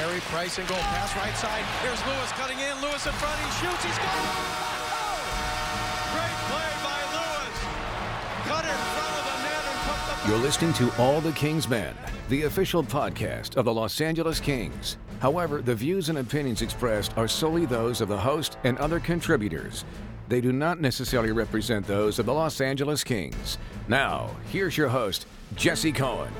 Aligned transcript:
Carey 0.00 0.20
Price 0.32 0.56
and 0.58 0.66
goal 0.66 0.78
pass 0.78 1.14
right 1.14 1.36
side. 1.36 1.62
Here's 1.82 2.00
Lewis 2.06 2.32
cutting 2.32 2.58
in. 2.58 2.80
Lewis 2.80 3.04
in 3.04 3.12
front. 3.12 3.38
He 3.38 3.50
shoots. 3.60 3.84
He's 3.84 3.98
got 3.98 4.08
oh! 4.08 5.20
Great 6.14 6.38
play 6.48 6.70
by 6.80 7.00
Lewis. 7.12 7.56
Cut 8.48 8.64
in 8.64 8.80
front 8.96 9.14
of 9.18 9.24
the 9.28 9.36
net 9.44 9.62
and 9.68 9.78
put 9.84 10.24
the. 10.24 10.30
You're 10.30 10.38
listening 10.38 10.72
to 10.72 10.90
All 11.02 11.20
the 11.20 11.32
Kings 11.32 11.68
Men, 11.68 11.94
the 12.30 12.44
official 12.44 12.82
podcast 12.82 13.58
of 13.58 13.66
the 13.66 13.74
Los 13.74 14.00
Angeles 14.00 14.40
Kings. 14.40 14.96
However, 15.20 15.60
the 15.60 15.74
views 15.74 16.08
and 16.08 16.16
opinions 16.16 16.62
expressed 16.62 17.14
are 17.18 17.28
solely 17.28 17.66
those 17.66 18.00
of 18.00 18.08
the 18.08 18.16
host 18.16 18.56
and 18.64 18.78
other 18.78 19.00
contributors. 19.00 19.84
They 20.28 20.40
do 20.40 20.50
not 20.50 20.80
necessarily 20.80 21.32
represent 21.32 21.86
those 21.86 22.18
of 22.18 22.24
the 22.24 22.32
Los 22.32 22.62
Angeles 22.62 23.04
Kings. 23.04 23.58
Now, 23.86 24.30
here's 24.50 24.78
your 24.78 24.88
host, 24.88 25.26
Jesse 25.56 25.92
Cohen. 25.92 26.32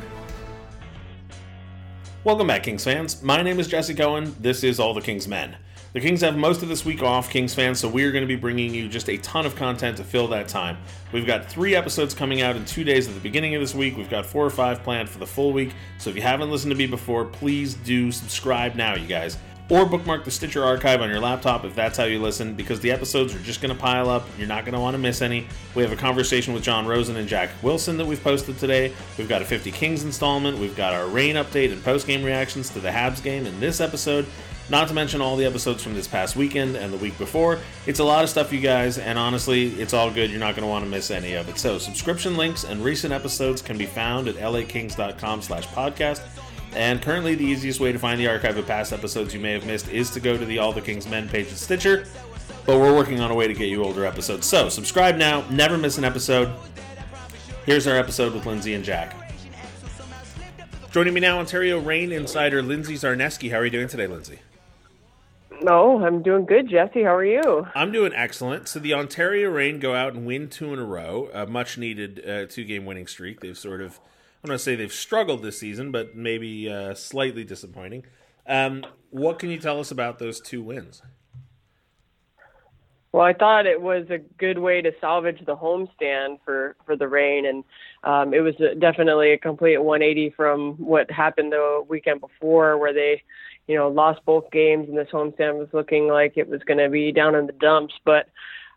Welcome 2.23 2.49
back, 2.49 2.65
Kings 2.65 2.85
fans. 2.85 3.23
My 3.23 3.41
name 3.41 3.59
is 3.59 3.67
Jesse 3.67 3.95
Cohen. 3.95 4.37
This 4.39 4.63
is 4.63 4.79
All 4.79 4.93
the 4.93 5.01
Kings 5.01 5.27
Men. 5.27 5.57
The 5.95 6.01
Kings 6.01 6.21
have 6.21 6.37
most 6.37 6.63
of 6.63 6.69
this 6.69 6.85
week 6.85 7.03
off, 7.03 7.31
Kings 7.31 7.55
fans, 7.55 7.81
so 7.81 7.89
we're 7.89 8.13
going 8.13 8.21
to 8.21 8.29
be 8.29 8.37
bringing 8.37 8.75
you 8.75 8.91
just 8.91 9.09
a 9.09 9.17
ton 9.17 9.47
of 9.47 9.57
content 9.57 9.97
to 9.97 10.05
fill 10.05 10.29
that 10.29 10.47
time. 10.47 10.77
We've 11.13 11.27
got 11.27 11.51
three 11.51 11.75
episodes 11.75 12.13
coming 12.13 12.43
out 12.43 12.57
in 12.57 12.67
two 12.67 12.85
days 12.85 13.09
at 13.09 13.15
the 13.15 13.21
beginning 13.21 13.55
of 13.55 13.63
this 13.63 13.75
week. 13.75 13.97
We've 13.97 14.11
got 14.11 14.27
four 14.27 14.45
or 14.45 14.51
five 14.51 14.83
planned 14.83 15.09
for 15.09 15.19
the 15.19 15.27
full 15.27 15.55
week. 15.55 15.73
So 15.97 16.11
if 16.11 16.17
you 16.17 16.21
haven't 16.21 16.51
listened 16.51 16.73
to 16.73 16.77
me 16.77 16.87
before, 16.87 17.25
please 17.25 17.73
do 17.73 18.13
subscribe 18.13 18.75
now, 18.75 18.97
you 18.97 19.07
guys. 19.07 19.39
Or 19.71 19.87
bookmark 19.87 20.25
the 20.25 20.33
Stitcher 20.33 20.65
archive 20.65 21.01
on 21.01 21.09
your 21.11 21.21
laptop 21.21 21.65
if 21.65 21.77
that's 21.77 21.97
how 21.97 22.03
you 22.05 22.21
listen, 22.21 22.55
because 22.55 22.81
the 22.81 22.91
episodes 22.91 23.35
are 23.37 23.39
just 23.39 23.63
going 23.63 23.73
to 23.75 23.81
pile 23.81 24.11
up. 24.11 24.27
You're 24.37 24.49
not 24.49 24.65
going 24.65 24.75
to 24.75 24.81
want 24.81 24.95
to 24.95 24.99
miss 24.99 25.23
any. 25.23 25.47
We 25.77 25.85
have 25.85 25.93
a 25.93 25.97
conversation 25.97 26.53
with 26.53 26.65
John 26.65 26.87
Rosen 26.87 27.17
and 27.17 27.29
Jack 27.29 27.51
Wilson 27.63 27.97
that 27.99 28.05
we've 28.05 28.23
posted 28.23 28.59
today. 28.59 28.93
We've 29.17 29.29
got 29.29 29.43
a 29.43 29.45
50 29.45 29.71
Kings 29.71 30.03
installment. 30.03 30.59
We've 30.59 30.77
got 30.77 30.93
our 30.93 31.07
Reign 31.07 31.37
update 31.37 31.71
and 31.73 31.83
post 31.85 32.09
game 32.09 32.25
reactions 32.25 32.69
to 32.71 32.81
the 32.81 32.89
Habs 32.89 33.23
game 33.23 33.47
in 33.47 33.61
this 33.61 33.81
episode. 33.81 34.27
Not 34.71 34.87
to 34.89 34.95
mention 34.95 35.21
all 35.21 35.37
the 35.37 35.45
episodes 35.45 35.83
from 35.83 35.95
this 35.95 36.07
past 36.07 36.37
weekend 36.37 36.77
and 36.77 36.93
the 36.93 36.97
week 36.97 37.19
before. 37.19 37.59
It's 37.87 37.99
a 37.99 38.05
lot 38.05 38.23
of 38.23 38.31
stuff, 38.31 38.53
you 38.53 38.61
guys, 38.61 38.99
and 38.99 39.19
honestly, 39.19 39.69
it's 39.81 39.93
all 39.93 40.13
good. 40.13 40.31
You're 40.31 40.39
not 40.39 40.55
going 40.55 40.63
to 40.63 40.69
want 40.69 40.85
to 40.85 40.91
miss 40.91 41.11
any 41.11 41.35
of 41.35 41.49
it. 41.49 41.59
So, 41.59 41.79
subscription 41.79 42.37
links 42.37 42.63
and 42.63 42.85
recent 42.85 43.13
episodes 43.13 43.63
can 43.63 43.77
be 43.77 43.87
found 43.87 44.29
at 44.29 44.37
lakings.com 44.37 45.43
slash 45.43 45.67
podcast. 45.69 46.21
And 46.75 47.03
currently, 47.03 47.35
the 47.35 47.45
easiest 47.45 47.81
way 47.81 47.93
to 47.93 47.99
find 47.99 48.21
the 48.21 48.29
archive 48.29 48.57
of 48.57 48.67
past 48.67 48.93
episodes 48.93 49.35
you 49.35 49.41
may 49.41 49.53
have 49.53 49.67
missed 49.67 49.89
is 49.89 50.11
to 50.11 50.21
go 50.21 50.37
to 50.37 50.45
the 50.45 50.59
All 50.59 50.73
the 50.73 50.81
Kings 50.81 51.09
Men 51.09 51.29
page 51.29 51.49
at 51.49 51.59
Stitcher. 51.59 52.07
But 52.67 52.79
we're 52.79 52.95
working 52.95 53.21
on 53.21 53.31
a 53.31 53.35
way 53.35 53.49
to 53.49 53.55
get 53.55 53.69
you 53.69 53.83
older 53.83 54.05
episodes. 54.05 54.47
So, 54.47 54.69
subscribe 54.69 55.17
now, 55.17 55.45
never 55.51 55.77
miss 55.77 55.99
an 55.99 56.05
episode. 56.05 56.53
Here's 57.67 57.87
our 57.87 57.97
episode 57.97 58.35
with 58.35 58.47
Lindsay 58.47 58.75
and 58.75 58.85
Jack. 58.85 59.15
Joining 60.93 61.15
me 61.15 61.21
now, 61.21 61.39
Ontario 61.39 61.79
Reign 61.79 62.13
insider 62.13 62.63
Lindsay 62.63 62.95
Zarneski. 62.95 63.51
How 63.51 63.59
are 63.59 63.65
you 63.65 63.71
doing 63.71 63.89
today, 63.89 64.07
Lindsay? 64.07 64.41
No, 65.63 66.05
I'm 66.05 66.23
doing 66.23 66.47
good, 66.47 66.69
Jesse. 66.69 67.03
How 67.03 67.15
are 67.15 67.25
you? 67.25 67.67
I'm 67.75 67.93
doing 67.93 68.13
excellent. 68.15 68.67
So 68.67 68.79
the 68.79 68.95
Ontario 68.95 69.51
Reign 69.51 69.79
go 69.79 69.95
out 69.95 70.15
and 70.15 70.27
win 70.27 70.49
two 70.49 70.73
in 70.73 70.79
a 70.79 70.85
row, 70.85 71.29
a 71.33 71.47
much 71.47 71.77
needed 71.77 72.29
uh, 72.29 72.47
two 72.47 72.65
game 72.65 72.87
winning 72.87 73.07
streak. 73.07 73.41
They've 73.41 73.59
sort 73.59 73.83
of, 73.83 74.01
I'm 74.43 74.49
going 74.49 74.57
to 74.57 74.63
say 74.63 74.75
they've 74.75 74.93
struggled 74.93 75.43
this 75.43 75.59
season, 75.59 75.93
but 75.93 76.17
maybe 76.17 76.71
uh, 76.71 76.95
slightly 76.95 77.45
disappointing. 77.45 78.05
Um, 78.47 78.85
what 79.11 79.39
can 79.39 79.51
you 79.51 79.59
tell 79.59 79.79
us 79.81 79.91
about 79.91 80.19
those 80.19 80.41
two 80.41 80.63
wins? 80.63 81.03
Well, 83.13 83.23
I 83.23 83.33
thought 83.33 83.67
it 83.67 83.83
was 83.83 84.07
a 84.09 84.19
good 84.19 84.59
way 84.59 84.81
to 84.83 84.93
salvage 85.01 85.45
the 85.45 85.57
homestand 85.57 86.39
for 86.45 86.77
for 86.87 86.95
the 86.97 87.09
Reign, 87.09 87.45
and 87.45 87.65
um, 88.05 88.33
it 88.33 88.41
was 88.41 88.55
definitely 88.79 89.33
a 89.33 89.39
complete 89.39 89.79
180 89.79 90.31
from 90.31 90.75
what 90.75 91.11
happened 91.11 91.53
the 91.53 91.85
weekend 91.89 92.21
before, 92.21 92.79
where 92.79 92.95
they, 92.95 93.23
you 93.67 93.75
know, 93.75 93.89
lost 93.89 94.21
both 94.25 94.51
games, 94.53 94.89
and 94.89 94.97
this 94.97 95.09
homestand 95.13 95.59
was 95.59 95.69
looking 95.73 96.07
like 96.07 96.35
it 96.37 96.49
was 96.49 96.63
going 96.63 96.79
to 96.79 96.89
be 96.89 97.11
down 97.11 97.35
in 97.35 97.47
the 97.47 97.53
dumps. 97.53 97.95
But 98.05 98.29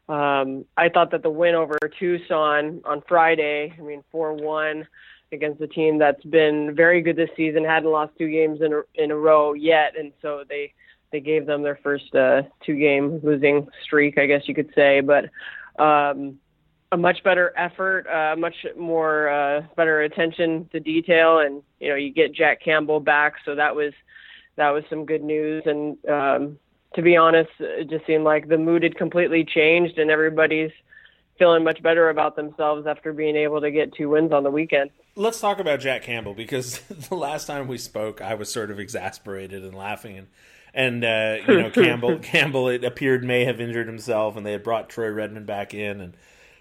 um, 0.09 0.65
I 0.75 0.89
thought 0.89 1.11
that 1.11 1.21
the 1.21 1.29
win 1.29 1.53
over 1.53 1.77
Tucson 1.99 2.81
on 2.85 3.03
Friday, 3.07 3.71
I 3.77 3.81
mean, 3.81 4.03
4-1 4.11 4.87
against 5.33 5.61
a 5.61 5.67
team 5.67 5.97
that's 5.97 6.23
been 6.23 6.73
very 6.75 7.01
good 7.01 7.15
this 7.15 7.29
season, 7.35 7.63
hadn't 7.63 7.91
lost 7.91 8.13
two 8.17 8.29
games 8.29 8.61
in 8.61 8.73
a, 8.73 8.81
in 8.95 9.11
a 9.11 9.15
row 9.15 9.53
yet, 9.53 9.97
and 9.97 10.13
so 10.21 10.43
they 10.47 10.73
they 11.11 11.19
gave 11.19 11.45
them 11.45 11.61
their 11.61 11.79
first 11.83 12.13
uh, 12.15 12.41
two 12.65 12.75
game 12.75 13.19
losing 13.23 13.67
streak, 13.83 14.17
I 14.17 14.25
guess 14.25 14.41
you 14.45 14.55
could 14.55 14.71
say. 14.73 15.01
But 15.01 15.25
um, 15.81 16.39
a 16.91 16.97
much 16.97 17.23
better 17.23 17.53
effort, 17.57 18.07
uh, 18.07 18.35
much 18.35 18.55
more 18.77 19.29
uh, 19.29 19.61
better 19.75 20.01
attention 20.01 20.69
to 20.71 20.79
detail, 20.79 21.39
and 21.39 21.63
you 21.79 21.89
know 21.89 21.95
you 21.95 22.11
get 22.11 22.33
Jack 22.33 22.61
Campbell 22.63 22.99
back, 22.99 23.33
so 23.45 23.55
that 23.55 23.75
was 23.75 23.93
that 24.55 24.69
was 24.69 24.83
some 24.89 25.05
good 25.05 25.23
news. 25.23 25.63
And 25.65 25.97
um, 26.07 26.59
to 26.95 27.01
be 27.01 27.15
honest, 27.15 27.49
it 27.59 27.89
just 27.89 28.05
seemed 28.05 28.23
like 28.23 28.47
the 28.47 28.57
mood 28.57 28.83
had 28.83 28.95
completely 28.95 29.43
changed, 29.43 29.97
and 29.97 30.11
everybody's 30.11 30.71
feeling 31.37 31.63
much 31.63 31.81
better 31.81 32.09
about 32.09 32.35
themselves 32.35 32.87
after 32.87 33.13
being 33.13 33.35
able 33.35 33.61
to 33.61 33.71
get 33.71 33.93
two 33.93 34.09
wins 34.09 34.31
on 34.31 34.43
the 34.43 34.51
weekend. 34.51 34.89
Let's 35.15 35.39
talk 35.39 35.59
about 35.59 35.79
Jack 35.79 36.03
Campbell 36.03 36.33
because 36.33 36.79
the 37.09 37.15
last 37.15 37.45
time 37.45 37.67
we 37.67 37.77
spoke, 37.77 38.21
I 38.21 38.33
was 38.35 38.51
sort 38.51 38.71
of 38.71 38.79
exasperated 38.79 39.63
and 39.63 39.75
laughing 39.75 40.17
and 40.17 40.27
and 40.73 41.03
uh, 41.03 41.37
you 41.47 41.61
know 41.61 41.69
Campbell 41.73 42.19
Campbell 42.19 42.67
it 42.69 42.83
appeared 42.83 43.23
may 43.23 43.45
have 43.45 43.61
injured 43.61 43.87
himself, 43.87 44.35
and 44.35 44.45
they 44.45 44.51
had 44.51 44.63
brought 44.63 44.89
Troy 44.89 45.09
Redmond 45.09 45.45
back 45.45 45.73
in, 45.73 46.01
and 46.01 46.17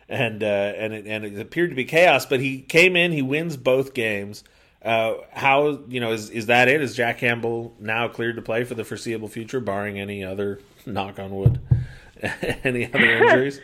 and 0.08 0.42
uh, 0.42 0.46
and 0.46 0.92
it, 0.92 1.06
and 1.06 1.24
it 1.24 1.40
appeared 1.40 1.70
to 1.70 1.76
be 1.76 1.84
chaos. 1.84 2.26
But 2.26 2.40
he 2.40 2.60
came 2.60 2.96
in, 2.96 3.12
he 3.12 3.22
wins 3.22 3.56
both 3.56 3.94
games. 3.94 4.44
Uh, 4.84 5.14
how 5.32 5.80
you 5.88 6.00
know 6.00 6.12
is 6.12 6.28
is 6.30 6.46
that 6.46 6.68
it? 6.68 6.82
Is 6.82 6.94
Jack 6.94 7.18
Campbell 7.18 7.74
now 7.78 8.08
cleared 8.08 8.36
to 8.36 8.42
play 8.42 8.64
for 8.64 8.74
the 8.74 8.84
foreseeable 8.84 9.28
future, 9.28 9.60
barring 9.60 9.98
any 9.98 10.24
other 10.24 10.60
knock 10.84 11.18
on 11.18 11.30
wood, 11.30 11.60
any 12.64 12.86
other 12.92 12.98
injuries? 12.98 13.60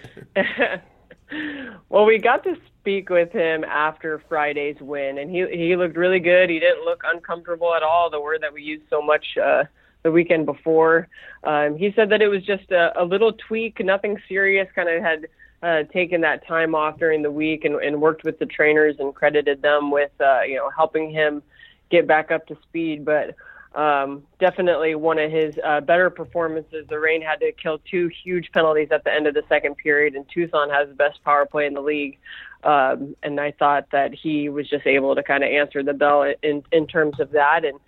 Well, 1.89 2.05
we 2.05 2.19
got 2.19 2.45
to 2.45 2.57
speak 2.81 3.11
with 3.11 3.33
him 3.33 3.65
after 3.65 4.23
Friday's 4.29 4.81
win, 4.81 5.19
and 5.19 5.31
he 5.31 5.47
he 5.51 5.77
looked 5.77 5.97
really 5.97 6.21
good. 6.21 6.51
He 6.51 6.59
didn't 6.59 6.85
look 6.85 7.03
uncomfortable 7.05 7.75
at 7.75 7.83
all. 7.83 8.11
The 8.11 8.21
word 8.21 8.43
that 8.43 8.53
we 8.53 8.63
used 8.63 8.85
so 8.89 9.03
much 9.03 9.25
uh, 9.43 9.65
the 10.03 10.11
weekend 10.11 10.47
before. 10.47 11.09
Um, 11.45 11.77
he 11.77 11.93
said 11.95 12.11
that 12.11 12.23
it 12.23 12.29
was 12.29 12.43
just 12.45 12.71
a, 12.71 13.01
a 13.01 13.05
little 13.05 13.33
tweak, 13.33 13.85
nothing 13.85 14.17
serious. 14.29 14.69
Kind 14.75 14.89
of 14.89 15.03
had 15.03 15.29
uh, 15.63 15.83
taken 15.93 16.21
that 16.23 16.47
time 16.47 16.75
off 16.75 16.99
during 16.99 17.23
the 17.23 17.31
week 17.31 17.65
and, 17.65 17.75
and 17.77 18.01
worked 18.01 18.25
with 18.25 18.39
the 18.39 18.47
trainers 18.47 18.97
and 18.99 19.15
credited 19.15 19.61
them 19.61 19.91
with 19.91 20.13
uh, 20.21 20.43
you 20.43 20.57
know 20.57 20.71
helping 20.77 21.11
him 21.11 21.43
get 21.91 22.07
back 22.07 22.31
up 22.31 22.47
to 22.47 22.57
speed. 22.69 23.05
But 23.05 23.35
um, 23.75 24.23
definitely 24.39 24.95
one 24.95 25.19
of 25.19 25.31
his 25.31 25.59
uh, 25.65 25.81
better 25.81 26.11
performances. 26.11 26.87
The 26.89 26.99
Reign 26.99 27.23
had 27.23 27.41
to 27.41 27.53
kill 27.53 27.79
two 27.91 28.11
huge 28.25 28.51
penalties 28.53 28.89
at 28.91 29.05
the 29.05 29.13
end 29.13 29.27
of 29.27 29.35
the 29.35 29.45
second 29.49 29.77
period, 29.77 30.15
and 30.15 30.25
Tucson 30.29 30.71
has 30.71 30.89
the 30.89 30.95
best 30.95 31.23
power 31.25 31.47
play 31.47 31.67
in 31.67 31.75
the 31.75 31.83
league. 31.83 32.19
Um, 32.65 33.15
and 33.23 33.39
I 33.39 33.53
thought 33.53 33.87
that 33.93 34.13
he 34.15 34.49
was 34.49 34.69
just 34.69 34.87
able 34.87 35.15
to 35.15 35.23
kind 35.23 35.45
of 35.45 35.51
answer 35.51 35.83
the 35.83 35.95
bell 35.95 36.33
in 36.43 36.65
in 36.73 36.87
terms 36.89 37.21
of 37.21 37.31
that 37.31 37.65
and 37.65 37.79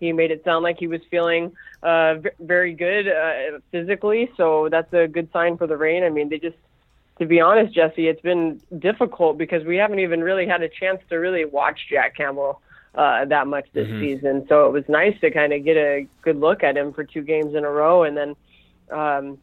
he 0.00 0.12
made 0.12 0.30
it 0.30 0.42
sound 0.44 0.64
like 0.64 0.78
he 0.78 0.86
was 0.86 1.02
feeling 1.10 1.52
uh, 1.82 2.14
v- 2.14 2.30
very 2.40 2.72
good 2.72 3.06
uh, 3.06 3.60
physically, 3.70 4.30
so 4.36 4.68
that's 4.70 4.92
a 4.94 5.06
good 5.06 5.30
sign 5.30 5.58
for 5.58 5.66
the 5.66 5.76
Reign. 5.76 6.02
I 6.02 6.08
mean, 6.08 6.30
they 6.30 6.38
just, 6.38 6.56
to 7.18 7.26
be 7.26 7.40
honest, 7.40 7.74
Jesse, 7.74 8.08
it's 8.08 8.22
been 8.22 8.60
difficult 8.78 9.36
because 9.36 9.62
we 9.64 9.76
haven't 9.76 10.00
even 10.00 10.22
really 10.22 10.46
had 10.46 10.62
a 10.62 10.68
chance 10.68 11.00
to 11.10 11.16
really 11.16 11.44
watch 11.44 11.78
Jack 11.90 12.16
Campbell 12.16 12.62
uh, 12.94 13.24
that 13.24 13.46
much 13.46 13.66
this 13.72 13.86
mm-hmm. 13.86 14.00
season. 14.00 14.46
So 14.48 14.66
it 14.66 14.72
was 14.72 14.84
nice 14.88 15.18
to 15.20 15.30
kind 15.30 15.52
of 15.52 15.64
get 15.64 15.76
a 15.76 16.06
good 16.22 16.38
look 16.38 16.62
at 16.62 16.76
him 16.76 16.92
for 16.92 17.04
two 17.04 17.22
games 17.22 17.54
in 17.54 17.64
a 17.64 17.70
row, 17.70 18.04
and 18.04 18.16
then 18.16 18.36
um, 18.90 19.38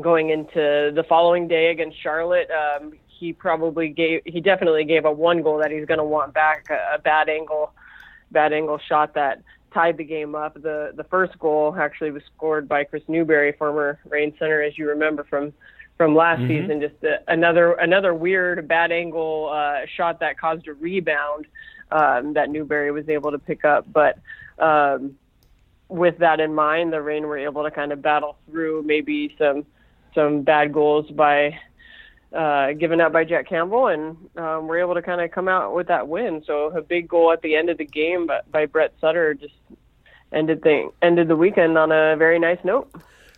going 0.00 0.30
into 0.30 0.92
the 0.94 1.04
following 1.08 1.48
day 1.48 1.70
against 1.70 2.00
Charlotte. 2.02 2.48
Um, 2.50 2.92
he 3.06 3.32
probably 3.32 3.88
gave, 3.88 4.20
he 4.26 4.40
definitely 4.42 4.84
gave 4.84 5.06
a 5.06 5.10
one 5.10 5.42
goal 5.42 5.58
that 5.58 5.70
he's 5.70 5.86
going 5.86 5.98
to 5.98 6.04
want 6.04 6.34
back, 6.34 6.66
a, 6.68 6.96
a 6.96 6.98
bad 6.98 7.30
angle, 7.30 7.72
bad 8.30 8.52
angle 8.52 8.78
shot 8.78 9.14
that 9.14 9.42
tied 9.72 9.96
the 9.96 10.04
game 10.04 10.34
up. 10.34 10.54
The 10.54 10.92
the 10.94 11.04
first 11.04 11.38
goal 11.38 11.74
actually 11.78 12.10
was 12.10 12.22
scored 12.34 12.68
by 12.68 12.84
Kris 12.84 13.02
Newbury, 13.08 13.52
former 13.52 13.98
Reign 14.08 14.34
center, 14.38 14.62
as 14.62 14.76
you 14.78 14.88
remember 14.88 15.24
from 15.24 15.52
from 15.96 16.14
last 16.14 16.40
mm-hmm. 16.40 16.62
season. 16.62 16.80
Just 16.80 17.02
a, 17.04 17.18
another 17.28 17.72
another 17.72 18.14
weird 18.14 18.66
bad 18.68 18.92
angle 18.92 19.50
uh, 19.52 19.86
shot 19.96 20.20
that 20.20 20.38
caused 20.38 20.66
a 20.68 20.74
rebound 20.74 21.46
um, 21.90 22.34
that 22.34 22.50
Newbury 22.50 22.90
was 22.90 23.08
able 23.08 23.30
to 23.30 23.38
pick 23.38 23.64
up. 23.64 23.86
But 23.92 24.18
um, 24.58 25.16
with 25.88 26.18
that 26.18 26.40
in 26.40 26.54
mind, 26.54 26.92
the 26.92 27.02
Reign 27.02 27.26
were 27.26 27.38
able 27.38 27.62
to 27.64 27.70
kind 27.70 27.92
of 27.92 28.02
battle 28.02 28.36
through 28.50 28.82
maybe 28.82 29.34
some 29.38 29.64
some 30.14 30.42
bad 30.42 30.72
goals 30.72 31.10
by 31.10 31.58
uh, 32.32 32.72
given 32.72 33.00
up 33.00 33.12
by 33.12 33.24
Jack 33.24 33.48
Campbell, 33.48 33.86
and 33.86 34.16
um, 34.36 34.66
we're 34.66 34.80
able 34.80 34.94
to 34.94 35.02
kind 35.02 35.20
of 35.20 35.30
come 35.30 35.48
out 35.48 35.74
with 35.74 35.88
that 35.88 36.08
win. 36.08 36.42
So 36.46 36.66
a 36.76 36.82
big 36.82 37.08
goal 37.08 37.32
at 37.32 37.42
the 37.42 37.54
end 37.54 37.70
of 37.70 37.78
the 37.78 37.84
game 37.84 38.26
by, 38.26 38.40
by 38.50 38.66
Brett 38.66 38.92
Sutter 39.00 39.34
just 39.34 39.54
ended 40.32 40.62
the 40.62 40.90
ended 41.02 41.28
the 41.28 41.36
weekend 41.36 41.78
on 41.78 41.92
a 41.92 42.16
very 42.16 42.38
nice 42.38 42.58
note. 42.64 42.90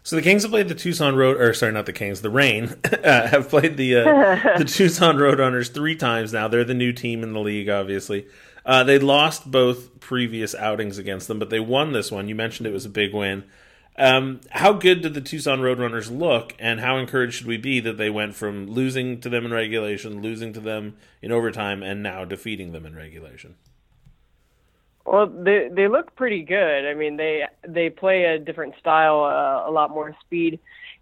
So 0.08 0.16
the 0.16 0.22
Kings 0.22 0.40
have 0.40 0.52
played 0.52 0.68
the 0.68 0.74
Tucson 0.74 1.16
Road, 1.16 1.38
or 1.38 1.52
sorry, 1.52 1.72
not 1.72 1.84
the 1.84 1.92
Kings, 1.92 2.22
the 2.22 2.30
Reign 2.30 2.74
uh, 3.04 3.28
have 3.28 3.50
played 3.50 3.76
the 3.76 3.96
uh, 3.96 4.56
the 4.56 4.64
Tucson 4.66 5.16
Roadrunners 5.16 5.70
three 5.70 5.96
times 5.96 6.32
now. 6.32 6.48
They're 6.48 6.64
the 6.64 6.72
new 6.72 6.94
team 6.94 7.22
in 7.22 7.34
the 7.34 7.40
league, 7.40 7.68
obviously. 7.68 8.26
Uh, 8.64 8.84
they 8.84 8.98
lost 8.98 9.50
both 9.50 10.00
previous 10.00 10.54
outings 10.54 10.96
against 10.96 11.28
them, 11.28 11.38
but 11.38 11.50
they 11.50 11.60
won 11.60 11.92
this 11.92 12.10
one. 12.10 12.26
You 12.26 12.34
mentioned 12.34 12.66
it 12.66 12.72
was 12.72 12.86
a 12.86 12.88
big 12.88 13.12
win. 13.12 13.44
Um, 13.98 14.40
how 14.48 14.72
good 14.72 15.02
did 15.02 15.12
the 15.12 15.20
Tucson 15.20 15.58
Roadrunners 15.58 16.10
look, 16.10 16.54
and 16.58 16.80
how 16.80 16.96
encouraged 16.96 17.34
should 17.34 17.46
we 17.46 17.58
be 17.58 17.78
that 17.80 17.98
they 17.98 18.08
went 18.08 18.34
from 18.34 18.66
losing 18.66 19.20
to 19.20 19.28
them 19.28 19.44
in 19.44 19.52
regulation, 19.52 20.22
losing 20.22 20.54
to 20.54 20.60
them 20.60 20.96
in 21.20 21.32
overtime, 21.32 21.82
and 21.82 22.02
now 22.02 22.24
defeating 22.24 22.72
them 22.72 22.86
in 22.86 22.96
regulation? 22.96 23.56
Well, 25.10 25.26
they 25.26 25.68
they 25.72 25.88
look 25.88 26.14
pretty 26.16 26.42
good. 26.42 26.84
I 26.84 26.94
mean, 26.94 27.16
they 27.16 27.44
they 27.66 27.88
play 27.88 28.24
a 28.24 28.38
different 28.38 28.74
style, 28.78 29.24
uh, 29.24 29.68
a 29.68 29.72
lot 29.72 29.90
more 29.90 30.14
speed 30.20 30.60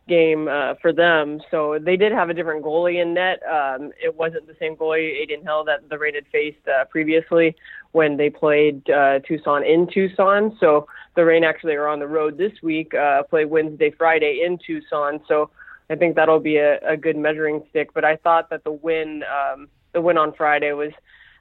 game 0.08 0.46
uh, 0.46 0.74
for 0.80 0.92
them. 0.92 1.40
So 1.50 1.80
they 1.80 1.96
did 1.96 2.12
have 2.12 2.30
a 2.30 2.34
different 2.34 2.64
goalie 2.64 3.02
in 3.02 3.14
net. 3.14 3.40
Um, 3.42 3.90
it 4.00 4.14
wasn't 4.14 4.46
the 4.46 4.54
same 4.60 4.76
goalie, 4.76 5.22
Adin 5.22 5.42
Hill, 5.42 5.64
that 5.64 5.88
the 5.88 5.98
Reign 5.98 6.14
had 6.14 6.26
faced 6.30 6.66
uh, 6.68 6.84
previously 6.84 7.56
when 7.90 8.16
they 8.16 8.30
played 8.30 8.88
uh, 8.88 9.18
Tucson 9.26 9.64
in 9.64 9.88
Tucson. 9.92 10.56
So 10.60 10.86
the 11.16 11.24
Reign 11.24 11.42
actually 11.42 11.74
are 11.74 11.88
on 11.88 11.98
the 11.98 12.06
road 12.06 12.38
this 12.38 12.52
week, 12.62 12.94
uh, 12.94 13.24
play 13.24 13.44
Wednesday, 13.44 13.90
Friday 13.90 14.42
in 14.46 14.58
Tucson. 14.64 15.20
So 15.26 15.50
I 15.90 15.96
think 15.96 16.14
that'll 16.14 16.38
be 16.38 16.58
a, 16.58 16.78
a 16.88 16.96
good 16.96 17.16
measuring 17.16 17.64
stick. 17.70 17.92
But 17.92 18.04
I 18.04 18.14
thought 18.16 18.50
that 18.50 18.62
the 18.62 18.72
win, 18.72 19.24
um, 19.24 19.68
the 19.92 20.00
win 20.00 20.16
on 20.16 20.32
Friday 20.32 20.72
was, 20.72 20.92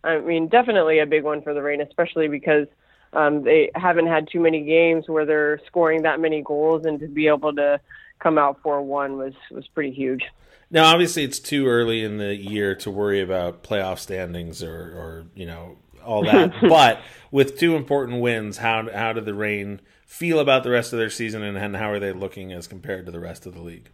I 0.06 0.20
mean, 0.20 0.48
definitely 0.48 1.00
a 1.00 1.06
big 1.06 1.24
one 1.24 1.42
for 1.42 1.54
the 1.54 1.62
Reign, 1.62 1.82
especially 1.82 2.28
because 2.28 2.68
um, 3.14 3.44
they 3.44 3.72
haven't 3.76 4.08
had 4.08 4.28
too 4.32 4.40
many 4.40 4.64
games 4.64 5.08
where 5.08 5.26
they're 5.26 5.60
scoring 5.68 6.04
that 6.04 6.20
many 6.20 6.42
goals, 6.42 6.86
and 6.86 7.00
to 7.00 7.08
be 7.08 7.28
able 7.28 7.54
to 7.56 7.80
come 8.20 8.38
out 8.38 8.62
four 8.62 8.82
one 8.82 9.18
was 9.18 9.34
was 9.52 9.68
pretty 9.68 9.92
huge. 9.92 10.24
Now, 10.70 10.86
obviously, 10.86 11.24
it's 11.24 11.40
too 11.40 11.68
early 11.68 12.04
in 12.04 12.18
the 12.18 12.36
year 12.36 12.76
to 12.76 12.92
worry 12.92 13.22
about 13.22 13.64
playoff 13.64 14.00
standings 14.00 14.64
or, 14.64 14.74
or 14.74 15.26
you 15.36 15.46
know 15.46 15.78
all 16.04 16.24
that. 16.24 16.54
but 16.62 17.02
with 17.32 17.58
two 17.58 17.76
important 17.76 18.22
wins, 18.22 18.58
how 18.58 18.90
how 18.92 19.14
did 19.14 19.26
the 19.26 19.34
Reign 19.34 19.82
feel 20.06 20.40
about 20.40 20.64
the 20.64 20.70
rest 20.70 20.94
of 20.94 21.00
their 21.00 21.10
season, 21.10 21.42
and, 21.42 21.58
and 21.58 21.76
how 21.76 21.92
are 21.92 22.00
they 22.00 22.14
looking 22.14 22.52
as 22.52 22.68
compared 22.68 23.06
to 23.06 23.12
the 23.12 23.20
rest 23.20 23.46
of 23.46 23.54
the 23.54 23.62
league? 23.62 23.90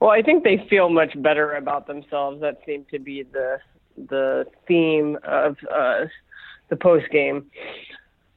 Well, 0.00 0.10
I 0.10 0.22
think 0.22 0.44
they 0.44 0.66
feel 0.70 0.88
much 0.88 1.20
better 1.20 1.52
about 1.52 1.86
themselves. 1.86 2.40
That 2.40 2.60
seemed 2.64 2.88
to 2.88 2.98
be 2.98 3.22
the 3.22 3.58
the 4.08 4.46
theme 4.66 5.18
of 5.24 5.56
uh, 5.72 6.06
the 6.68 6.76
post 6.76 7.10
game 7.10 7.50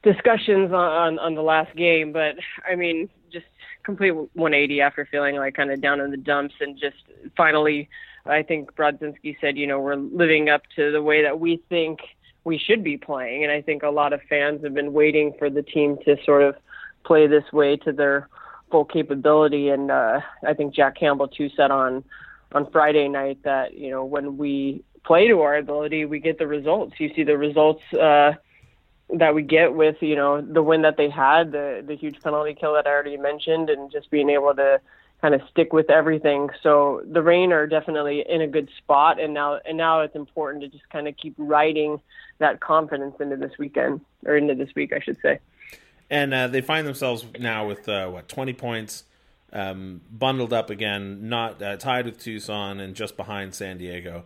discussions 0.04 0.72
on, 0.74 1.18
on 1.20 1.36
the 1.36 1.42
last 1.42 1.76
game. 1.76 2.12
But 2.12 2.36
I 2.70 2.76
mean, 2.76 3.10
just 3.32 3.46
complete 3.84 4.12
180 4.12 4.82
after 4.82 5.08
feeling 5.10 5.36
like 5.36 5.56
kind 5.56 5.72
of 5.72 5.82
down 5.82 6.00
in 6.00 6.12
the 6.12 6.18
dumps 6.18 6.56
and 6.60 6.78
just 6.78 6.98
finally 7.36 7.90
I 8.26 8.42
think 8.42 8.74
Brodzinski 8.76 9.36
said, 9.42 9.58
you 9.58 9.68
know, 9.68 9.82
we're 9.82 9.98
living 9.98 10.50
up 10.50 10.62
to 10.78 10.94
the 10.94 11.02
way 11.02 11.24
that 11.24 11.42
we 11.42 11.62
think 11.68 12.00
we 12.46 12.58
should 12.58 12.84
be 12.84 12.98
playing 12.98 13.44
and 13.44 13.52
I 13.52 13.62
think 13.62 13.84
a 13.84 13.90
lot 13.90 14.14
of 14.14 14.22
fans 14.30 14.64
have 14.64 14.74
been 14.74 14.94
waiting 14.94 15.34
for 15.38 15.50
the 15.50 15.62
team 15.62 15.98
to 16.06 16.16
sort 16.26 16.44
of 16.44 16.56
play 17.06 17.28
this 17.28 17.44
way 17.52 17.76
to 17.78 17.92
their 17.92 18.30
full 18.72 18.86
capability 18.86 19.70
and 19.70 19.92
uh 19.92 20.22
I 20.48 20.54
think 20.54 20.74
Jack 20.74 20.98
Campbell 20.98 21.28
too 21.28 21.50
said 21.56 21.72
on 21.72 22.04
on 22.54 22.70
Friday 22.72 23.08
night 23.08 23.40
that, 23.44 23.76
you 23.76 23.90
know, 23.90 24.06
when 24.06 24.38
we 24.38 24.84
play 25.04 25.28
to 25.28 25.42
our 25.42 25.56
ability, 25.58 26.06
we 26.06 26.20
get 26.20 26.38
the 26.38 26.48
results. 26.48 27.00
You 27.00 27.14
see 27.14 27.24
the 27.24 27.38
results 27.38 27.84
uh 27.94 28.34
that 29.14 29.36
we 29.36 29.44
get 29.44 29.74
with 29.74 30.02
you 30.02 30.16
know 30.16 30.42
the 30.42 30.64
win 30.64 30.82
that 30.84 30.98
they 30.98 31.10
had, 31.10 31.52
the 31.52 31.84
the 31.86 31.96
huge 31.96 32.22
penalty 32.22 32.54
kill 32.54 32.74
that 32.74 32.88
I 32.88 32.92
already 32.92 33.18
mentioned, 33.18 33.70
and 33.70 33.92
just 33.92 34.10
being 34.10 34.30
able 34.30 34.54
to 34.56 34.82
kind 35.22 35.34
of 35.34 35.42
stick 35.50 35.72
with 35.72 35.90
everything. 35.90 36.50
So 36.62 37.02
the 37.10 37.22
Reign 37.22 37.54
are 37.54 37.66
definitely 37.66 38.26
in 38.28 38.42
a 38.42 38.48
good 38.48 38.70
spot, 38.78 39.22
and 39.22 39.34
now 39.34 39.60
and 39.66 39.78
now 39.78 40.02
it's 40.02 40.16
important 40.16 40.64
to 40.64 40.70
just 40.70 40.88
kind 40.90 41.08
of 41.08 41.16
keep 41.16 41.36
riding 41.38 42.02
that 42.40 42.60
confidence 42.60 43.16
into 43.20 43.38
this 43.38 43.58
weekend 43.58 44.02
or 44.26 44.36
into 44.36 44.56
this 44.56 44.70
week, 44.76 44.92
I 44.94 45.00
should 45.00 45.20
say. 45.22 45.40
And 46.10 46.34
uh, 46.34 46.48
they 46.48 46.62
find 46.62 46.86
themselves 46.86 47.26
now 47.40 47.68
with 47.68 47.88
uh, 47.88 48.10
what 48.10 48.28
twenty 48.28 48.54
points. 48.54 49.06
Um, 49.56 50.02
bundled 50.10 50.52
up 50.52 50.72
again, 50.72 51.30
not 51.30 51.62
uh, 51.62 51.78
tied 51.78 52.06
with 52.06 52.20
Tucson 52.20 52.80
and 52.80 52.96
just 52.96 53.16
behind 53.16 53.54
San 53.54 53.78
Diego. 53.78 54.24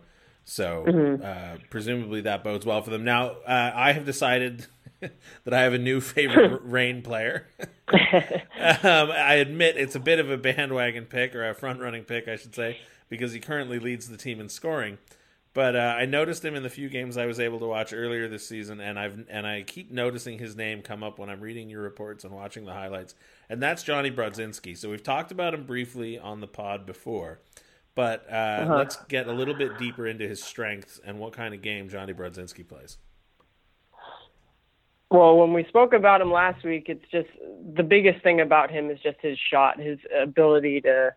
So 0.48 0.86
mm-hmm. 0.88 1.22
uh, 1.22 1.58
presumably 1.68 2.22
that 2.22 2.42
bodes 2.42 2.64
well 2.64 2.80
for 2.80 2.88
them. 2.88 3.04
Now 3.04 3.32
uh, 3.46 3.70
I 3.74 3.92
have 3.92 4.06
decided 4.06 4.66
that 5.00 5.52
I 5.52 5.60
have 5.60 5.74
a 5.74 5.78
new 5.78 6.00
favorite 6.00 6.62
Reign 6.64 7.02
player. 7.02 7.46
um, 7.90 9.10
I 9.10 9.34
admit 9.34 9.76
it's 9.76 9.94
a 9.94 10.00
bit 10.00 10.18
of 10.18 10.30
a 10.30 10.38
bandwagon 10.38 11.04
pick 11.04 11.34
or 11.34 11.46
a 11.46 11.54
front 11.54 11.80
running 11.80 12.04
pick, 12.04 12.28
I 12.28 12.36
should 12.36 12.54
say, 12.54 12.78
because 13.10 13.34
he 13.34 13.40
currently 13.40 13.78
leads 13.78 14.08
the 14.08 14.16
team 14.16 14.40
in 14.40 14.48
scoring. 14.48 14.96
But 15.52 15.76
uh, 15.76 15.96
I 15.98 16.06
noticed 16.06 16.42
him 16.42 16.54
in 16.54 16.62
the 16.62 16.70
few 16.70 16.88
games 16.88 17.18
I 17.18 17.26
was 17.26 17.38
able 17.38 17.58
to 17.58 17.66
watch 17.66 17.92
earlier 17.92 18.26
this 18.26 18.48
season, 18.48 18.80
and 18.80 18.98
I've 18.98 19.26
and 19.28 19.46
I 19.46 19.62
keep 19.62 19.90
noticing 19.90 20.38
his 20.38 20.56
name 20.56 20.80
come 20.80 21.02
up 21.02 21.18
when 21.18 21.28
I'm 21.28 21.40
reading 21.40 21.68
your 21.68 21.82
reports 21.82 22.24
and 22.24 22.32
watching 22.32 22.64
the 22.64 22.72
highlights, 22.72 23.14
and 23.50 23.62
that's 23.62 23.82
Jonny 23.82 24.10
Brodzinski. 24.10 24.76
So 24.78 24.88
we've 24.88 25.02
talked 25.02 25.30
about 25.30 25.52
him 25.52 25.64
briefly 25.64 26.18
on 26.18 26.40
the 26.40 26.46
pod 26.46 26.86
before. 26.86 27.40
But 27.98 28.26
uh, 28.30 28.34
uh-huh. 28.36 28.76
let's 28.76 28.94
get 29.08 29.26
a 29.26 29.32
little 29.32 29.54
bit 29.54 29.76
deeper 29.76 30.06
into 30.06 30.28
his 30.28 30.40
strengths 30.40 31.00
and 31.04 31.18
what 31.18 31.32
kind 31.32 31.52
of 31.52 31.62
game 31.62 31.88
Jonny 31.88 32.12
Brodzinski 32.12 32.64
plays. 32.64 32.96
Well, 35.10 35.36
when 35.36 35.52
we 35.52 35.64
spoke 35.64 35.92
about 35.92 36.20
him 36.20 36.30
last 36.30 36.64
week, 36.64 36.84
it's 36.86 37.04
just 37.10 37.26
the 37.74 37.82
biggest 37.82 38.22
thing 38.22 38.40
about 38.40 38.70
him 38.70 38.88
is 38.88 39.00
just 39.00 39.16
his 39.20 39.36
shot, 39.50 39.80
his 39.80 39.98
ability 40.16 40.80
to 40.82 41.12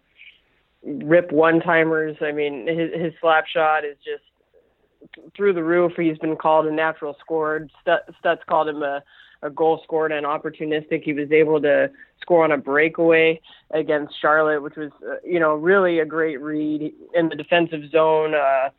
rip 0.82 1.32
one 1.32 1.60
timers. 1.60 2.18
I 2.20 2.32
mean, 2.32 2.66
his, 2.66 3.00
his 3.00 3.14
slap 3.22 3.46
shot 3.46 3.86
is 3.86 3.98
just 3.98 5.36
through 5.38 5.54
the 5.54 5.64
roof. 5.64 5.92
He's 5.96 6.18
been 6.18 6.36
called 6.36 6.66
a 6.66 6.72
natural 6.72 7.16
scorer. 7.20 7.68
Stutz 7.86 8.46
called 8.50 8.70
him 8.70 8.82
a 8.82 9.04
a 9.42 9.50
goal 9.50 9.82
scored 9.84 10.12
and 10.12 10.26
opportunistic. 10.26 11.04
He 11.04 11.14
was 11.14 11.32
able 11.32 11.62
to 11.62 11.90
score 12.22 12.44
on 12.44 12.52
a 12.52 12.58
breakaway 12.58 13.42
against 13.72 14.20
Charlotte, 14.22 14.62
which 14.62 14.76
was, 14.76 14.92
uh, 15.08 15.16
you 15.26 15.40
know, 15.40 15.56
really 15.56 16.00
a 16.00 16.06
great 16.06 16.42
read 16.42 16.94
in 17.14 17.30
the 17.30 17.36
defensive 17.36 17.90
zone. 17.92 18.36
Uh, 18.36 18.70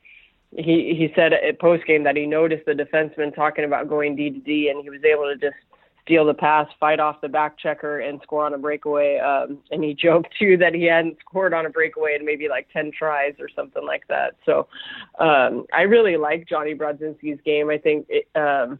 he 0.56 0.94
he 0.96 1.10
said 1.16 1.32
at 1.32 1.60
post 1.60 1.86
game 1.86 2.04
that 2.04 2.16
he 2.16 2.26
noticed 2.26 2.66
the 2.66 2.72
defenseman 2.72 3.34
talking 3.34 3.64
about 3.64 3.88
going 3.88 4.16
D 4.16 4.30
to 4.30 4.38
D, 4.38 4.68
and 4.68 4.82
he 4.82 4.90
was 4.90 5.02
able 5.04 5.24
to 5.24 5.36
just 5.36 5.56
steal 6.02 6.24
the 6.26 6.34
pass, 6.34 6.66
fight 6.78 7.00
off 7.00 7.20
the 7.20 7.28
back 7.28 7.58
checker, 7.58 8.00
and 8.00 8.20
score 8.22 8.44
on 8.44 8.52
a 8.52 8.58
breakaway. 8.58 9.18
Um, 9.18 9.58
and 9.70 9.82
he 9.82 9.94
joked 10.00 10.28
too 10.38 10.56
that 10.58 10.74
he 10.74 10.84
hadn't 10.84 11.18
scored 11.20 11.54
on 11.54 11.66
a 11.66 11.70
breakaway 11.70 12.16
in 12.16 12.24
maybe 12.24 12.48
like 12.48 12.68
ten 12.72 12.92
tries 12.96 13.34
or 13.40 13.48
something 13.48 13.84
like 13.84 14.06
that. 14.08 14.36
So 14.44 14.68
um, 15.18 15.64
I 15.72 15.82
really 15.82 16.16
like 16.16 16.48
Jonny 16.48 16.74
Brodzinski's 16.74 17.40
game. 17.44 17.70
I 17.70 17.78
think 17.78 18.06
it, 18.08 18.28
um, 18.36 18.78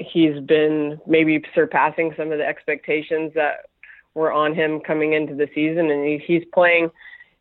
he's 0.00 0.40
been 0.40 1.00
maybe 1.06 1.42
surpassing 1.54 2.12
some 2.16 2.32
of 2.32 2.38
the 2.38 2.46
expectations 2.46 3.32
that 3.34 3.66
were 4.14 4.32
on 4.32 4.54
him 4.54 4.80
coming 4.80 5.12
into 5.12 5.34
the 5.34 5.48
season, 5.54 5.90
and 5.90 6.04
he, 6.04 6.18
he's 6.18 6.44
playing 6.52 6.90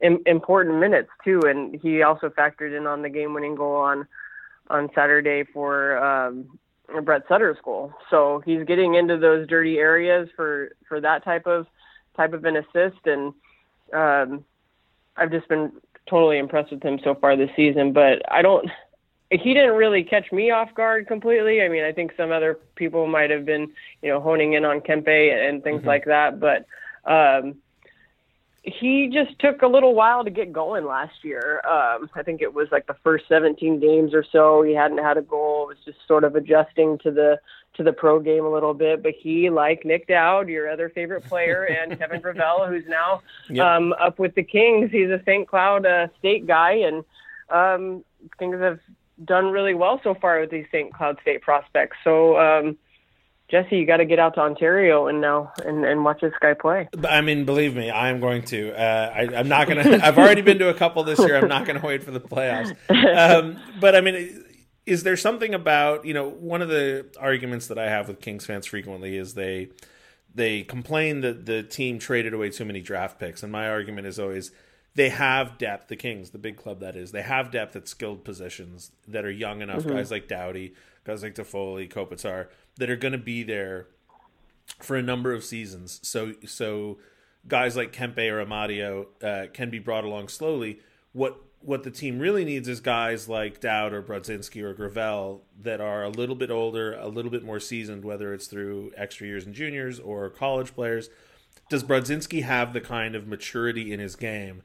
in, 0.01 0.21
important 0.25 0.79
minutes 0.79 1.09
too. 1.23 1.39
And 1.45 1.79
he 1.81 2.03
also 2.03 2.29
factored 2.29 2.77
in 2.77 2.85
on 2.85 3.01
the 3.01 3.09
game-winning 3.09 3.55
goal 3.55 3.75
on 3.75 4.07
on 4.69 4.89
Saturday 4.93 5.43
for 5.51 5.97
um, 5.97 6.59
Brett 7.03 7.23
Sutter's 7.27 7.57
goal. 7.63 7.91
So 8.09 8.41
he's 8.45 8.63
getting 8.65 8.95
into 8.95 9.17
those 9.17 9.47
dirty 9.47 9.77
areas 9.77 10.29
for 10.35 10.75
for 10.87 11.01
that 11.01 11.23
type 11.23 11.47
of 11.47 11.65
type 12.15 12.33
of 12.33 12.45
an 12.45 12.57
assist, 12.57 13.05
and 13.05 13.33
um, 13.93 14.45
I've 15.17 15.31
just 15.31 15.47
been 15.47 15.71
totally 16.07 16.37
impressed 16.37 16.71
with 16.71 16.83
him 16.83 16.99
so 17.03 17.15
far 17.15 17.35
this 17.35 17.49
season. 17.55 17.93
But 17.93 18.21
I 18.31 18.41
don't 18.41 18.69
he 19.31 19.53
didn't 19.53 19.75
really 19.75 20.03
catch 20.03 20.31
me 20.31 20.51
off 20.51 20.73
guard 20.73 21.07
completely. 21.07 21.61
I 21.61 21.69
mean, 21.69 21.83
I 21.83 21.91
think 21.91 22.13
some 22.17 22.31
other 22.31 22.59
people 22.75 23.05
might 23.07 23.29
have 23.29 23.45
been, 23.45 23.71
you 24.01 24.09
know, 24.09 24.19
honing 24.19 24.53
in 24.53 24.65
on 24.65 24.81
Kempe 24.81 25.07
and 25.07 25.63
things 25.63 25.79
mm-hmm. 25.79 25.87
like 25.87 26.05
that, 26.05 26.39
but 26.39 26.65
um, 27.05 27.55
he 28.63 29.09
just 29.11 29.37
took 29.39 29.61
a 29.61 29.67
little 29.67 29.93
while 29.93 30.23
to 30.23 30.29
get 30.29 30.51
going 30.51 30.85
last 30.85 31.23
year. 31.23 31.61
Um, 31.65 32.09
I 32.15 32.23
think 32.23 32.41
it 32.41 32.53
was 32.53 32.67
like 32.71 32.87
the 32.87 32.95
first 33.03 33.25
17 33.27 33.79
games 33.79 34.13
or 34.13 34.25
so. 34.31 34.63
He 34.63 34.73
hadn't 34.73 34.97
had 34.97 35.17
a 35.17 35.21
goal. 35.21 35.63
It 35.63 35.75
was 35.75 35.85
just 35.85 35.99
sort 36.07 36.23
of 36.23 36.35
adjusting 36.35 36.97
to 36.99 37.11
the 37.11 37.39
to 37.75 37.83
the 37.83 37.93
pro 37.93 38.19
game 38.19 38.43
a 38.43 38.51
little 38.51 38.73
bit. 38.73 39.01
But 39.01 39.13
he, 39.17 39.49
like 39.49 39.85
Nic 39.85 40.07
Dowd, 40.07 40.49
your 40.49 40.69
other 40.69 40.89
favorite 40.89 41.23
player, 41.23 41.63
and 41.81 41.97
Kevin 41.97 42.19
Gravel, 42.19 42.67
who's 42.67 42.85
now 42.87 43.21
yep. 43.49 43.65
um, 43.65 43.93
up 43.93 44.19
with 44.19 44.35
the 44.35 44.43
Kings. 44.43 44.91
He's 44.91 45.09
a 45.09 45.21
St. 45.25 45.47
Cloud 45.47 45.85
uh, 45.85 46.07
State 46.17 46.45
guy, 46.45 46.73
and 46.73 47.03
um, 47.49 48.03
things 48.37 48.59
have 48.59 48.79
done 49.23 49.51
really 49.51 49.73
well 49.73 49.99
so 50.03 50.13
far 50.13 50.39
with 50.39 50.51
these 50.51 50.65
St. 50.71 50.93
Cloud 50.93 51.17
State 51.21 51.41
prospects. 51.41 51.97
So, 52.03 52.37
um, 52.39 52.77
Jesse, 53.49 53.77
you 53.77 53.85
got 53.85 53.97
to 53.97 54.05
get 54.05 54.19
out 54.19 54.35
to 54.35 54.41
Ontario 54.41 55.07
and 55.07 55.21
now 55.21 55.51
and, 55.65 55.83
and 55.83 56.05
watch 56.05 56.21
this 56.21 56.33
guy 56.39 56.53
play. 56.53 56.87
I 57.07 57.21
mean, 57.21 57.45
believe 57.45 57.75
me, 57.75 57.89
I'm 57.89 58.19
going 58.19 58.43
to. 58.43 58.71
Uh, 58.71 59.13
I, 59.15 59.39
am 59.39 59.47
not 59.47 59.67
going 59.67 59.83
to. 59.99 60.05
I've 60.05 60.17
already 60.17 60.41
been 60.41 60.59
to 60.59 60.69
a 60.69 60.73
couple 60.73 61.03
this 61.03 61.19
year. 61.19 61.35
I'm 61.35 61.47
not 61.49 61.65
going 61.65 61.79
to 61.79 61.85
wait 61.85 62.03
for 62.03 62.11
the 62.11 62.21
playoffs. 62.21 62.75
Um, 62.89 63.59
but 63.79 63.95
I 63.95 64.01
mean, 64.01 64.45
is 64.85 65.03
there 65.03 65.17
something 65.17 65.53
about 65.53 66.05
you 66.05 66.13
know 66.13 66.29
one 66.29 66.61
of 66.61 66.69
the 66.69 67.07
arguments 67.19 67.67
that 67.67 67.79
I 67.79 67.89
have 67.89 68.07
with 68.07 68.21
Kings 68.21 68.45
fans 68.45 68.67
frequently 68.67 69.17
is 69.17 69.33
they 69.33 69.69
they 70.33 70.63
complain 70.63 71.21
that 71.21 71.45
the 71.45 71.63
team 71.63 71.97
traded 71.97 72.33
away 72.33 72.49
too 72.49 72.65
many 72.65 72.81
draft 72.81 73.19
picks, 73.19 73.41
and 73.41 73.51
my 73.51 73.69
argument 73.69 74.07
is 74.07 74.19
always 74.19 74.51
they 74.99 75.07
have 75.07 75.57
depth. 75.57 75.87
The 75.87 75.95
Kings, 75.95 76.31
the 76.31 76.37
big 76.37 76.57
club 76.57 76.81
that 76.81 76.97
is, 76.97 77.13
they 77.13 77.21
have 77.21 77.51
depth 77.51 77.73
at 77.77 77.87
skilled 77.87 78.25
positions 78.25 78.91
that 79.07 79.23
are 79.23 79.31
young 79.31 79.61
enough. 79.61 79.83
Mm-hmm. 79.83 79.95
Guys 79.95 80.11
like 80.11 80.27
Doughty, 80.27 80.73
guys 81.05 81.23
like 81.23 81.35
Toffoli, 81.35 81.89
Kopitar, 81.89 82.47
that 82.75 82.89
are 82.89 82.97
going 82.97 83.13
to 83.13 83.17
be 83.17 83.41
there 83.41 83.87
for 84.81 84.97
a 84.97 85.01
number 85.01 85.31
of 85.31 85.45
seasons. 85.45 86.01
So 86.03 86.33
so 86.45 86.97
guys 87.47 87.77
like 87.77 87.93
Kempe 87.93 88.29
or 88.29 88.45
Amadio 88.45 89.05
uh, 89.23 89.49
can 89.53 89.69
be 89.69 89.79
brought 89.79 90.03
along 90.03 90.27
slowly. 90.27 90.81
What 91.13 91.41
what 91.61 91.83
the 91.83 91.91
team 91.91 92.19
really 92.19 92.43
needs 92.43 92.67
is 92.67 92.81
guys 92.81 93.29
like 93.29 93.61
Dowd 93.61 93.93
or 93.93 94.03
Brodzinski 94.03 94.61
or 94.61 94.73
Gravel 94.73 95.45
that 95.61 95.79
are 95.79 96.03
a 96.03 96.09
little 96.09 96.35
bit 96.35 96.51
older, 96.51 96.93
a 96.95 97.07
little 97.07 97.31
bit 97.31 97.43
more 97.43 97.61
seasoned, 97.61 98.03
whether 98.03 98.33
it's 98.33 98.47
through 98.47 98.91
extra 98.97 99.27
years 99.27 99.45
in 99.45 99.53
juniors 99.53 99.97
or 99.97 100.29
college 100.29 100.75
players. 100.75 101.09
Does 101.69 101.85
Brodzinski 101.85 102.43
have 102.43 102.73
the 102.73 102.81
kind 102.81 103.15
of 103.15 103.27
maturity 103.27 103.93
in 103.93 104.01
his 104.01 104.17
game 104.17 104.61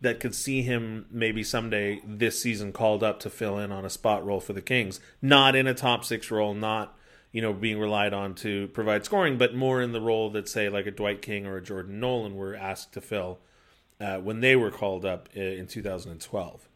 that 0.00 0.20
could 0.20 0.34
see 0.34 0.62
him 0.62 1.06
maybe 1.10 1.42
someday 1.42 2.00
this 2.04 2.40
season 2.40 2.72
called 2.72 3.02
up 3.02 3.20
to 3.20 3.30
fill 3.30 3.58
in 3.58 3.72
on 3.72 3.84
a 3.84 3.90
spot 3.90 4.24
role 4.24 4.40
for 4.40 4.52
the 4.52 4.62
Kings? 4.62 5.00
Not 5.22 5.56
in 5.56 5.66
a 5.66 5.74
top 5.74 6.04
six 6.04 6.30
role, 6.30 6.54
not 6.54 6.96
you 7.32 7.42
know 7.42 7.52
being 7.52 7.78
relied 7.78 8.14
on 8.14 8.34
to 8.36 8.68
provide 8.68 9.04
scoring, 9.04 9.38
but 9.38 9.54
more 9.54 9.80
in 9.82 9.92
the 9.92 10.00
role 10.00 10.30
that 10.30 10.48
say 10.48 10.68
like 10.68 10.86
a 10.86 10.90
Dwight 10.90 11.22
King 11.22 11.46
or 11.46 11.56
a 11.56 11.62
Jordan 11.62 12.00
Nolan 12.00 12.34
were 12.34 12.54
asked 12.54 12.92
to 12.94 13.00
fill 13.00 13.38
uh, 14.00 14.18
when 14.18 14.40
they 14.40 14.56
were 14.56 14.70
called 14.70 15.04
up 15.04 15.28
in 15.34 15.66
2012. 15.66 16.68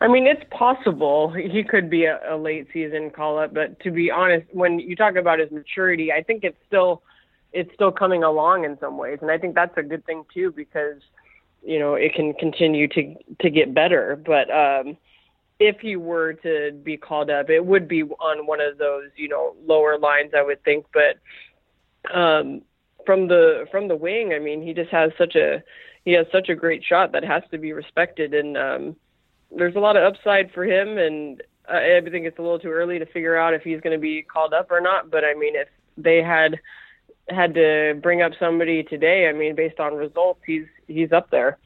I 0.00 0.06
mean, 0.06 0.26
it's 0.26 0.44
possible 0.50 1.32
he 1.32 1.64
could 1.64 1.90
be 1.90 2.04
a, 2.04 2.20
a 2.28 2.36
late 2.36 2.68
season 2.72 3.10
call 3.10 3.38
up, 3.38 3.52
but 3.52 3.80
to 3.80 3.90
be 3.90 4.10
honest, 4.10 4.46
when 4.52 4.78
you 4.78 4.94
talk 4.94 5.16
about 5.16 5.40
his 5.40 5.50
maturity, 5.50 6.12
I 6.12 6.22
think 6.22 6.44
it's 6.44 6.58
still 6.66 7.02
it's 7.52 7.72
still 7.74 7.90
coming 7.90 8.22
along 8.22 8.64
in 8.64 8.78
some 8.78 8.98
ways, 8.98 9.18
and 9.22 9.30
I 9.30 9.38
think 9.38 9.54
that's 9.54 9.76
a 9.76 9.82
good 9.82 10.04
thing 10.04 10.24
too 10.32 10.52
because 10.52 11.00
you 11.62 11.78
know 11.78 11.94
it 11.94 12.14
can 12.14 12.34
continue 12.34 12.88
to 12.88 13.14
to 13.40 13.50
get 13.50 13.74
better. 13.74 14.16
But 14.16 14.50
um, 14.50 14.96
if 15.58 15.80
he 15.80 15.96
were 15.96 16.34
to 16.34 16.72
be 16.82 16.96
called 16.96 17.30
up, 17.30 17.50
it 17.50 17.64
would 17.64 17.88
be 17.88 18.02
on 18.02 18.46
one 18.46 18.60
of 18.60 18.78
those 18.78 19.10
you 19.16 19.28
know 19.28 19.54
lower 19.66 19.98
lines, 19.98 20.32
I 20.36 20.42
would 20.42 20.62
think. 20.64 20.86
But 20.92 22.16
um, 22.16 22.62
from 23.04 23.28
the 23.28 23.66
from 23.70 23.88
the 23.88 23.96
wing, 23.96 24.32
I 24.34 24.38
mean, 24.38 24.62
he 24.62 24.72
just 24.72 24.90
has 24.90 25.10
such 25.18 25.34
a 25.34 25.62
he 26.04 26.12
has 26.12 26.26
such 26.32 26.48
a 26.48 26.54
great 26.54 26.84
shot 26.84 27.12
that 27.12 27.24
has 27.24 27.42
to 27.50 27.58
be 27.58 27.72
respected, 27.72 28.34
and 28.34 28.56
um, 28.56 28.96
there's 29.54 29.76
a 29.76 29.80
lot 29.80 29.96
of 29.96 30.04
upside 30.04 30.50
for 30.52 30.64
him. 30.64 30.98
And 30.98 31.42
I, 31.68 31.96
I 31.96 32.00
think 32.00 32.26
it's 32.26 32.38
a 32.38 32.42
little 32.42 32.58
too 32.58 32.70
early 32.70 32.98
to 32.98 33.06
figure 33.06 33.36
out 33.36 33.54
if 33.54 33.62
he's 33.62 33.80
going 33.80 33.96
to 33.96 34.00
be 34.00 34.22
called 34.22 34.54
up 34.54 34.70
or 34.70 34.80
not. 34.80 35.10
But 35.10 35.24
I 35.24 35.34
mean, 35.34 35.56
if 35.56 35.68
they 35.96 36.22
had 36.22 36.58
had 37.28 37.54
to 37.54 37.98
bring 38.02 38.22
up 38.22 38.32
somebody 38.38 38.82
today, 38.82 39.28
I 39.28 39.32
mean, 39.32 39.54
based 39.54 39.80
on 39.80 39.94
results, 39.94 40.40
he's 40.46 40.66
he's 40.86 41.12
up 41.12 41.30
there. 41.30 41.58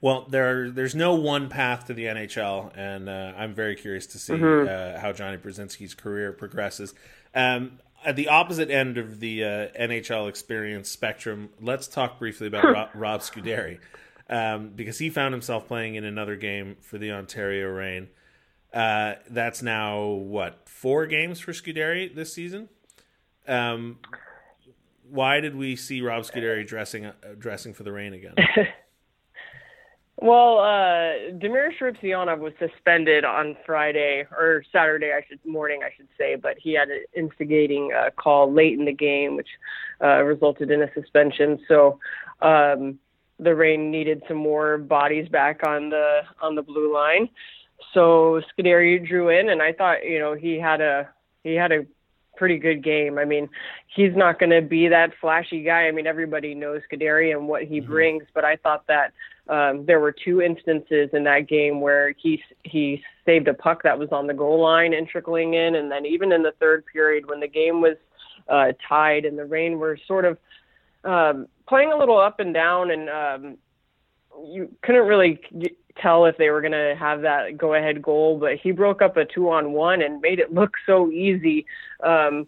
Well, 0.00 0.26
there 0.28 0.70
there's 0.70 0.94
no 0.94 1.14
one 1.14 1.48
path 1.48 1.86
to 1.86 1.94
the 1.94 2.06
NHL, 2.06 2.76
and 2.76 3.08
uh, 3.08 3.32
I'm 3.36 3.54
very 3.54 3.76
curious 3.76 4.06
to 4.08 4.18
see 4.18 4.32
mm-hmm. 4.34 4.68
uh, 4.68 5.00
how 5.00 5.12
Jonny 5.12 5.36
Brodzinski's 5.36 5.94
career 5.94 6.32
progresses. 6.32 6.92
Um, 7.34 7.78
at 8.04 8.16
the 8.16 8.28
opposite 8.28 8.68
end 8.68 8.98
of 8.98 9.20
the 9.20 9.44
uh, 9.44 9.48
NHL 9.78 10.28
experience 10.28 10.90
spectrum, 10.90 11.50
let's 11.60 11.86
talk 11.86 12.18
briefly 12.18 12.48
about 12.48 12.64
Rob, 12.64 12.88
Rob 12.94 13.20
Scuderi, 13.20 13.78
um, 14.28 14.70
because 14.74 14.98
he 14.98 15.08
found 15.08 15.34
himself 15.34 15.68
playing 15.68 15.94
in 15.94 16.04
another 16.04 16.34
game 16.34 16.76
for 16.80 16.98
the 16.98 17.12
Ontario 17.12 17.68
Reign. 17.68 18.08
Uh, 18.74 19.14
that's 19.30 19.62
now 19.62 20.02
what 20.04 20.68
four 20.68 21.06
games 21.06 21.38
for 21.38 21.52
Scuderi 21.52 22.12
this 22.12 22.32
season. 22.32 22.68
Um, 23.46 23.98
why 25.12 25.40
did 25.40 25.54
we 25.54 25.76
see 25.76 26.00
Rob 26.00 26.24
Scuderi 26.24 26.66
dressing 26.66 27.06
uh, 27.06 27.12
dressing 27.38 27.74
for 27.74 27.82
the 27.82 27.92
Reign 27.92 28.14
again? 28.14 28.34
Well, 30.22 30.58
uh, 30.58 31.34
Sharipzyanov 31.40 32.38
was 32.38 32.52
suspended 32.60 33.24
on 33.24 33.56
Friday 33.66 34.24
or 34.30 34.62
Saturday, 34.70 35.10
I 35.10 35.26
should 35.28 35.44
morning, 35.44 35.80
I 35.84 35.90
should 35.96 36.06
say, 36.16 36.36
but 36.36 36.56
he 36.58 36.74
had 36.74 36.90
an 36.90 37.02
instigating 37.16 37.90
uh, 37.92 38.10
call 38.10 38.52
late 38.52 38.78
in 38.78 38.84
the 38.84 38.92
game, 38.92 39.34
which 39.34 39.48
uh, 40.00 40.22
resulted 40.22 40.70
in 40.70 40.80
a 40.80 40.92
suspension. 40.94 41.58
So 41.66 41.98
um, 42.40 43.00
the 43.40 43.56
Reign 43.56 43.90
needed 43.90 44.22
some 44.28 44.36
more 44.36 44.78
bodies 44.78 45.28
back 45.28 45.66
on 45.66 45.90
the 45.90 46.20
on 46.40 46.54
the 46.54 46.62
blue 46.62 46.94
line. 46.94 47.28
So 47.92 48.40
Scuderi 48.52 49.04
drew 49.04 49.28
in, 49.28 49.48
and 49.48 49.60
I 49.60 49.72
thought, 49.72 50.04
you 50.04 50.20
know, 50.20 50.34
he 50.34 50.56
had 50.56 50.80
a 50.80 51.08
he 51.42 51.54
had 51.54 51.72
a 51.72 51.84
pretty 52.42 52.58
good 52.58 52.82
game. 52.82 53.18
I 53.18 53.24
mean, 53.24 53.48
he's 53.86 54.16
not 54.16 54.40
going 54.40 54.50
to 54.50 54.60
be 54.60 54.88
that 54.88 55.12
flashy 55.20 55.62
guy. 55.62 55.86
I 55.86 55.92
mean, 55.92 56.08
everybody 56.08 56.56
knows 56.56 56.80
Scuderi 56.90 57.30
and 57.30 57.46
what 57.46 57.62
he 57.62 57.78
mm-hmm. 57.78 57.88
brings, 57.88 58.24
but 58.34 58.44
I 58.44 58.56
thought 58.56 58.84
that 58.88 59.12
um, 59.48 59.86
there 59.86 60.00
were 60.00 60.10
two 60.10 60.42
instances 60.42 61.10
in 61.12 61.22
that 61.22 61.46
game 61.48 61.80
where 61.80 62.12
he 62.18 62.42
he 62.64 63.00
saved 63.24 63.46
a 63.46 63.54
puck 63.54 63.84
that 63.84 63.96
was 63.96 64.08
on 64.10 64.26
the 64.26 64.34
goal 64.34 64.60
line 64.60 64.92
and 64.92 65.06
trickling 65.06 65.54
in, 65.54 65.76
and 65.76 65.88
then 65.88 66.04
even 66.04 66.32
in 66.32 66.42
the 66.42 66.50
third 66.58 66.84
period 66.92 67.28
when 67.28 67.38
the 67.38 67.46
game 67.46 67.80
was 67.80 67.96
uh, 68.48 68.72
tied 68.88 69.24
and 69.24 69.38
the 69.38 69.44
Reign 69.44 69.78
were 69.78 69.96
sort 70.08 70.24
of 70.24 70.36
um, 71.04 71.46
playing 71.68 71.92
a 71.92 71.96
little 71.96 72.18
up 72.18 72.40
and 72.40 72.52
down, 72.52 72.90
and 72.90 73.08
um, 73.08 73.56
you 74.44 74.68
couldn't 74.82 75.06
really 75.06 75.38
tell 76.00 76.24
if 76.26 76.36
they 76.36 76.50
were 76.50 76.60
going 76.60 76.72
to 76.72 76.94
have 76.98 77.22
that 77.22 77.58
go 77.58 77.74
ahead 77.74 78.02
goal, 78.02 78.38
but 78.38 78.52
he 78.62 78.70
broke 78.70 79.02
up 79.02 79.16
a 79.16 79.24
two 79.24 79.50
on 79.50 79.72
one 79.72 80.02
and 80.02 80.20
made 80.20 80.38
it 80.38 80.52
look 80.52 80.72
so 80.86 81.10
easy. 81.10 81.66
Um, 82.02 82.46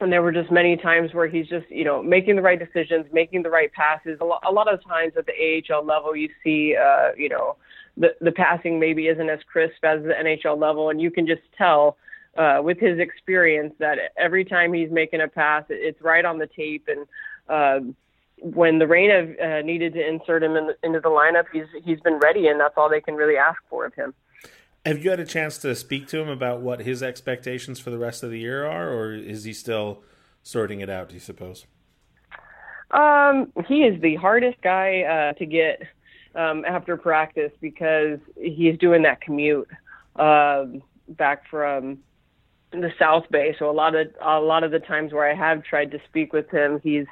and 0.00 0.10
there 0.10 0.22
were 0.22 0.32
just 0.32 0.50
many 0.50 0.76
times 0.76 1.12
where 1.12 1.28
he's 1.28 1.46
just, 1.46 1.70
you 1.70 1.84
know, 1.84 2.02
making 2.02 2.36
the 2.36 2.42
right 2.42 2.58
decisions, 2.58 3.04
making 3.12 3.42
the 3.42 3.50
right 3.50 3.70
passes. 3.72 4.18
A, 4.20 4.24
lo- 4.24 4.38
a 4.48 4.50
lot 4.50 4.72
of 4.72 4.82
times 4.82 5.12
at 5.16 5.26
the 5.26 5.32
AHL 5.70 5.84
level, 5.84 6.16
you 6.16 6.30
see, 6.42 6.74
uh, 6.74 7.10
you 7.16 7.28
know, 7.28 7.56
the 7.96 8.14
the 8.20 8.32
passing 8.32 8.80
maybe 8.80 9.08
isn't 9.08 9.28
as 9.28 9.40
crisp 9.50 9.84
as 9.84 10.02
the 10.02 10.14
NHL 10.14 10.58
level, 10.58 10.88
and 10.88 11.00
you 11.00 11.10
can 11.10 11.26
just 11.26 11.42
tell 11.58 11.98
uh, 12.38 12.60
with 12.62 12.78
his 12.78 12.98
experience 12.98 13.74
that 13.78 13.98
every 14.16 14.44
time 14.44 14.72
he's 14.72 14.90
making 14.90 15.20
a 15.20 15.28
pass, 15.28 15.64
it's 15.68 16.00
right 16.00 16.24
on 16.24 16.38
the 16.38 16.46
tape. 16.46 16.88
And 16.88 17.06
uh, 17.48 17.92
when 18.42 18.78
the 18.78 18.86
Reign 18.86 19.10
have 19.10 19.38
uh, 19.38 19.62
needed 19.62 19.94
to 19.94 20.06
insert 20.06 20.42
him 20.42 20.56
in 20.56 20.68
the, 20.68 20.76
into 20.82 21.00
the 21.00 21.08
lineup, 21.08 21.44
he's 21.52 21.66
he's 21.84 22.00
been 22.00 22.18
ready, 22.18 22.48
and 22.48 22.60
that's 22.60 22.74
all 22.76 22.88
they 22.88 23.00
can 23.00 23.14
really 23.14 23.36
ask 23.36 23.58
for 23.68 23.86
of 23.86 23.94
him. 23.94 24.14
Have 24.86 25.04
you 25.04 25.10
had 25.10 25.20
a 25.20 25.26
chance 25.26 25.58
to 25.58 25.74
speak 25.74 26.08
to 26.08 26.20
him 26.20 26.28
about 26.28 26.60
what 26.62 26.80
his 26.80 27.02
expectations 27.02 27.78
for 27.78 27.90
the 27.90 27.98
rest 27.98 28.22
of 28.22 28.30
the 28.30 28.38
year 28.38 28.64
are, 28.64 28.90
or 28.90 29.12
is 29.12 29.44
he 29.44 29.52
still 29.52 30.02
sorting 30.42 30.80
it 30.80 30.88
out? 30.88 31.08
Do 31.08 31.14
you 31.14 31.20
suppose? 31.20 31.66
Um, 32.90 33.52
he 33.68 33.82
is 33.82 34.00
the 34.00 34.16
hardest 34.16 34.60
guy 34.62 35.02
uh, 35.02 35.32
to 35.34 35.46
get 35.46 35.82
um, 36.34 36.64
after 36.64 36.96
practice 36.96 37.52
because 37.60 38.18
he's 38.36 38.78
doing 38.78 39.02
that 39.02 39.20
commute 39.20 39.68
uh, 40.16 40.64
back 41.08 41.48
from 41.48 41.98
the 42.72 42.92
South 42.98 43.24
Bay. 43.30 43.54
So 43.58 43.70
a 43.70 43.72
lot 43.72 43.94
of 43.94 44.08
a 44.20 44.40
lot 44.40 44.64
of 44.64 44.70
the 44.70 44.78
times 44.78 45.12
where 45.12 45.28
I 45.28 45.34
have 45.34 45.64
tried 45.64 45.90
to 45.92 46.00
speak 46.08 46.32
with 46.32 46.48
him, 46.50 46.80
he's 46.82 47.06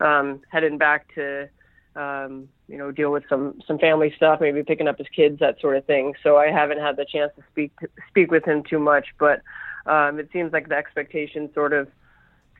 um, 0.00 0.40
heading 0.50 0.78
back 0.78 1.12
to 1.14 1.48
um, 1.96 2.48
you 2.68 2.78
know, 2.78 2.90
deal 2.90 3.10
with 3.10 3.24
some 3.28 3.60
some 3.66 3.78
family 3.78 4.12
stuff, 4.16 4.40
maybe 4.40 4.62
picking 4.62 4.88
up 4.88 4.98
his 4.98 5.08
kids, 5.08 5.40
that 5.40 5.60
sort 5.60 5.76
of 5.76 5.84
thing. 5.86 6.14
So 6.22 6.36
I 6.36 6.50
haven't 6.50 6.78
had 6.78 6.96
the 6.96 7.04
chance 7.04 7.32
to 7.36 7.42
speak 7.50 7.72
speak 8.08 8.30
with 8.30 8.44
him 8.44 8.62
too 8.62 8.78
much, 8.78 9.08
but 9.18 9.42
um, 9.86 10.18
it 10.18 10.28
seems 10.32 10.52
like 10.52 10.68
the 10.68 10.76
expectations 10.76 11.50
sort 11.54 11.72
of 11.72 11.88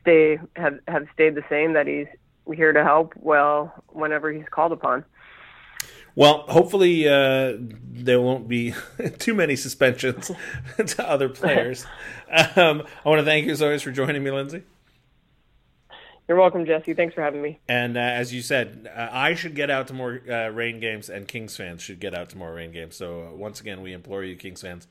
stay 0.01 0.37
have 0.55 0.79
have 0.87 1.05
stayed 1.13 1.35
the 1.35 1.43
same 1.49 1.73
that 1.73 1.87
he's 1.87 2.07
here 2.53 2.73
to 2.73 2.83
help 2.83 3.13
well 3.15 3.73
whenever 3.89 4.31
he's 4.31 4.49
called 4.49 4.71
upon. 4.71 5.05
Well, 6.15 6.43
hopefully 6.47 7.07
uh, 7.07 7.57
there 7.57 8.19
won't 8.19 8.47
be 8.47 8.73
too 9.19 9.33
many 9.33 9.55
suspensions 9.55 10.31
to 10.85 11.09
other 11.09 11.29
players. 11.29 11.85
Um, 12.29 12.83
I 13.05 13.09
want 13.09 13.19
to 13.19 13.25
thank 13.25 13.45
you 13.45 13.51
as 13.51 13.61
always 13.61 13.81
for 13.81 13.91
joining 13.91 14.23
me, 14.23 14.31
Lindsay. 14.31 14.63
You're 16.27 16.39
welcome, 16.39 16.65
Jesse. 16.65 16.93
Thanks 16.93 17.13
for 17.13 17.21
having 17.21 17.41
me. 17.41 17.59
And 17.67 17.97
uh, 17.97 17.99
as 17.99 18.33
you 18.33 18.41
said, 18.41 18.89
uh, 18.95 19.09
I 19.11 19.33
should 19.33 19.53
get 19.53 19.69
out 19.69 19.87
to 19.87 19.93
more 19.93 20.21
uh, 20.29 20.47
Reign 20.47 20.79
games, 20.79 21.09
and 21.09 21.27
Kings 21.27 21.57
fans 21.57 21.81
should 21.81 21.99
get 21.99 22.13
out 22.13 22.29
to 22.29 22.37
more 22.37 22.53
Reign 22.53 22.71
games. 22.71 22.95
So 22.95 23.27
uh, 23.27 23.35
once 23.35 23.59
again, 23.59 23.81
we 23.81 23.91
implore 23.91 24.23
you, 24.23 24.37
Kings 24.37 24.61
fans, 24.61 24.87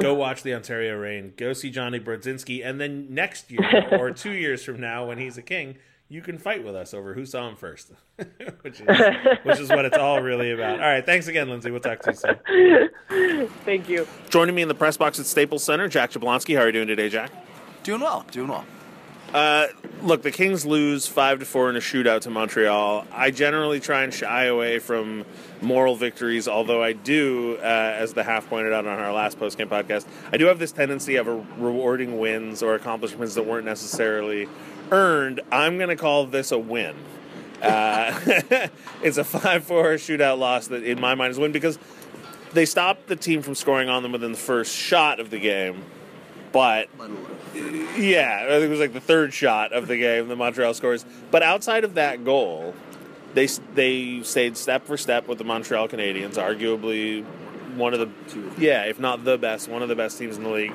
go 0.00 0.14
watch 0.14 0.42
the 0.42 0.54
Ontario 0.54 0.96
Reign, 0.96 1.34
go 1.36 1.52
see 1.52 1.70
Jonny 1.70 2.00
Brodzinski, 2.00 2.64
and 2.64 2.80
then 2.80 3.12
next 3.12 3.50
year 3.50 3.88
or 3.98 4.10
two 4.12 4.32
years 4.32 4.64
from 4.64 4.80
now, 4.80 5.06
when 5.06 5.18
he's 5.18 5.36
a 5.36 5.42
king, 5.42 5.76
you 6.08 6.22
can 6.22 6.38
fight 6.38 6.64
with 6.64 6.76
us 6.76 6.94
over 6.94 7.14
who 7.14 7.26
saw 7.26 7.48
him 7.48 7.56
first, 7.56 7.92
which 8.62 8.80
is 8.80 8.86
which 9.42 9.58
is 9.58 9.68
what 9.68 9.84
it's 9.84 9.96
all 9.96 10.22
really 10.22 10.52
about. 10.52 10.80
All 10.80 10.86
right, 10.86 11.04
thanks 11.04 11.26
again, 11.26 11.48
Lindsay. 11.48 11.70
We'll 11.70 11.80
talk 11.80 12.00
to 12.02 12.12
you 12.12 12.90
soon. 13.08 13.48
Thank 13.64 13.88
you. 13.88 14.06
Joining 14.30 14.54
me 14.54 14.62
in 14.62 14.68
the 14.68 14.74
press 14.74 14.96
box 14.96 15.18
at 15.18 15.26
Staples 15.26 15.64
Center, 15.64 15.88
Jack 15.88 16.12
Jablonski. 16.12 16.56
How 16.56 16.62
are 16.62 16.66
you 16.66 16.72
doing 16.72 16.88
today, 16.88 17.08
Jack? 17.08 17.32
Doing 17.82 18.00
well. 18.00 18.24
Doing 18.30 18.48
well. 18.48 18.64
Uh, 19.34 19.66
look, 20.02 20.22
the 20.22 20.30
Kings 20.30 20.64
lose 20.64 21.08
five 21.08 21.40
to 21.40 21.44
four 21.44 21.68
in 21.68 21.76
a 21.76 21.80
shootout 21.80 22.20
to 22.22 22.30
Montreal. 22.30 23.06
I 23.12 23.32
generally 23.32 23.80
try 23.80 24.04
and 24.04 24.14
shy 24.14 24.44
away 24.44 24.78
from 24.78 25.26
moral 25.60 25.96
victories, 25.96 26.46
although 26.46 26.82
I 26.82 26.92
do, 26.92 27.56
uh, 27.58 27.64
as 27.64 28.14
the 28.14 28.22
half 28.22 28.48
pointed 28.48 28.72
out 28.72 28.86
on 28.86 28.98
our 28.98 29.12
last 29.12 29.38
post 29.38 29.58
game 29.58 29.68
podcast, 29.68 30.06
I 30.32 30.36
do 30.36 30.46
have 30.46 30.60
this 30.60 30.70
tendency 30.70 31.16
of 31.16 31.26
rewarding 31.60 32.18
wins 32.18 32.62
or 32.62 32.76
accomplishments 32.76 33.34
that 33.34 33.44
weren't 33.44 33.64
necessarily 33.64 34.48
earned. 34.90 35.40
I'm 35.50 35.76
going 35.78 35.90
to 35.90 35.96
call 35.96 36.26
this 36.26 36.52
a 36.52 36.58
win. 36.58 36.94
Uh, 37.62 38.18
it's 39.02 39.16
a 39.16 39.24
5 39.24 39.64
4 39.64 39.84
shootout 39.94 40.38
loss 40.38 40.68
that, 40.68 40.82
in 40.82 41.00
my 41.00 41.14
mind, 41.14 41.30
is 41.30 41.38
a 41.38 41.40
win 41.40 41.52
because 41.52 41.78
they 42.52 42.66
stopped 42.66 43.06
the 43.06 43.16
team 43.16 43.42
from 43.42 43.54
scoring 43.54 43.88
on 43.88 44.02
them 44.02 44.12
within 44.12 44.32
the 44.32 44.38
first 44.38 44.74
shot 44.74 45.20
of 45.20 45.30
the 45.30 45.38
game. 45.38 45.84
But 46.52 46.88
yeah, 47.54 48.44
I 48.44 48.48
think 48.48 48.64
it 48.64 48.70
was 48.70 48.80
like 48.80 48.92
the 48.92 49.00
third 49.00 49.34
shot 49.34 49.72
of 49.72 49.88
the 49.88 49.96
game. 49.96 50.28
The 50.28 50.36
Montreal 50.36 50.72
scores, 50.74 51.04
but 51.30 51.42
outside 51.42 51.84
of 51.84 51.94
that 51.94 52.24
goal, 52.24 52.74
they 53.34 53.46
they 53.74 54.22
stayed 54.22 54.56
step 54.56 54.86
for 54.86 54.96
step 54.96 55.28
with 55.28 55.36
the 55.38 55.44
Montreal 55.44 55.88
Canadiens, 55.88 56.34
arguably 56.34 57.24
one 57.76 57.92
of 57.92 58.00
the 58.00 58.08
yeah, 58.58 58.84
if 58.84 58.98
not 58.98 59.24
the 59.24 59.36
best, 59.36 59.68
one 59.68 59.82
of 59.82 59.88
the 59.88 59.96
best 59.96 60.18
teams 60.18 60.38
in 60.38 60.44
the 60.44 60.50
league. 60.50 60.72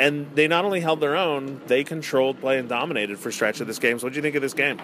And 0.00 0.34
they 0.34 0.48
not 0.48 0.64
only 0.64 0.80
held 0.80 1.00
their 1.00 1.16
own, 1.16 1.60
they 1.66 1.84
controlled 1.84 2.40
play 2.40 2.58
and 2.58 2.68
dominated 2.68 3.18
for 3.18 3.30
stretch 3.30 3.60
of 3.60 3.66
this 3.66 3.78
game. 3.78 3.98
So, 3.98 4.06
what 4.06 4.12
do 4.12 4.16
you 4.16 4.22
think 4.22 4.36
of 4.36 4.42
this 4.42 4.54
game? 4.54 4.80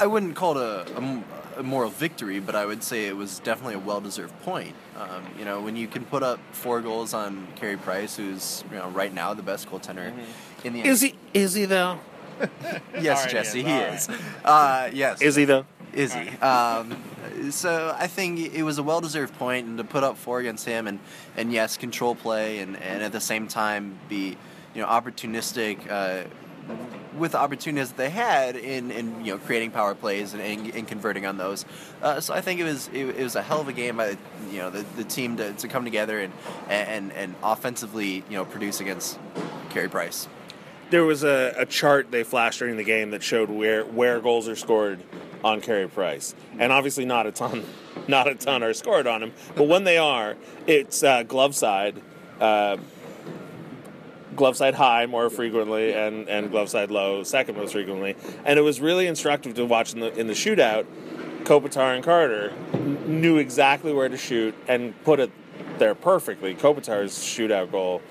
I 0.00 0.06
wouldn't 0.06 0.34
call 0.34 0.58
it 0.58 0.62
a, 0.62 0.96
a, 0.96 1.24
a, 1.58 1.62
moral 1.62 1.90
victory, 1.90 2.40
but 2.40 2.56
I 2.56 2.66
would 2.66 2.82
say 2.82 3.06
it 3.06 3.16
was 3.16 3.38
definitely 3.38 3.74
a 3.74 3.78
well-deserved 3.78 4.36
point. 4.42 4.74
Um, 4.96 5.24
you 5.38 5.44
know, 5.44 5.60
when 5.60 5.76
you 5.76 5.86
can 5.86 6.04
put 6.04 6.24
up 6.24 6.40
four 6.50 6.80
goals 6.80 7.14
on 7.14 7.46
Carey 7.54 7.76
Price, 7.76 8.16
who's 8.16 8.64
you 8.70 8.78
know 8.78 8.88
right 8.88 9.12
now 9.14 9.32
the 9.34 9.42
best 9.42 9.70
goaltender 9.70 10.10
mm-hmm. 10.10 10.66
in 10.66 10.72
the 10.72 10.80
is 10.82 11.02
he 11.02 11.14
is 11.34 11.54
he 11.54 11.66
though? 11.66 12.00
yes, 13.00 13.24
right, 13.24 13.30
Jesse, 13.30 13.62
he 13.62 13.70
is. 13.70 14.06
He 14.06 14.12
is. 14.12 14.20
Uh, 14.44 14.90
yes, 14.92 15.22
is 15.22 15.36
he 15.36 15.44
though? 15.44 15.64
Is 15.92 16.14
he? 16.14 16.28
Um, 16.38 16.96
so 17.50 17.94
I 17.98 18.06
think 18.06 18.54
it 18.54 18.62
was 18.62 18.78
a 18.78 18.82
well-deserved 18.82 19.36
point, 19.38 19.66
and 19.66 19.78
to 19.78 19.84
put 19.84 20.04
up 20.04 20.16
four 20.16 20.40
against 20.40 20.66
him, 20.66 20.86
and 20.86 20.98
and 21.36 21.52
yes, 21.52 21.76
control 21.76 22.14
play, 22.14 22.58
and, 22.60 22.76
and 22.76 23.02
at 23.02 23.12
the 23.12 23.20
same 23.20 23.48
time 23.48 23.98
be 24.08 24.36
you 24.74 24.82
know 24.82 24.86
opportunistic. 24.86 25.90
Uh, 25.90 26.28
with 27.16 27.32
the 27.32 27.38
opportunities 27.38 27.88
that 27.88 27.96
they 27.96 28.10
had 28.10 28.54
in, 28.56 28.90
in 28.92 29.24
you 29.24 29.32
know 29.32 29.38
creating 29.38 29.70
power 29.72 29.94
plays 29.94 30.32
and, 30.32 30.42
and, 30.42 30.74
and 30.74 30.86
converting 30.86 31.26
on 31.26 31.36
those. 31.36 31.64
Uh, 32.00 32.20
so 32.20 32.32
I 32.32 32.40
think 32.40 32.60
it 32.60 32.64
was 32.64 32.88
it, 32.92 33.04
it, 33.06 33.22
was 33.22 33.34
a 33.34 33.42
hell 33.42 33.60
of 33.60 33.68
a 33.68 33.72
game 33.72 33.96
by 33.96 34.16
you 34.50 34.58
know 34.58 34.70
the, 34.70 34.84
the 34.96 35.04
team 35.04 35.36
to, 35.38 35.52
to 35.54 35.68
come 35.68 35.84
together 35.84 36.20
and, 36.20 36.32
and 36.68 37.12
and 37.12 37.34
offensively 37.42 38.24
you 38.28 38.36
know 38.36 38.44
produce 38.44 38.80
against 38.80 39.18
Carey 39.70 39.88
Price. 39.88 40.28
There 40.90 41.04
was 41.04 41.22
a, 41.22 41.54
a 41.56 41.66
chart 41.66 42.10
they 42.10 42.24
flashed 42.24 42.58
during 42.58 42.76
the 42.76 42.84
game 42.84 43.10
that 43.10 43.22
showed 43.22 43.48
where 43.48 43.84
where 43.84 44.20
goals 44.20 44.48
are 44.48 44.56
scored 44.56 45.00
on 45.42 45.60
Carey 45.60 45.88
Price, 45.88 46.34
and 46.58 46.72
obviously 46.72 47.04
not 47.04 47.26
a 47.26 47.32
ton, 47.32 47.64
not 48.08 48.28
a 48.28 48.34
ton 48.34 48.62
are 48.62 48.74
scored 48.74 49.06
on 49.06 49.22
him. 49.22 49.32
But 49.54 49.68
when 49.68 49.84
they 49.84 49.98
are, 49.98 50.36
it's 50.66 51.02
uh, 51.02 51.22
glove 51.22 51.54
side. 51.54 52.00
Uh, 52.40 52.78
glove 54.36 54.56
side 54.56 54.74
high 54.74 55.06
more 55.06 55.28
frequently 55.28 55.92
and, 55.92 56.28
and 56.28 56.50
glove 56.50 56.68
side 56.68 56.90
low 56.90 57.22
second 57.22 57.56
most 57.56 57.72
frequently. 57.72 58.16
And 58.44 58.58
it 58.58 58.62
was 58.62 58.80
really 58.80 59.06
instructive 59.06 59.54
to 59.54 59.66
watch 59.66 59.92
in 59.92 60.00
the, 60.00 60.18
in 60.18 60.28
the 60.28 60.32
shootout. 60.32 60.86
Kopitar 61.44 61.94
and 61.94 62.04
Carter 62.04 62.52
knew 63.06 63.38
exactly 63.38 63.92
where 63.92 64.08
to 64.08 64.16
shoot 64.16 64.54
and 64.68 64.94
put 65.04 65.20
it 65.20 65.30
there 65.78 65.94
perfectly. 65.94 66.54
Kopitar's 66.54 67.18
shootout 67.18 67.70
goal. 67.70 68.02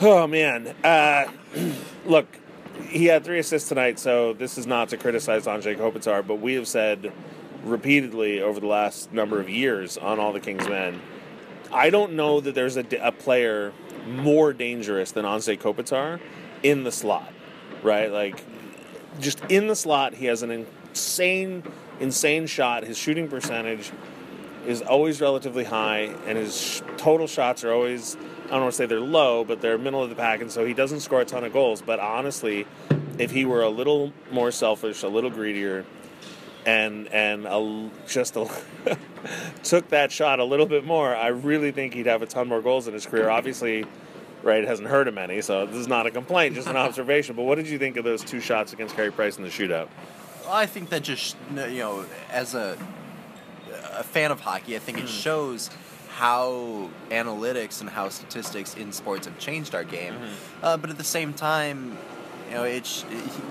Oh, 0.00 0.26
man. 0.26 0.74
Uh, 0.84 1.26
look, 2.06 2.26
he 2.88 3.06
had 3.06 3.24
three 3.24 3.38
assists 3.38 3.68
tonight, 3.68 3.98
so 3.98 4.32
this 4.32 4.58
is 4.58 4.66
not 4.66 4.88
to 4.90 4.96
criticize 4.96 5.46
Anze 5.46 5.76
Kopitar, 5.76 6.26
but 6.26 6.36
we 6.36 6.54
have 6.54 6.68
said 6.68 7.12
repeatedly 7.62 8.40
over 8.40 8.60
the 8.60 8.66
last 8.66 9.12
number 9.12 9.40
of 9.40 9.48
years 9.48 9.96
on 9.96 10.18
All 10.18 10.32
the 10.32 10.40
King's 10.40 10.68
Men, 10.68 11.00
I 11.72 11.90
don't 11.90 12.12
know 12.12 12.40
that 12.40 12.54
there's 12.54 12.76
a, 12.76 12.84
a 13.00 13.12
player 13.12 13.72
more 14.06 14.52
dangerous 14.52 15.12
than 15.12 15.24
Anze 15.24 15.58
Kopitar 15.58 16.20
in 16.62 16.84
the 16.84 16.92
slot, 16.92 17.32
right? 17.82 18.10
Like, 18.10 18.44
just 19.20 19.40
in 19.48 19.66
the 19.66 19.76
slot, 19.76 20.14
he 20.14 20.26
has 20.26 20.42
an 20.42 20.66
insane, 20.90 21.62
insane 22.00 22.46
shot. 22.46 22.84
His 22.84 22.98
shooting 22.98 23.28
percentage 23.28 23.90
is 24.66 24.82
always 24.82 25.20
relatively 25.20 25.64
high, 25.64 26.14
and 26.26 26.38
his 26.38 26.82
total 26.96 27.26
shots 27.26 27.64
are 27.64 27.72
always, 27.72 28.16
I 28.46 28.48
don't 28.48 28.62
want 28.62 28.72
to 28.72 28.76
say 28.76 28.86
they're 28.86 29.00
low, 29.00 29.44
but 29.44 29.60
they're 29.60 29.78
middle 29.78 30.02
of 30.02 30.10
the 30.10 30.16
pack, 30.16 30.40
and 30.40 30.50
so 30.50 30.64
he 30.64 30.74
doesn't 30.74 31.00
score 31.00 31.22
a 31.22 31.24
ton 31.24 31.44
of 31.44 31.52
goals. 31.52 31.82
But 31.82 31.98
honestly, 31.98 32.66
if 33.18 33.30
he 33.30 33.44
were 33.44 33.62
a 33.62 33.70
little 33.70 34.12
more 34.30 34.50
selfish, 34.50 35.02
a 35.02 35.08
little 35.08 35.30
greedier, 35.30 35.84
and 36.66 37.08
and 37.08 37.46
a, 37.46 37.90
just 38.06 38.36
a, 38.36 38.48
took 39.62 39.88
that 39.88 40.12
shot 40.12 40.40
a 40.40 40.44
little 40.44 40.66
bit 40.66 40.84
more, 40.84 41.14
I 41.14 41.28
really 41.28 41.72
think 41.72 41.94
he'd 41.94 42.06
have 42.06 42.22
a 42.22 42.26
ton 42.26 42.48
more 42.48 42.60
goals 42.60 42.86
in 42.86 42.94
his 42.94 43.06
career. 43.06 43.30
Obviously, 43.30 43.86
right, 44.42 44.62
it 44.62 44.68
hasn't 44.68 44.88
hurt 44.88 45.08
him 45.08 45.16
any, 45.18 45.40
so 45.40 45.64
this 45.66 45.76
is 45.76 45.88
not 45.88 46.06
a 46.06 46.10
complaint, 46.10 46.54
just 46.54 46.68
an 46.68 46.76
observation. 46.76 47.36
But 47.36 47.42
what 47.44 47.56
did 47.56 47.68
you 47.68 47.78
think 47.78 47.96
of 47.96 48.04
those 48.04 48.22
two 48.22 48.40
shots 48.40 48.72
against 48.72 48.94
Carey 48.94 49.10
Price 49.10 49.38
in 49.38 49.42
the 49.42 49.50
shootout? 49.50 49.88
I 50.48 50.66
think 50.66 50.90
that 50.90 51.02
just 51.02 51.36
you 51.50 51.78
know, 51.78 52.04
as 52.30 52.54
a 52.54 52.76
a 53.92 54.02
fan 54.02 54.30
of 54.30 54.40
hockey, 54.40 54.76
I 54.76 54.78
think 54.78 54.98
it 54.98 55.02
hmm. 55.02 55.06
shows 55.06 55.70
how 56.14 56.88
analytics 57.10 57.80
and 57.80 57.90
how 57.90 58.08
statistics 58.08 58.74
in 58.76 58.92
sports 58.92 59.26
have 59.26 59.36
changed 59.38 59.74
our 59.74 59.82
game. 59.82 60.14
Mm-hmm. 60.14 60.64
Uh, 60.64 60.76
but 60.76 60.88
at 60.90 60.96
the 60.96 61.02
same 61.02 61.34
time, 61.34 61.98
you 62.48 62.54
know, 62.54 62.62
it's 62.62 63.04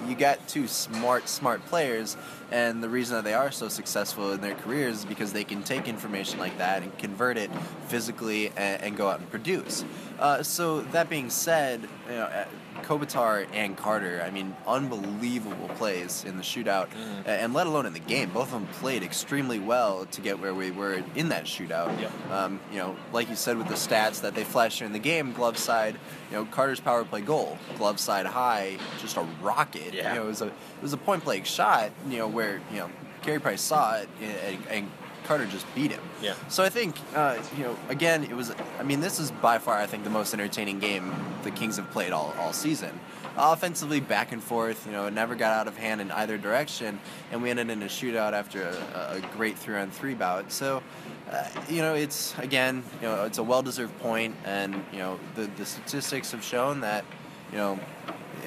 you 0.08 0.15
got 0.15 0.47
two 0.47 0.67
smart, 0.67 1.28
smart 1.28 1.65
players 1.65 2.15
and 2.52 2.82
the 2.82 2.88
reason 2.88 3.15
that 3.15 3.26
they 3.26 3.34
are 3.34 3.52
so 3.52 3.67
successful 3.67 4.32
in 4.32 4.39
their 4.39 4.56
careers 4.56 4.99
is 4.99 5.06
because 5.06 5.34
they 5.34 5.43
can 5.43 5.62
take 5.63 5.89
information 5.89 6.39
like 6.39 6.58
that 6.60 6.84
and 6.84 6.97
convert 6.99 7.38
it 7.38 7.49
physically 7.88 8.49
and, 8.56 8.82
and 8.82 8.95
go 8.95 9.10
out 9.10 9.19
and 9.19 9.30
produce. 9.30 9.84
Uh, 10.17 10.41
so 10.41 10.82
that 10.82 11.10
being 11.10 11.30
said, 11.30 11.82
you 12.08 12.15
know, 12.15 12.45
Kopitar 12.82 13.48
and 13.54 13.78
Carter, 13.78 14.24
I 14.26 14.30
mean, 14.30 14.56
unbelievable 14.68 15.70
plays 15.76 16.24
in 16.26 16.38
the 16.38 16.44
shootout, 16.44 16.90
mm. 16.90 17.28
and 17.28 17.54
let 17.54 17.68
alone 17.68 17.86
in 17.86 17.94
the 17.94 18.00
game. 18.00 18.30
Both 18.30 18.54
of 18.54 18.62
them 18.62 18.68
played 18.68 19.04
extremely 19.04 19.60
well 19.60 20.06
to 20.08 20.22
get 20.22 20.40
where 20.40 20.54
we 20.54 20.72
were 20.72 21.04
in 21.16 21.30
that 21.30 21.46
shootout. 21.46 22.00
Yeah. 22.00 22.10
Um, 22.32 22.60
you 22.72 22.78
know, 22.78 22.96
like 23.12 23.30
you 23.30 23.36
said 23.36 23.58
with 23.58 23.68
the 23.68 23.76
stats 23.76 24.22
that 24.22 24.36
they 24.36 24.44
flashed 24.44 24.82
in 24.82 24.92
the 24.92 25.00
game, 25.00 25.34
glove 25.34 25.58
side, 25.58 25.96
you 26.30 26.38
know, 26.38 26.46
Carter's 26.46 26.80
power 26.80 27.06
play 27.06 27.22
goal, 27.22 27.58
glove 27.78 28.00
side 28.00 28.26
high, 28.26 28.78
just 29.00 29.18
a 29.18 29.26
rocket. 29.42 29.94
Yeah. 29.94 30.14
You 30.14 30.20
know, 30.20 30.26
it 30.26 30.30
was 30.30 30.42
a 30.42 30.48
it 30.48 30.82
was 30.82 30.94
a 30.94 30.98
point 30.98 31.24
blank 31.24 31.46
shot. 31.46 31.92
You 32.10 32.20
know, 32.20 32.28
where 32.28 32.62
you 32.72 32.80
know 32.80 32.90
Carey 33.22 33.40
Price 33.40 33.62
saw 33.62 33.96
it 33.98 34.10
and, 34.22 34.68
and 34.70 34.92
Carter 35.24 35.46
just 35.46 35.66
beat 35.76 35.92
him. 35.92 36.02
Yeah. 36.22 36.36
So 36.50 36.64
I 36.64 36.70
think, 36.70 36.96
uh, 37.16 37.38
you 37.58 37.64
know, 37.64 37.78
again, 37.90 38.24
it 38.24 38.34
was. 38.34 38.54
I 38.80 38.84
mean, 38.84 39.00
this 39.00 39.20
is 39.20 39.32
by 39.32 39.58
far, 39.58 39.78
I 39.78 39.86
think, 39.86 40.04
the 40.04 40.10
most 40.10 40.34
entertaining 40.34 40.80
game 40.80 41.14
the 41.44 41.52
Kings 41.52 41.78
have 41.78 41.90
played 41.92 42.12
all, 42.12 42.34
all 42.40 42.54
season. 42.54 43.00
Offensively, 43.36 44.00
back 44.00 44.32
and 44.32 44.44
forth. 44.44 44.86
You 44.86 44.92
know, 44.92 45.08
it 45.08 45.14
never 45.14 45.34
got 45.34 45.54
out 45.54 45.68
of 45.68 45.76
hand 45.76 46.02
in 46.02 46.12
either 46.12 46.38
direction, 46.38 47.00
and 47.32 47.42
we 47.42 47.50
ended 47.50 47.70
in 47.72 47.82
a 47.82 47.88
shootout 47.88 48.34
after 48.34 48.62
a, 48.62 49.18
a 49.18 49.22
great 49.36 49.58
three-on-three 49.58 50.14
bout. 50.14 50.52
So, 50.52 50.84
uh, 51.32 51.48
you 51.68 51.82
know, 51.82 51.96
it's 51.96 52.38
again, 52.38 52.84
you 53.02 53.08
know, 53.08 53.26
it's 53.26 53.40
a 53.40 53.44
well-deserved 53.44 53.98
point, 54.00 54.36
and 54.46 54.76
you 54.92 55.00
know, 55.00 55.20
the 55.34 55.50
the 55.58 55.66
statistics 55.66 56.32
have 56.32 56.44
shown 56.44 56.82
that, 56.82 57.06
you 57.52 57.58
know, 57.58 57.80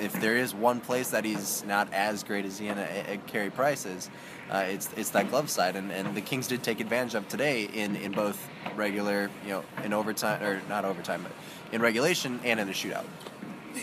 if 0.01 0.12
there 0.21 0.37
is 0.37 0.55
one 0.55 0.79
place 0.81 1.11
that 1.11 1.25
he's 1.25 1.65
not 1.65 1.93
as 1.93 2.23
great 2.23 2.45
as 2.45 2.59
he 2.59 2.69
and 2.69 2.79
uh, 2.79 3.17
Carey 3.27 3.51
Price 3.51 3.87
is, 3.87 4.09
uh, 4.50 4.64
it's 4.68 4.88
it's 4.96 5.11
that 5.11 5.28
glove 5.28 5.50
side, 5.50 5.76
and, 5.76 5.90
and 5.90 6.14
the 6.14 6.20
Kings 6.20 6.46
did 6.46 6.62
take 6.62 6.80
advantage 6.80 7.14
of 7.14 7.28
today 7.28 7.64
in, 7.64 7.96
in 7.96 8.12
both 8.12 8.48
regular, 8.76 9.30
you 9.44 9.50
know, 9.50 9.64
in 9.82 9.92
overtime 9.92 10.42
or 10.42 10.62
not 10.68 10.85
overtime, 10.85 11.22
but 11.22 11.32
in 11.72 11.82
regulation 11.82 12.40
and 12.44 12.61
in 12.61 12.66
the 12.66 12.72
shootout. 12.72 13.04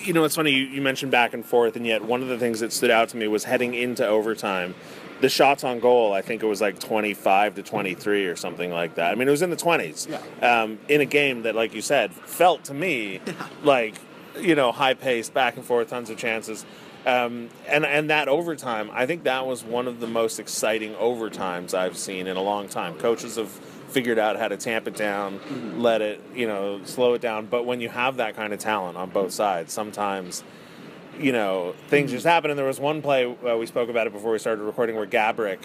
You 0.03 0.13
know, 0.13 0.23
it's 0.23 0.35
funny 0.35 0.51
you, 0.51 0.65
you 0.65 0.81
mentioned 0.81 1.11
back 1.11 1.33
and 1.33 1.45
forth, 1.45 1.75
and 1.75 1.85
yet 1.85 2.03
one 2.03 2.21
of 2.21 2.29
the 2.29 2.37
things 2.37 2.61
that 2.61 2.71
stood 2.71 2.91
out 2.91 3.09
to 3.09 3.17
me 3.17 3.27
was 3.27 3.43
heading 3.43 3.73
into 3.73 4.07
overtime. 4.07 4.73
The 5.21 5.29
shots 5.29 5.63
on 5.63 5.79
goal, 5.79 6.13
I 6.13 6.21
think 6.21 6.43
it 6.43 6.47
was 6.47 6.59
like 6.59 6.79
25 6.79 7.55
to 7.55 7.63
23 7.63 8.25
or 8.25 8.35
something 8.35 8.71
like 8.71 8.95
that. 8.95 9.11
I 9.11 9.15
mean, 9.15 9.27
it 9.27 9.31
was 9.31 9.41
in 9.41 9.51
the 9.51 9.55
20s. 9.55 10.09
Yeah. 10.09 10.61
Um, 10.61 10.79
in 10.89 11.01
a 11.01 11.05
game 11.05 11.43
that, 11.43 11.55
like 11.55 11.73
you 11.73 11.81
said, 11.81 12.11
felt 12.11 12.65
to 12.65 12.73
me 12.73 13.21
like, 13.63 13.95
you 14.39 14.55
know, 14.55 14.71
high 14.71 14.95
paced, 14.95 15.33
back 15.33 15.55
and 15.55 15.63
forth, 15.63 15.89
tons 15.89 16.09
of 16.09 16.17
chances. 16.17 16.65
Um, 17.05 17.49
and 17.67 17.85
and 17.85 18.09
that 18.09 18.29
overtime, 18.29 18.89
I 18.93 19.05
think 19.05 19.23
that 19.23 19.45
was 19.45 19.63
one 19.63 19.87
of 19.87 19.99
the 19.99 20.07
most 20.07 20.39
exciting 20.39 20.93
overtimes 20.93 21.73
I've 21.73 21.97
seen 21.97 22.27
in 22.27 22.37
a 22.37 22.41
long 22.41 22.69
time. 22.69 22.95
Coaches 22.95 23.35
have 23.35 23.49
figured 23.49 24.17
out 24.17 24.37
how 24.37 24.47
to 24.47 24.57
tamp 24.57 24.87
it 24.87 24.95
down, 24.95 25.39
mm-hmm. 25.39 25.81
let 25.81 26.01
it, 26.01 26.21
you 26.33 26.47
know, 26.47 26.81
slow 26.85 27.13
it 27.13 27.21
down. 27.21 27.45
But 27.45 27.65
when 27.65 27.81
you 27.81 27.89
have 27.89 28.17
that 28.17 28.35
kind 28.35 28.53
of 28.53 28.59
talent 28.59 28.97
on 28.97 29.09
both 29.09 29.31
sides, 29.31 29.71
sometimes, 29.73 30.43
you 31.19 31.31
know, 31.31 31.75
things 31.89 32.09
mm-hmm. 32.09 32.15
just 32.15 32.25
happen. 32.25 32.49
And 32.49 32.57
there 32.57 32.65
was 32.65 32.79
one 32.79 33.01
play 33.01 33.25
uh, 33.25 33.57
we 33.57 33.65
spoke 33.65 33.89
about 33.89 34.07
it 34.07 34.13
before 34.13 34.31
we 34.31 34.39
started 34.39 34.63
recording 34.63 34.95
where 34.95 35.05
Gaborik, 35.05 35.59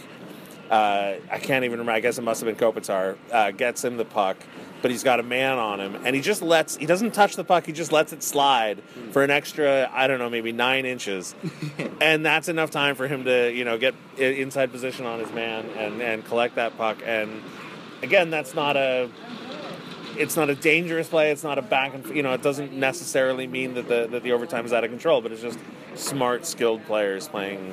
uh, 0.70 1.14
I 1.30 1.38
can't 1.38 1.64
even 1.64 1.78
remember. 1.78 1.92
I 1.92 2.00
guess 2.00 2.18
it 2.18 2.22
must 2.22 2.42
have 2.42 2.58
been 2.58 2.72
Kopitar, 2.72 3.16
uh, 3.32 3.52
gets 3.52 3.84
him 3.84 3.96
the 3.96 4.04
puck 4.04 4.36
but 4.82 4.90
he's 4.90 5.02
got 5.02 5.20
a 5.20 5.22
man 5.22 5.58
on 5.58 5.80
him, 5.80 5.96
and 6.04 6.14
he 6.14 6.22
just 6.22 6.42
lets 6.42 6.76
he 6.76 6.86
doesn't 6.86 7.12
touch 7.12 7.36
the 7.36 7.44
puck. 7.44 7.66
He 7.66 7.72
just 7.72 7.92
lets 7.92 8.12
it 8.12 8.22
slide 8.22 8.82
for 9.12 9.22
an 9.24 9.30
extra 9.30 9.90
I 9.92 10.06
don't 10.06 10.18
know 10.18 10.30
maybe 10.30 10.52
nine 10.52 10.86
inches, 10.86 11.34
and 12.00 12.24
that's 12.24 12.48
enough 12.48 12.70
time 12.70 12.94
for 12.94 13.08
him 13.08 13.24
to 13.24 13.52
you 13.52 13.64
know 13.64 13.78
get 13.78 13.94
inside 14.16 14.72
position 14.72 15.06
on 15.06 15.20
his 15.20 15.30
man 15.32 15.66
and 15.76 16.00
and 16.02 16.24
collect 16.24 16.56
that 16.56 16.76
puck. 16.76 16.98
And 17.04 17.42
again, 18.02 18.30
that's 18.30 18.54
not 18.54 18.76
a 18.76 19.10
it's 20.16 20.36
not 20.36 20.50
a 20.50 20.54
dangerous 20.54 21.08
play. 21.08 21.30
It's 21.30 21.44
not 21.44 21.58
a 21.58 21.62
back 21.62 21.94
and 21.94 22.06
you 22.14 22.22
know 22.22 22.32
it 22.32 22.42
doesn't 22.42 22.72
necessarily 22.72 23.46
mean 23.46 23.74
that 23.74 23.88
the 23.88 24.08
that 24.10 24.22
the 24.22 24.32
overtime 24.32 24.64
is 24.64 24.72
out 24.72 24.84
of 24.84 24.90
control, 24.90 25.20
but 25.20 25.32
it's 25.32 25.42
just 25.42 25.58
smart, 25.94 26.46
skilled 26.46 26.84
players 26.84 27.28
playing 27.28 27.72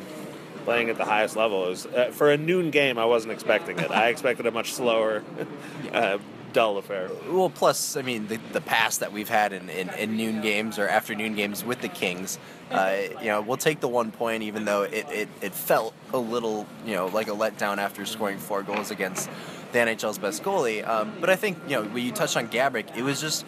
playing 0.65 0.89
at 0.89 0.97
the 0.97 1.05
highest 1.05 1.35
level. 1.35 1.61
Was, 1.61 1.85
uh, 1.85 2.09
for 2.11 2.31
a 2.31 2.37
noon 2.37 2.71
game, 2.71 2.97
I 2.97 3.05
wasn't 3.05 3.31
expecting 3.33 3.79
it. 3.79 3.91
I 3.91 4.09
expected 4.09 4.45
a 4.47 4.51
much 4.51 4.73
slower, 4.73 5.23
uh, 5.93 6.17
dull 6.55 6.77
affair. 6.77 7.11
Well, 7.27 7.49
plus, 7.49 7.97
I 7.97 8.01
mean, 8.01 8.27
the, 8.27 8.39
the 8.53 8.61
past 8.61 9.01
that 9.01 9.11
we've 9.11 9.27
had 9.27 9.51
in, 9.51 9.69
in, 9.69 9.89
in 9.89 10.15
noon 10.15 10.41
games 10.41 10.79
or 10.79 10.87
afternoon 10.87 11.35
games 11.35 11.65
with 11.65 11.81
the 11.81 11.89
Kings, 11.89 12.39
uh, 12.71 12.95
you 13.19 13.27
know, 13.27 13.41
we'll 13.41 13.57
take 13.57 13.81
the 13.81 13.89
one 13.89 14.09
point, 14.09 14.41
even 14.41 14.63
though 14.63 14.83
it, 14.83 15.05
it, 15.09 15.29
it 15.41 15.53
felt 15.53 15.93
a 16.13 16.17
little, 16.17 16.65
you 16.85 16.93
know, 16.93 17.07
like 17.07 17.27
a 17.27 17.31
letdown 17.31 17.77
after 17.77 18.05
scoring 18.05 18.37
four 18.37 18.63
goals 18.63 18.89
against 18.89 19.29
the 19.73 19.79
NHL's 19.79 20.17
best 20.17 20.43
goalie. 20.43 20.87
Um, 20.87 21.11
but 21.19 21.29
I 21.29 21.35
think, 21.35 21.57
you 21.67 21.75
know, 21.75 21.83
when 21.83 22.05
you 22.05 22.13
touched 22.13 22.37
on 22.37 22.47
Gaborik, 22.47 22.95
it 22.95 23.03
was 23.03 23.19
just, 23.19 23.45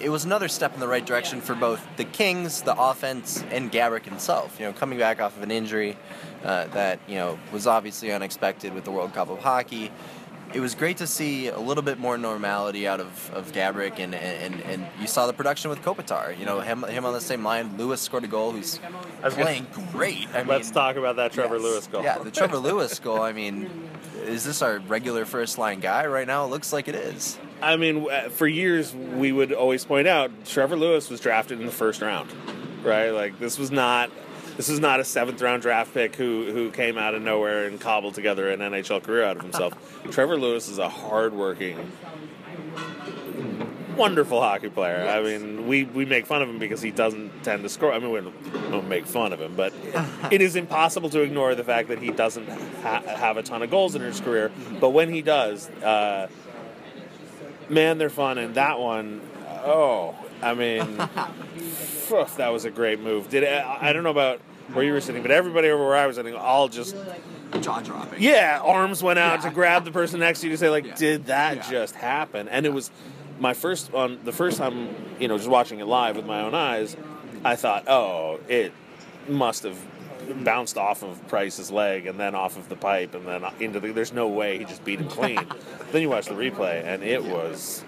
it 0.00 0.08
was 0.08 0.24
another 0.24 0.48
step 0.48 0.74
in 0.74 0.80
the 0.80 0.88
right 0.88 1.06
direction 1.06 1.40
for 1.40 1.54
both 1.54 1.80
the 1.96 2.04
Kings, 2.04 2.62
the 2.62 2.76
offense, 2.76 3.44
and 3.52 3.70
Gaborik 3.70 4.04
himself. 4.04 4.58
You 4.58 4.66
know, 4.66 4.72
coming 4.72 4.98
back 4.98 5.20
off 5.20 5.36
of 5.36 5.44
an 5.44 5.52
injury 5.52 5.96
uh, 6.42 6.64
that, 6.66 6.98
you 7.06 7.14
know, 7.14 7.38
was 7.52 7.68
obviously 7.68 8.10
unexpected 8.10 8.74
with 8.74 8.82
the 8.82 8.90
World 8.90 9.14
Cup 9.14 9.30
of 9.30 9.38
Hockey 9.38 9.92
it 10.54 10.60
was 10.60 10.74
great 10.74 10.96
to 10.98 11.06
see 11.06 11.48
a 11.48 11.58
little 11.58 11.82
bit 11.82 11.98
more 11.98 12.16
normality 12.16 12.88
out 12.88 13.00
of, 13.00 13.30
of 13.34 13.52
Gaborik, 13.52 13.98
and, 13.98 14.14
and, 14.14 14.60
and 14.62 14.86
you 15.00 15.06
saw 15.06 15.26
the 15.26 15.32
production 15.32 15.68
with 15.70 15.82
Kopitar. 15.82 16.38
You 16.38 16.46
know, 16.46 16.60
him, 16.60 16.84
him 16.84 17.04
on 17.04 17.12
the 17.12 17.20
same 17.20 17.44
line. 17.44 17.76
Lewis 17.76 18.00
scored 18.00 18.24
a 18.24 18.28
goal 18.28 18.52
who's 18.52 18.80
playing 19.22 19.66
great. 19.92 20.26
I 20.34 20.42
Let's 20.42 20.68
mean, 20.68 20.74
talk 20.74 20.96
about 20.96 21.16
that 21.16 21.32
Trevor 21.32 21.56
yes. 21.56 21.62
Lewis 21.62 21.86
goal. 21.86 22.02
Yeah, 22.02 22.18
the 22.18 22.30
Trevor 22.30 22.58
Lewis 22.58 22.98
goal. 22.98 23.20
I 23.20 23.32
mean, 23.32 23.90
is 24.24 24.44
this 24.44 24.62
our 24.62 24.78
regular 24.78 25.24
first 25.24 25.58
line 25.58 25.80
guy 25.80 26.06
right 26.06 26.26
now? 26.26 26.44
It 26.46 26.48
looks 26.48 26.72
like 26.72 26.88
it 26.88 26.94
is. 26.94 27.38
I 27.60 27.76
mean, 27.76 28.08
uh, 28.10 28.28
for 28.30 28.46
years 28.46 28.94
we 28.94 29.32
would 29.32 29.52
always 29.52 29.84
point 29.84 30.08
out 30.08 30.30
Trevor 30.44 30.76
Lewis 30.76 31.10
was 31.10 31.20
drafted 31.20 31.60
in 31.60 31.66
the 31.66 31.72
first 31.72 32.00
round, 32.00 32.30
right? 32.84 33.10
Like 33.10 33.38
this 33.38 33.58
was 33.58 33.70
not 33.70 34.10
this 34.58 34.68
is 34.68 34.80
not 34.80 34.98
a 34.98 35.04
seventh 35.04 35.40
round 35.40 35.62
draft 35.62 35.94
pick 35.94 36.16
who 36.16 36.50
who 36.52 36.70
came 36.72 36.98
out 36.98 37.14
of 37.14 37.22
nowhere 37.22 37.66
and 37.66 37.80
cobbled 37.80 38.14
together 38.14 38.50
an 38.50 38.58
NHL 38.58 39.02
career 39.02 39.24
out 39.24 39.36
of 39.36 39.42
himself. 39.42 39.72
Trevor 40.10 40.36
Lewis 40.36 40.68
is 40.68 40.78
a 40.78 40.88
hardworking, 40.88 41.92
wonderful 43.96 44.40
hockey 44.40 44.68
player. 44.68 45.06
I 45.08 45.22
mean, 45.22 45.68
we, 45.68 45.84
we 45.84 46.04
make 46.04 46.26
fun 46.26 46.42
of 46.42 46.48
him 46.48 46.58
because 46.58 46.82
he 46.82 46.90
doesn't 46.90 47.44
tend 47.44 47.62
to 47.62 47.68
score. 47.68 47.92
I 47.92 48.00
mean, 48.00 48.10
we 48.10 48.20
don't 48.70 48.88
make 48.88 49.06
fun 49.06 49.32
of 49.32 49.40
him, 49.40 49.54
but 49.54 49.72
it 50.32 50.42
is 50.42 50.56
impossible 50.56 51.08
to 51.10 51.20
ignore 51.20 51.54
the 51.54 51.64
fact 51.64 51.86
that 51.88 52.00
he 52.00 52.10
doesn't 52.10 52.48
ha- 52.82 53.02
have 53.02 53.36
a 53.36 53.44
ton 53.44 53.62
of 53.62 53.70
goals 53.70 53.94
in 53.94 54.02
his 54.02 54.20
career. 54.20 54.50
But 54.80 54.90
when 54.90 55.12
he 55.12 55.22
does, 55.22 55.70
uh, 55.70 56.26
man, 57.68 57.98
they're 57.98 58.10
fun. 58.10 58.38
And 58.38 58.56
that 58.56 58.80
one, 58.80 59.20
oh, 59.64 60.16
I 60.42 60.54
mean, 60.54 60.82
phew, 62.08 62.26
that 62.36 62.48
was 62.48 62.64
a 62.64 62.70
great 62.70 63.00
move. 63.00 63.28
Did 63.28 63.42
it, 63.44 63.64
I 63.64 63.92
don't 63.92 64.02
know 64.02 64.10
about 64.10 64.40
where 64.72 64.84
you 64.84 64.92
were 64.92 65.00
sitting, 65.00 65.22
but 65.22 65.30
everybody 65.30 65.68
over 65.68 65.84
where 65.84 65.96
I 65.96 66.06
was 66.06 66.16
sitting, 66.16 66.34
all 66.34 66.68
just 66.68 66.94
Jaw 67.60 67.80
dropping. 67.80 68.22
yeah, 68.22 68.60
arms 68.62 69.02
went 69.02 69.18
out 69.18 69.42
Yeah. 69.42 69.48
to 69.48 69.54
grab 69.54 69.84
the 69.84 69.90
person 69.90 70.20
next 70.20 70.40
to 70.40 70.46
you 70.46 70.52
to 70.52 70.58
say 70.58 70.68
like, 70.68 70.84
Yeah. 70.86 70.94
"Did 70.94 71.26
that 71.26 71.56
Yeah. 71.56 71.70
just 71.70 71.94
happen?" 71.94 72.48
And 72.48 72.66
it 72.66 72.72
was 72.72 72.90
my 73.40 73.54
first 73.54 73.92
on 73.94 74.18
the 74.24 74.32
first 74.32 74.58
time, 74.58 74.88
you 75.18 75.28
know, 75.28 75.36
just 75.38 75.48
watching 75.48 75.78
it 75.80 75.86
live 75.86 76.16
with 76.16 76.26
my 76.26 76.40
own 76.42 76.54
eyes. 76.54 76.96
I 77.44 77.56
thought, 77.56 77.84
"Oh, 77.88 78.40
it 78.48 78.72
must 79.28 79.62
have 79.62 79.76
bounced 80.44 80.76
off 80.76 81.02
of 81.02 81.26
Price's 81.28 81.70
leg 81.70 82.06
and 82.06 82.20
then 82.20 82.34
off 82.34 82.58
of 82.58 82.68
the 82.68 82.76
pipe 82.76 83.14
and 83.14 83.26
then 83.26 83.42
into 83.60 83.80
the. 83.80 83.92
There's 83.92 84.12
no 84.12 84.26
way 84.28 84.58
he 84.58 84.64
just 84.64 84.84
beat 84.84 85.00
him 85.00 85.08
clean." 85.08 85.40
then 85.92 86.02
you 86.02 86.10
watch 86.10 86.26
the 86.26 86.34
replay, 86.34 86.84
and 86.84 87.02
it 87.02 87.24
was 87.24 87.82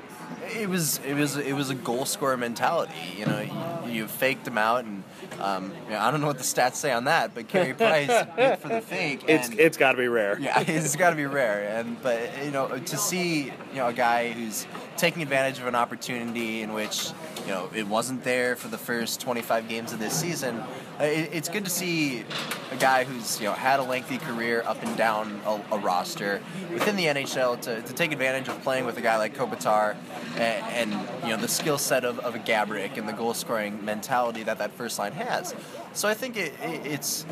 It 0.55 0.69
was 0.69 0.99
it 1.07 1.15
was 1.15 1.37
it 1.37 1.53
was 1.53 1.71
a 1.71 1.75
goal 1.75 2.05
scorer 2.05 2.37
mentality. 2.37 2.93
You 3.17 3.27
know, 3.27 3.41
you, 3.87 3.91
you 3.93 4.07
faked 4.07 4.47
him 4.47 4.59
out, 4.59 4.85
and 4.85 5.03
um, 5.41 5.73
you 5.87 5.93
know, 5.93 5.99
I 5.99 6.11
don't 6.11 6.21
know 6.21 6.27
what 6.27 6.39
the 6.39 6.45
stats 6.45 6.75
say 6.77 6.93
on 6.93 7.05
that, 7.05 7.35
but 7.35 7.49
Carey 7.49 7.75
Price 7.75 8.09
went 8.37 8.61
for 8.61 8.69
the 8.69 8.81
fake. 8.81 9.25
it's 9.29 9.49
it's 9.51 9.77
got 9.77 9.93
to 9.93 9.99
be 9.99 10.09
rare. 10.09 10.39
yeah, 10.41 10.61
it's 10.67 10.97
got 10.97 11.11
to 11.11 11.17
be 11.17 11.27
rare. 11.27 11.79
And 11.79 12.01
but 12.03 12.45
you 12.45 12.51
know, 12.51 12.69
to 12.79 12.97
see 12.97 13.45
you 13.45 13.77
know 13.77 13.89
a 13.89 13.93
guy 13.93 14.33
who's 14.33 14.67
taking 15.01 15.23
advantage 15.23 15.59
of 15.59 15.67
an 15.67 15.75
opportunity 15.75 16.61
in 16.61 16.75
which 16.75 17.11
you 17.47 17.53
know 17.53 17.71
it 17.75 17.87
wasn't 17.87 18.23
there 18.23 18.55
for 18.55 18.69
the 18.69 18.77
first 18.77 19.19
25 19.21 19.67
games 19.67 19.95
of 19.95 19.99
this 19.99 20.13
season. 20.13 20.57
uh, 21.01 21.05
It, 21.05 21.31
it's 21.33 21.49
good 21.49 21.65
to 21.65 21.71
see 21.71 22.23
a 22.71 22.77
guy 22.77 23.05
who's 23.05 23.41
you 23.41 23.47
know 23.47 23.55
had 23.55 23.81
a 23.81 23.83
lengthy 23.83 24.19
career 24.19 24.63
up 24.67 24.83
and 24.83 24.95
down 24.99 25.41
a, 25.47 25.61
a 25.73 25.79
roster 25.79 26.43
within 26.71 26.97
the 26.97 27.07
NHL 27.07 27.59
to, 27.63 27.81
to 27.81 27.93
take 27.95 28.13
advantage 28.13 28.49
of 28.49 28.63
playing 28.63 28.85
with 28.85 28.99
a 28.99 29.01
guy 29.01 29.17
like 29.17 29.35
Kopitar 29.35 29.97
and, 30.37 30.93
and 30.93 31.09
you 31.25 31.31
know 31.31 31.39
the 31.39 31.49
skill 31.49 31.79
set 31.79 32.05
of, 32.05 32.19
of 32.19 32.35
a 32.35 32.39
Gaborik 32.39 32.99
and 32.99 33.09
the 33.09 33.15
goal 33.15 33.33
scoring 33.33 33.83
mentality 33.83 34.43
that 34.43 34.59
that 34.59 34.73
first 34.73 34.99
line 34.99 35.13
has. 35.13 35.55
So 35.95 36.09
I 36.09 36.15
think 36.15 36.37
it, 36.37 36.53
it, 36.63 36.87
it's 36.87 37.25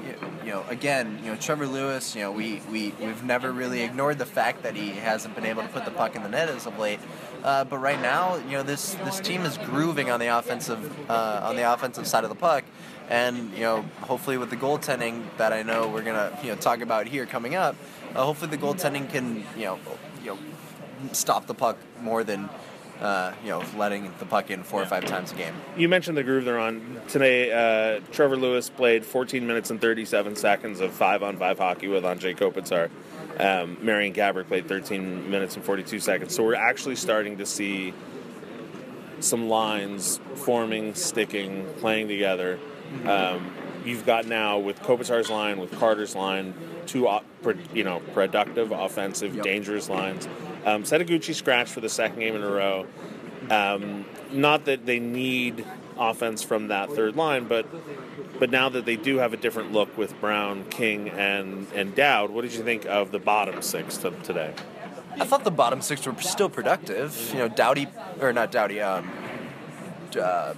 you 0.42 0.52
know 0.52 0.64
again 0.70 1.20
you 1.22 1.30
know 1.30 1.36
Trevor 1.36 1.66
Lewis 1.66 2.16
you 2.16 2.22
know 2.22 2.32
we, 2.32 2.62
we 2.72 2.94
we've 2.98 3.22
never 3.24 3.52
really 3.52 3.82
ignored 3.82 4.18
the 4.18 4.26
fact 4.26 4.62
that 4.62 4.74
he 4.74 4.88
hasn't 4.92 5.34
been 5.34 5.44
able 5.44 5.62
to 5.62 5.68
put 5.68 5.84
the 5.84 5.90
puck 5.90 6.16
in 6.16 6.22
the 6.22 6.30
net 6.30 6.48
as 6.48 6.64
of 6.66 6.78
late. 6.78 6.98
Uh, 7.42 7.64
but 7.64 7.78
right 7.78 8.00
now 8.00 8.36
you 8.36 8.52
know 8.52 8.62
this 8.62 8.94
this 9.04 9.20
team 9.20 9.42
is 9.42 9.58
grooving 9.58 10.10
on 10.10 10.20
the 10.20 10.26
offensive 10.26 11.10
uh, 11.10 11.40
on 11.44 11.56
the 11.56 11.72
offensive 11.72 12.06
side 12.06 12.24
of 12.24 12.30
the 12.30 12.36
puck. 12.36 12.64
And 13.08 13.52
you 13.54 13.60
know, 13.60 13.82
hopefully 14.02 14.36
with 14.36 14.50
the 14.50 14.56
goaltending 14.56 15.24
that 15.38 15.52
I 15.52 15.62
know 15.62 15.88
we're 15.88 16.02
gonna 16.02 16.38
you 16.42 16.50
know 16.50 16.56
talk 16.56 16.80
about 16.80 17.06
here 17.06 17.26
coming 17.26 17.54
up, 17.54 17.76
uh, 18.14 18.24
hopefully 18.24 18.50
the 18.50 18.58
goaltending 18.58 19.10
can 19.10 19.44
you 19.56 19.64
know 19.64 19.78
you 20.22 20.30
know 20.32 20.38
stop 21.12 21.46
the 21.46 21.54
puck 21.54 21.78
more 22.02 22.24
than 22.24 22.48
uh, 23.00 23.32
you 23.42 23.50
know 23.50 23.62
letting 23.76 24.12
the 24.18 24.26
puck 24.26 24.50
in 24.50 24.62
four 24.62 24.82
or 24.82 24.86
five 24.86 25.04
times 25.04 25.32
a 25.32 25.34
game. 25.36 25.54
You 25.76 25.88
mentioned 25.88 26.16
the 26.16 26.24
groove 26.24 26.44
they're 26.44 26.58
on 26.58 27.00
today. 27.08 27.50
Uh, 27.52 28.00
Trevor 28.12 28.36
Lewis 28.36 28.68
played 28.68 29.04
14 29.04 29.46
minutes 29.46 29.70
and 29.70 29.80
37 29.80 30.36
seconds 30.36 30.80
of 30.80 30.92
five-on-five 30.92 31.58
hockey 31.58 31.88
with 31.88 32.04
Andrei 32.04 32.34
Kopitar. 32.34 32.90
Um, 33.38 33.78
Marian 33.82 34.12
Gaborik 34.12 34.48
played 34.48 34.66
13 34.66 35.30
minutes 35.30 35.54
and 35.56 35.64
42 35.64 36.00
seconds. 36.00 36.34
So 36.34 36.42
we're 36.42 36.54
actually 36.54 36.96
starting 36.96 37.38
to 37.38 37.46
see 37.46 37.94
some 39.20 39.48
lines 39.48 40.20
forming, 40.36 40.94
sticking, 40.94 41.64
playing 41.78 42.08
together. 42.08 42.58
Um, 43.06 43.52
you've 43.84 44.06
got 44.06 44.26
now 44.26 44.58
with 44.58 44.80
Kopitar's 44.82 45.30
line, 45.30 45.58
with 45.58 45.72
Carter's 45.78 46.16
line, 46.16 46.54
two 46.86 47.08
you 47.74 47.84
know 47.84 48.00
productive, 48.12 48.72
offensive, 48.72 49.34
Yep. 49.36 49.44
dangerous 49.44 49.88
lines. 49.88 50.26
Um, 50.64 50.82
Setoguchi 50.84 51.34
scratched 51.34 51.72
for 51.72 51.80
the 51.80 51.88
second 51.88 52.18
game 52.18 52.34
in 52.34 52.42
a 52.42 52.50
row. 52.50 52.86
Um, 53.50 54.04
not 54.32 54.64
that 54.66 54.84
they 54.84 54.98
need 54.98 55.64
offense 55.98 56.42
from 56.42 56.68
that 56.68 56.90
third 56.90 57.16
line, 57.16 57.44
but 57.44 57.66
but 58.38 58.50
now 58.50 58.68
that 58.68 58.84
they 58.84 58.96
do 58.96 59.18
have 59.18 59.32
a 59.32 59.36
different 59.36 59.72
look 59.72 59.96
with 59.96 60.18
Brown, 60.20 60.64
King, 60.70 61.08
and 61.10 61.66
and 61.74 61.94
Dowd, 61.94 62.30
what 62.30 62.42
did 62.42 62.54
you 62.54 62.62
think 62.62 62.86
of 62.86 63.10
the 63.12 63.18
bottom 63.18 63.62
six 63.62 63.96
to, 63.98 64.10
today? 64.22 64.54
I 65.20 65.24
thought 65.24 65.44
the 65.44 65.50
bottom 65.50 65.82
six 65.82 66.06
were 66.06 66.14
still 66.20 66.48
productive. 66.48 67.30
You 67.32 67.38
know, 67.38 67.48
Doughty 67.48 67.88
or 68.20 68.32
not 68.32 68.52
Doughty. 68.52 68.80
Um, 68.80 69.10
uh, 70.16 70.20
uh, 70.20 70.54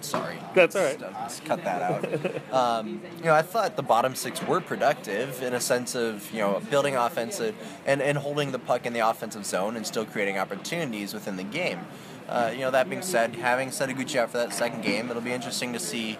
sorry. 0.00 0.36
That's 0.54 0.76
all 0.76 0.84
right. 0.84 0.98
Just 0.98 1.44
cut 1.44 1.64
that 1.64 1.82
out. 1.82 2.52
um, 2.52 3.00
you 3.18 3.24
know, 3.24 3.34
I 3.34 3.42
thought 3.42 3.76
the 3.76 3.82
bottom 3.82 4.14
six 4.14 4.42
were 4.42 4.60
productive 4.60 5.42
in 5.42 5.54
a 5.54 5.60
sense 5.60 5.94
of 5.94 6.30
you 6.32 6.40
know 6.40 6.60
building 6.70 6.96
offensive 6.96 7.54
and, 7.86 8.02
and 8.02 8.18
holding 8.18 8.52
the 8.52 8.58
puck 8.58 8.86
in 8.86 8.92
the 8.92 9.00
offensive 9.00 9.46
zone 9.46 9.76
and 9.76 9.86
still 9.86 10.04
creating 10.04 10.38
opportunities 10.38 11.14
within 11.14 11.36
the 11.36 11.44
game. 11.44 11.80
Uh, 12.32 12.50
you 12.50 12.60
know, 12.60 12.70
that 12.70 12.88
being 12.88 13.02
said, 13.02 13.36
having 13.36 13.68
Setoguchi 13.68 14.16
out 14.16 14.30
for 14.30 14.38
that 14.38 14.54
second 14.54 14.80
game, 14.82 15.10
it'll 15.10 15.20
be 15.20 15.32
interesting 15.32 15.74
to 15.74 15.78
see 15.78 16.16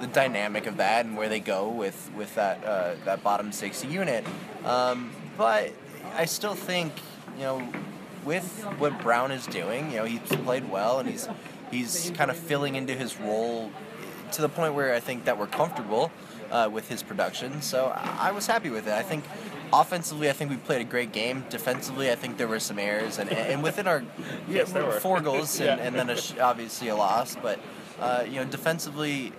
the 0.00 0.08
dynamic 0.08 0.66
of 0.66 0.78
that 0.78 1.06
and 1.06 1.16
where 1.16 1.28
they 1.28 1.38
go 1.38 1.68
with 1.68 2.10
with 2.16 2.34
that 2.34 2.64
uh, 2.64 2.96
that 3.04 3.22
bottom 3.22 3.52
six 3.52 3.84
unit. 3.84 4.26
Um, 4.64 5.12
but 5.38 5.72
I 6.16 6.24
still 6.24 6.56
think 6.56 6.92
you 7.36 7.42
know 7.42 7.68
with 8.24 8.64
what 8.78 9.00
Brown 9.00 9.30
is 9.30 9.46
doing, 9.46 9.92
you 9.92 9.98
know, 9.98 10.04
he's 10.04 10.20
played 10.20 10.68
well 10.68 10.98
and 10.98 11.08
he's 11.08 11.28
he's 11.70 12.10
kind 12.16 12.32
of 12.32 12.36
filling 12.36 12.74
into 12.74 12.94
his 12.94 13.20
role 13.20 13.70
to 14.32 14.42
the 14.42 14.48
point 14.48 14.74
where 14.74 14.92
I 14.92 14.98
think 14.98 15.26
that 15.26 15.38
we're 15.38 15.46
comfortable 15.46 16.10
uh, 16.50 16.68
with 16.72 16.88
his 16.88 17.04
production. 17.04 17.62
So 17.62 17.92
I 17.94 18.30
I 18.30 18.32
was 18.32 18.48
happy 18.48 18.70
with 18.70 18.88
it. 18.88 18.94
I 18.94 19.02
think 19.02 19.22
offensively, 19.72 20.28
I 20.28 20.32
think 20.32 20.50
we 20.50 20.56
played 20.56 20.80
a 20.80 20.84
great 20.84 21.12
game. 21.12 21.44
Defensively, 21.50 22.10
I 22.10 22.14
think 22.14 22.36
there 22.36 22.48
were 22.48 22.60
some 22.60 22.78
errors, 22.78 23.18
and, 23.18 23.30
and 23.30 23.62
within 23.62 23.86
our 23.86 24.02
Yes, 24.48 24.72
four 25.00 25.20
goals 25.20 25.58
and, 25.60 25.66
Yeah. 25.80 25.86
and 25.86 25.94
then 25.96 26.10
a, 26.10 26.16
sh- 26.16 26.38
obviously 26.38 26.88
a 26.88 26.96
loss. 26.96 27.36
But 27.36 27.58
uh, 28.00 28.24
you 28.28 28.36
know, 28.36 28.44
defensively, 28.44 29.32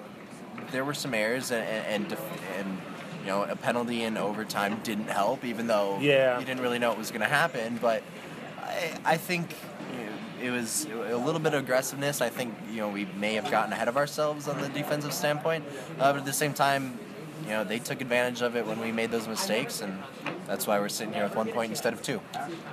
there 0.71 0.83
were 0.85 0.93
some 0.93 1.13
errors, 1.13 1.51
and 1.51 1.63
and, 1.63 2.07
def- 2.07 2.57
and 2.57 2.77
you 3.21 3.27
know, 3.27 3.43
a 3.43 3.55
penalty 3.55 4.03
in 4.03 4.17
overtime 4.17 4.79
didn't 4.83 5.07
help, 5.09 5.45
even 5.45 5.67
though 5.67 5.99
Yeah. 5.99 6.39
you 6.39 6.45
didn't 6.45 6.61
really 6.61 6.79
know 6.79 6.91
it 6.91 6.97
was 6.97 7.09
going 7.11 7.21
to 7.21 7.27
happen. 7.27 7.77
But 7.81 8.03
I, 8.61 8.91
I 9.05 9.17
think 9.17 9.55
you 9.91 10.05
know, 10.05 10.11
it 10.41 10.49
was 10.51 10.85
a 11.09 11.15
little 11.15 11.39
bit 11.39 11.53
of 11.53 11.63
aggressiveness. 11.63 12.21
I 12.21 12.29
think 12.29 12.53
you 12.71 12.77
know 12.77 12.89
we 12.89 13.05
may 13.17 13.35
have 13.35 13.49
gotten 13.51 13.71
ahead 13.71 13.87
of 13.87 13.97
ourselves 13.97 14.47
on 14.47 14.59
the 14.59 14.69
defensive 14.69 15.13
standpoint, 15.13 15.63
uh, 15.99 16.11
but 16.11 16.19
at 16.19 16.25
the 16.25 16.33
same 16.33 16.53
time, 16.53 16.97
you 17.43 17.49
know 17.49 17.63
they 17.63 17.79
took 17.79 18.01
advantage 18.01 18.41
of 18.41 18.55
it 18.55 18.65
when 18.65 18.79
we 18.79 18.91
made 18.91 19.11
those 19.11 19.27
mistakes, 19.27 19.81
and 19.81 19.97
that's 20.47 20.67
why 20.67 20.79
we're 20.79 20.89
sitting 20.89 21.13
here 21.13 21.23
with 21.23 21.35
one 21.35 21.47
point 21.49 21.71
instead 21.71 21.93
of 21.93 22.01
two. 22.01 22.21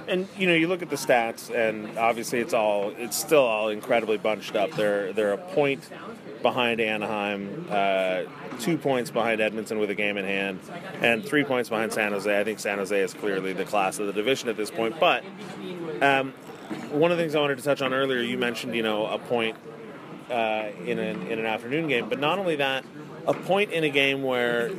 And 0.09 0.29
you 0.37 0.47
know, 0.47 0.55
you 0.55 0.69
look 0.69 0.83
at 0.83 0.91
the 0.91 0.97
stats, 0.97 1.55
and 1.55 1.99
obviously 1.99 2.41
it's 2.41 2.55
all 2.55 2.93
it's 2.97 3.17
still 3.17 3.43
all 3.43 3.69
incredibly 3.69 4.19
bunched 4.19 4.57
up. 4.57 4.71
They're 4.73 5.13
they're 5.13 5.33
a 5.33 5.39
point 5.39 5.89
behind 6.43 6.81
Anaheim, 6.81 7.67
uh, 7.71 8.23
two 8.59 8.79
points 8.79 9.11
behind 9.11 9.41
Edmonton 9.41 9.79
with 9.79 9.91
a 9.91 9.95
game 9.95 10.17
in 10.17 10.25
hand, 10.25 10.61
and 11.01 11.25
three 11.25 11.45
points 11.45 11.69
behind 11.69 11.93
San 11.93 12.13
Jose. 12.13 12.41
I 12.41 12.45
think 12.45 12.61
San 12.61 12.79
Jose 12.79 12.99
is 12.99 13.15
clearly 13.15 13.53
the 13.53 13.65
class 13.65 13.99
of 13.99 14.07
the 14.07 14.13
division 14.13 14.49
at 14.49 14.57
this 14.57 14.71
point. 14.71 14.99
But 14.99 15.25
um, 16.01 16.33
one 16.91 17.11
of 17.11 17.19
the 17.19 17.23
things 17.23 17.35
I 17.35 17.41
wanted 17.41 17.59
to 17.59 17.65
touch 17.65 17.83
on 17.83 17.93
earlier, 17.93 18.21
you 18.21 18.39
mentioned 18.39 18.75
you 18.75 18.83
know 18.83 19.07
a 19.07 19.19
point 19.19 19.57
uh, 20.31 20.71
in 20.85 20.99
an 20.99 21.27
in 21.27 21.39
an 21.39 21.47
afternoon 21.47 21.89
game, 21.89 22.09
but 22.09 22.19
not 22.19 22.39
only 22.39 22.57
that, 22.57 22.85
a 23.27 23.35
point 23.35 23.71
in 23.73 23.85
a 23.85 23.91
game 23.91 24.23
where 24.23 24.71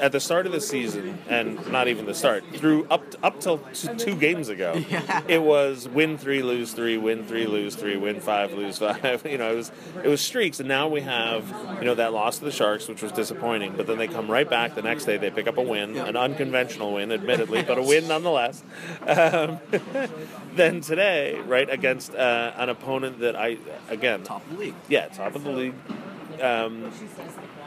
at 0.00 0.12
the 0.12 0.20
start 0.20 0.46
of 0.46 0.52
the 0.52 0.60
season, 0.60 1.18
and 1.28 1.70
not 1.72 1.88
even 1.88 2.06
the 2.06 2.14
start, 2.14 2.44
through 2.54 2.86
up 2.90 3.02
up 3.22 3.40
till 3.40 3.58
t- 3.72 3.88
two 3.96 4.14
games 4.16 4.48
ago, 4.48 4.74
it 5.28 5.42
was 5.42 5.88
win 5.88 6.18
three, 6.18 6.42
lose 6.42 6.72
three, 6.72 6.98
win 6.98 7.24
three, 7.24 7.46
lose 7.46 7.74
three, 7.74 7.96
win 7.96 8.20
five, 8.20 8.52
lose 8.52 8.78
five. 8.78 9.24
You 9.26 9.38
know, 9.38 9.52
it 9.52 9.56
was 9.56 9.72
it 10.04 10.08
was 10.08 10.20
streaks, 10.20 10.60
and 10.60 10.68
now 10.68 10.88
we 10.88 11.00
have 11.00 11.48
you 11.78 11.84
know 11.84 11.94
that 11.94 12.12
loss 12.12 12.38
to 12.38 12.44
the 12.44 12.50
Sharks, 12.50 12.88
which 12.88 13.02
was 13.02 13.12
disappointing. 13.12 13.74
But 13.76 13.86
then 13.86 13.98
they 13.98 14.08
come 14.08 14.30
right 14.30 14.48
back 14.48 14.74
the 14.74 14.82
next 14.82 15.04
day. 15.04 15.16
They 15.16 15.30
pick 15.30 15.46
up 15.46 15.56
a 15.58 15.62
win, 15.62 15.96
an 15.96 16.16
unconventional 16.16 16.92
win, 16.94 17.10
admittedly, 17.12 17.62
but 17.62 17.78
a 17.78 17.82
win 17.82 18.08
nonetheless. 18.08 18.62
Um, 19.06 19.58
then 20.54 20.80
today, 20.80 21.38
right 21.40 21.68
against 21.68 22.14
uh, 22.14 22.52
an 22.56 22.68
opponent 22.68 23.20
that 23.20 23.36
I 23.36 23.58
again 23.88 24.22
Top 24.24 24.44
of 24.46 24.52
the 24.52 24.58
league. 24.58 24.74
yeah, 24.88 25.08
top 25.08 25.34
of 25.34 25.44
the 25.44 25.50
league. 25.50 25.74
Um, 26.42 26.90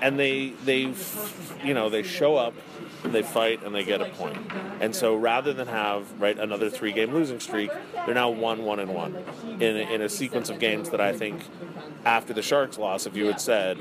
and 0.01 0.17
they 0.19 0.49
they 0.63 0.93
you 1.63 1.73
know 1.73 1.89
they 1.89 2.03
show 2.03 2.35
up, 2.37 2.53
they 3.03 3.21
fight, 3.23 3.63
and 3.63 3.73
they 3.75 3.83
get 3.83 4.01
a 4.01 4.05
point. 4.05 4.37
And 4.79 4.95
so 4.95 5.15
rather 5.15 5.51
than 5.53 5.67
have 5.67 6.21
right 6.21 6.37
another 6.37 6.69
three 6.69 6.93
game 6.93 7.13
losing 7.13 7.39
streak, 7.39 7.71
they're 8.05 8.15
now 8.15 8.29
one 8.29 8.63
one 8.63 8.79
and 8.79 8.93
one 8.93 9.15
in 9.59 9.75
a, 9.75 9.93
in 9.93 10.01
a 10.01 10.07
sequence 10.09 10.49
of 10.49 10.59
games 10.59 10.89
that 10.91 11.01
I 11.01 11.11
think 11.11 11.41
after 12.05 12.31
the 12.33 12.41
Sharks 12.41 12.77
loss, 12.77 13.05
if 13.05 13.15
you 13.17 13.25
had 13.25 13.41
said 13.41 13.77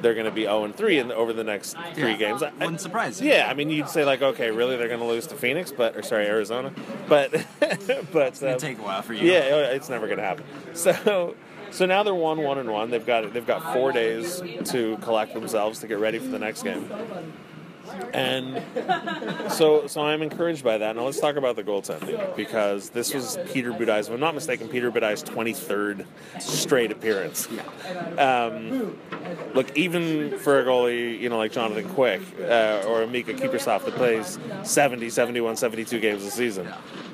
they're 0.00 0.14
going 0.14 0.24
to 0.24 0.32
be 0.32 0.44
zero 0.44 0.64
and 0.64 0.74
three 0.74 0.98
in 0.98 1.08
the, 1.08 1.14
over 1.14 1.34
the 1.34 1.44
next 1.44 1.76
three 1.94 2.12
Yeah. 2.12 2.16
games, 2.16 2.42
I- 2.42 2.50
Wouldn't 2.52 2.80
surprise 2.80 3.20
you. 3.20 3.28
yeah, 3.28 3.46
I 3.50 3.52
mean, 3.52 3.68
you'd 3.68 3.90
say 3.90 4.06
like, 4.06 4.22
okay, 4.22 4.50
really, 4.50 4.76
they're 4.76 4.88
going 4.88 5.00
to 5.00 5.06
lose 5.06 5.26
to 5.26 5.34
Phoenix, 5.34 5.70
but 5.70 5.94
or 5.94 6.02
sorry, 6.02 6.24
Arizona, 6.26 6.72
but 7.08 7.30
but 7.60 8.28
It's 8.28 8.40
gonna 8.40 8.54
um, 8.54 8.58
take 8.58 8.78
a 8.78 8.82
while 8.82 9.02
for 9.02 9.12
you. 9.12 9.30
yeah, 9.30 9.50
oh, 9.52 9.58
it's 9.74 9.90
never 9.90 10.06
going 10.06 10.16
to 10.18 10.24
happen. 10.24 10.44
So, 10.72 11.34
so 11.70 11.86
now 11.86 12.02
they're 12.02 12.14
one, 12.14 12.42
one, 12.42 12.58
and 12.58 12.70
one. 12.70 12.90
They've 12.90 13.04
got 13.04 13.32
they've 13.32 13.46
got 13.46 13.72
four 13.72 13.92
days 13.92 14.42
to 14.66 14.96
collect 14.98 15.34
themselves 15.34 15.80
to 15.80 15.86
get 15.86 15.98
ready 15.98 16.18
for 16.18 16.28
the 16.28 16.38
next 16.38 16.62
game. 16.62 16.90
And 18.12 18.62
so, 19.52 19.86
so 19.86 20.02
I'm 20.02 20.22
encouraged 20.22 20.64
by 20.64 20.78
that. 20.78 20.96
Now 20.96 21.02
let's 21.04 21.20
talk 21.20 21.36
about 21.36 21.56
the 21.56 21.64
goaltending 21.64 22.36
because 22.36 22.90
this 22.90 23.14
was 23.14 23.38
Peter 23.52 23.72
Budaj's, 23.72 24.08
if 24.08 24.14
I'm 24.14 24.20
not 24.20 24.34
mistaken, 24.34 24.68
Peter 24.68 24.90
Budaj's 24.90 25.22
23rd 25.24 26.06
straight 26.40 26.92
appearance. 26.92 27.48
Um, 28.18 28.98
look, 29.54 29.76
even 29.76 30.38
for 30.38 30.60
a 30.60 30.64
goalie, 30.64 31.18
you 31.18 31.28
know, 31.28 31.38
like 31.38 31.52
Jonathan 31.52 31.88
Quick 31.88 32.20
uh, 32.40 32.84
or 32.86 33.06
Miikka 33.06 33.38
Kiprusoff 33.38 33.84
that 33.84 33.94
plays 33.94 34.38
70, 34.64 35.10
71, 35.10 35.56
72 35.56 36.00
games 36.00 36.24
a 36.24 36.30
season, 36.30 36.68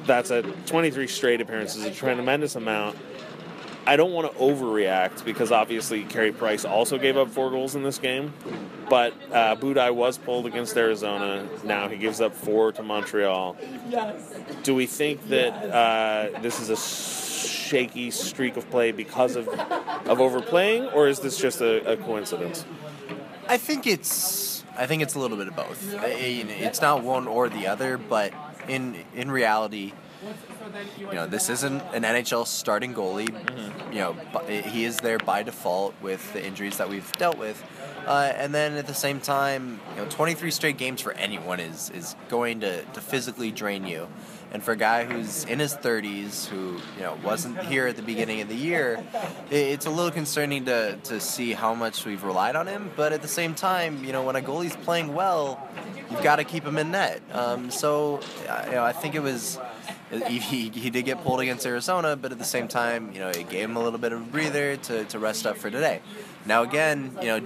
that's 0.06 0.30
a 0.30 0.42
23 0.42 1.06
straight 1.06 1.40
appearances, 1.40 1.84
a 1.84 1.90
tremendous 1.90 2.56
amount. 2.56 2.96
I 3.86 3.96
don't 3.96 4.12
want 4.12 4.32
to 4.32 4.38
overreact 4.38 5.24
because 5.24 5.52
obviously 5.52 6.04
Carey 6.04 6.32
Price 6.32 6.64
also 6.64 6.98
gave 6.98 7.16
up 7.16 7.30
four 7.30 7.50
goals 7.50 7.74
in 7.74 7.82
this 7.82 7.98
game, 7.98 8.32
but 8.88 9.12
uh, 9.30 9.56
Budaj 9.56 9.94
was 9.94 10.16
pulled 10.18 10.46
against 10.46 10.76
Arizona. 10.76 11.46
Now 11.64 11.88
he 11.88 11.96
gives 11.96 12.20
up 12.20 12.34
four 12.34 12.72
to 12.72 12.82
Montreal. 12.82 13.56
Yes. 13.88 14.34
Do 14.62 14.74
we 14.74 14.86
think 14.86 15.28
that 15.28 15.52
uh, 15.52 16.40
this 16.40 16.60
is 16.60 16.70
a 16.70 16.76
shaky 16.76 18.10
streak 18.10 18.56
of 18.56 18.68
play 18.70 18.92
because 18.92 19.36
of 19.36 19.48
of 19.48 20.20
overplaying, 20.20 20.86
or 20.88 21.08
is 21.08 21.20
this 21.20 21.38
just 21.38 21.60
a, 21.60 21.92
a 21.92 21.96
coincidence? 21.96 22.64
I 23.48 23.58
think 23.58 23.86
it's 23.86 24.64
I 24.76 24.86
think 24.86 25.02
it's 25.02 25.14
a 25.14 25.18
little 25.18 25.36
bit 25.36 25.48
of 25.48 25.56
both. 25.56 25.94
It's 26.02 26.80
not 26.80 27.02
one 27.02 27.26
or 27.26 27.48
the 27.48 27.66
other, 27.66 27.98
but 27.98 28.32
in 28.68 28.96
in 29.14 29.30
reality, 29.30 29.92
you 30.98 31.12
know, 31.12 31.26
this 31.26 31.48
isn't 31.48 31.82
an 31.92 32.02
NHL 32.02 32.46
starting 32.46 32.94
goalie. 32.94 33.32
You 33.92 34.00
know, 34.00 34.12
he 34.48 34.84
is 34.84 34.98
there 34.98 35.18
by 35.18 35.42
default 35.42 35.94
with 36.02 36.32
the 36.32 36.44
injuries 36.44 36.78
that 36.78 36.88
we've 36.88 37.10
dealt 37.12 37.38
with. 37.38 37.62
Uh, 38.06 38.32
and 38.36 38.54
then 38.54 38.74
at 38.74 38.86
the 38.86 38.94
same 38.94 39.18
time, 39.18 39.80
you 39.94 40.02
know, 40.02 40.08
23 40.10 40.50
straight 40.50 40.76
games 40.76 41.00
for 41.00 41.12
anyone 41.12 41.58
is 41.58 41.90
is 41.90 42.16
going 42.28 42.60
to, 42.60 42.82
to 42.82 43.00
physically 43.00 43.50
drain 43.50 43.86
you. 43.86 44.08
And 44.52 44.62
for 44.62 44.72
a 44.72 44.76
guy 44.76 45.04
who's 45.04 45.44
in 45.44 45.58
his 45.58 45.74
30s, 45.74 46.46
who 46.46 46.78
you 46.96 47.02
know 47.02 47.18
wasn't 47.24 47.58
here 47.64 47.88
at 47.88 47.96
the 47.96 48.02
beginning 48.02 48.40
of 48.40 48.48
the 48.48 48.54
year, 48.54 49.02
it's 49.50 49.86
a 49.86 49.90
little 49.90 50.12
concerning 50.12 50.66
to, 50.66 50.96
to 51.04 51.18
see 51.18 51.54
how 51.54 51.74
much 51.74 52.04
we've 52.04 52.22
relied 52.22 52.54
on 52.54 52.66
him. 52.66 52.90
But 52.94 53.12
at 53.12 53.22
the 53.22 53.28
same 53.28 53.54
time, 53.54 54.04
you 54.04 54.12
know, 54.12 54.22
when 54.22 54.36
a 54.36 54.40
goalie's 54.40 54.76
playing 54.76 55.14
well, 55.14 55.66
you've 56.10 56.22
got 56.22 56.36
to 56.36 56.44
keep 56.44 56.64
him 56.64 56.78
in 56.78 56.92
net. 56.92 57.20
Um, 57.32 57.70
so, 57.70 58.20
you 58.66 58.72
know, 58.72 58.84
I 58.84 58.92
think 58.92 59.14
it 59.14 59.22
was 59.22 59.58
he, 60.10 60.38
he, 60.38 60.68
he 60.70 60.90
did 60.90 61.04
get 61.04 61.22
pulled 61.22 61.40
against 61.40 61.66
Arizona, 61.66 62.16
but 62.16 62.32
at 62.32 62.38
the 62.38 62.44
same 62.44 62.68
time, 62.68 63.12
you 63.12 63.20
know, 63.20 63.28
it 63.28 63.48
gave 63.48 63.64
him 63.64 63.76
a 63.76 63.82
little 63.82 63.98
bit 63.98 64.12
of 64.12 64.20
a 64.20 64.24
breather 64.24 64.76
to, 64.76 65.04
to 65.04 65.18
rest 65.18 65.46
up 65.46 65.56
for 65.56 65.70
today. 65.70 66.00
Now, 66.46 66.62
again, 66.62 67.16
you 67.20 67.28
know, 67.28 67.40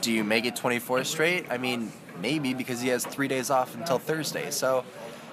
do 0.00 0.12
you 0.12 0.24
make 0.24 0.44
it 0.44 0.56
24 0.56 1.04
straight? 1.04 1.46
I 1.50 1.58
mean, 1.58 1.92
maybe 2.20 2.54
because 2.54 2.80
he 2.80 2.88
has 2.88 3.04
three 3.04 3.28
days 3.28 3.50
off 3.50 3.74
until 3.74 3.98
Thursday. 3.98 4.50
So, 4.50 4.84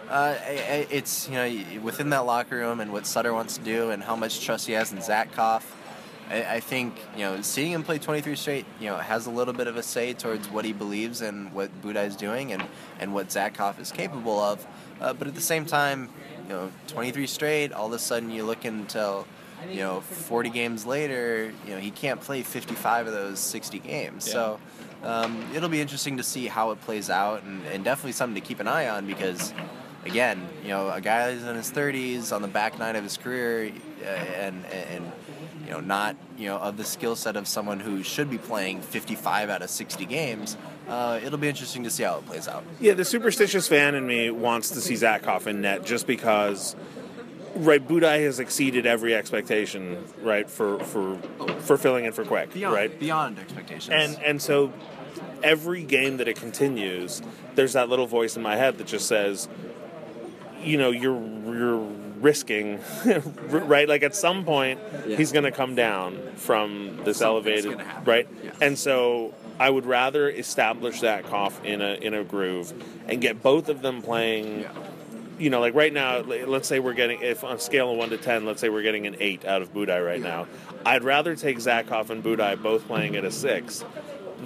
uh, 0.09 0.37
it's 0.45 1.27
you 1.29 1.35
know 1.35 1.81
within 1.81 2.09
that 2.09 2.25
locker 2.25 2.57
room 2.57 2.79
and 2.79 2.91
what 2.91 3.07
Sutter 3.07 3.33
wants 3.33 3.57
to 3.57 3.63
do 3.63 3.89
and 3.89 4.03
how 4.03 4.15
much 4.15 4.45
trust 4.45 4.67
he 4.67 4.73
has 4.73 4.91
in 4.91 4.99
Zatkoff. 4.99 5.63
I, 6.29 6.55
I 6.55 6.59
think 6.59 6.95
you 7.15 7.21
know 7.21 7.41
seeing 7.41 7.71
him 7.71 7.83
play 7.83 7.97
23 7.97 8.35
straight, 8.35 8.65
you 8.79 8.89
know, 8.89 8.97
has 8.97 9.25
a 9.25 9.31
little 9.31 9.53
bit 9.53 9.67
of 9.67 9.77
a 9.77 9.81
say 9.81 10.13
towards 10.13 10.49
what 10.49 10.65
he 10.65 10.73
believes 10.73 11.21
and 11.21 11.51
what 11.53 11.69
Budaj 11.81 12.07
is 12.07 12.15
doing 12.15 12.51
and 12.51 12.63
and 12.99 13.13
what 13.13 13.29
Zatkoff 13.29 13.79
is 13.79 13.91
capable 13.91 14.39
of. 14.39 14.65
Uh, 15.01 15.13
but 15.13 15.27
at 15.27 15.35
the 15.35 15.41
same 15.41 15.65
time, 15.65 16.09
you 16.43 16.49
know, 16.49 16.71
23 16.87 17.27
straight. 17.27 17.73
All 17.73 17.87
of 17.87 17.93
a 17.93 17.99
sudden, 17.99 18.29
you 18.29 18.43
look 18.45 18.65
until 18.65 19.25
you 19.69 19.79
know 19.79 20.01
40 20.01 20.49
games 20.49 20.85
later, 20.85 21.53
you 21.65 21.73
know 21.73 21.79
he 21.79 21.91
can't 21.91 22.19
play 22.21 22.43
55 22.43 23.07
of 23.07 23.13
those 23.13 23.39
60 23.39 23.79
games. 23.79 24.29
So. 24.29 24.59
Um, 25.03 25.45
it'll 25.53 25.67
be 25.67 25.81
interesting 25.81 26.15
to 26.15 26.23
see 26.23 26.47
how 26.47 26.71
it 26.71 26.79
plays 26.79 27.09
out, 27.09 27.43
and, 27.43 27.65
and 27.67 27.83
definitely 27.83 28.13
something 28.13 28.41
to 28.41 28.47
keep 28.47 28.61
an 28.61 28.69
eye 28.69 28.87
on 28.87 29.05
because, 29.05 29.53
again, 30.05 30.47
you 30.61 30.69
know, 30.69 30.89
a 30.89 31.01
guy 31.01 31.33
who's 31.33 31.43
in 31.43 31.57
his 31.57 31.69
30s 31.71 32.33
on 32.33 32.41
the 32.41 32.47
back 32.47 32.79
nine 32.79 32.95
of 32.95 33.03
his 33.03 33.17
career, 33.17 33.69
uh, 34.01 34.05
and 34.05 34.65
and 34.65 35.11
know, 35.73 35.79
not 35.81 36.15
you 36.37 36.47
know 36.47 36.57
of 36.57 36.77
the 36.77 36.83
skill 36.83 37.15
set 37.15 37.35
of 37.35 37.47
someone 37.47 37.79
who 37.79 38.03
should 38.03 38.29
be 38.29 38.37
playing 38.37 38.81
55 38.81 39.49
out 39.49 39.61
of 39.61 39.69
60 39.69 40.05
games. 40.05 40.57
Uh, 40.87 41.19
it'll 41.23 41.37
be 41.37 41.47
interesting 41.49 41.83
to 41.83 41.89
see 41.89 42.03
how 42.03 42.17
it 42.17 42.25
plays 42.25 42.47
out. 42.47 42.63
Yeah, 42.79 42.93
the 42.93 43.05
superstitious 43.05 43.67
fan 43.67 43.95
in 43.95 44.05
me 44.05 44.29
wants 44.31 44.69
to 44.71 44.81
see 44.81 44.95
Zach 44.95 45.25
in 45.47 45.61
net 45.61 45.85
just 45.85 46.07
because, 46.07 46.75
right? 47.55 47.85
Budaj 47.85 48.23
has 48.25 48.39
exceeded 48.39 48.85
every 48.85 49.15
expectation, 49.15 50.03
right, 50.21 50.49
for 50.49 50.79
for 50.79 51.17
for 51.59 51.77
filling 51.77 52.05
in 52.05 52.11
for 52.13 52.25
Quick, 52.25 52.53
Beyond 52.53 52.75
right? 52.75 52.99
beyond 52.99 53.39
expectations. 53.39 53.89
And 53.89 54.23
and 54.23 54.41
so 54.41 54.73
every 55.41 55.83
game 55.83 56.17
that 56.17 56.27
it 56.27 56.35
continues, 56.37 57.21
there's 57.55 57.73
that 57.73 57.89
little 57.89 58.07
voice 58.07 58.35
in 58.35 58.41
my 58.43 58.55
head 58.55 58.77
that 58.77 58.87
just 58.87 59.07
says, 59.07 59.47
you 60.61 60.77
know, 60.77 60.91
you're 60.91 61.21
you're 61.45 61.89
risking, 62.23 62.79
right? 63.49 63.87
Like 63.87 64.01
at 64.01 64.15
some 64.15 64.45
point, 64.45 64.79
he's 65.05 65.31
going 65.31 65.43
to 65.43 65.51
come 65.51 65.75
down 65.75 66.17
from 66.35 67.01
this 67.03 67.17
Something's 67.19 67.65
elevated, 67.65 67.81
right? 68.05 68.27
Yes. 68.43 68.55
And 68.61 68.79
so 68.79 69.33
I 69.59 69.69
would 69.69 69.85
rather 69.85 70.29
establish 70.29 71.01
Zatkoff 71.01 71.63
in 71.63 71.81
a 71.81 71.93
in 71.95 72.13
a 72.13 72.23
groove 72.23 72.73
and 73.07 73.21
get 73.21 73.43
both 73.43 73.69
of 73.69 73.81
them 73.81 74.01
playing. 74.01 74.61
Yeah. 74.61 74.71
You 75.39 75.49
know, 75.49 75.59
like 75.59 75.73
right 75.73 75.91
now, 75.91 76.19
let's 76.19 76.67
say 76.67 76.79
we're 76.79 76.93
getting, 76.93 77.19
if 77.21 77.43
on 77.43 77.55
a 77.55 77.59
scale 77.59 77.91
of 77.91 77.97
one 77.97 78.11
to 78.11 78.17
ten, 78.17 78.45
let's 78.45 78.61
say 78.61 78.69
we're 78.69 78.83
getting 78.83 79.07
an 79.07 79.17
eight 79.19 79.45
out 79.45 79.63
of 79.63 79.73
Budaj 79.73 80.05
right 80.05 80.21
now. 80.21 80.47
I'd 80.85 81.03
rather 81.03 81.35
take 81.35 81.57
Zatkoff 81.57 82.11
and 82.11 82.23
Budaj 82.23 82.61
both 82.61 82.85
playing 82.87 83.15
at 83.15 83.25
a 83.25 83.31
six 83.31 83.83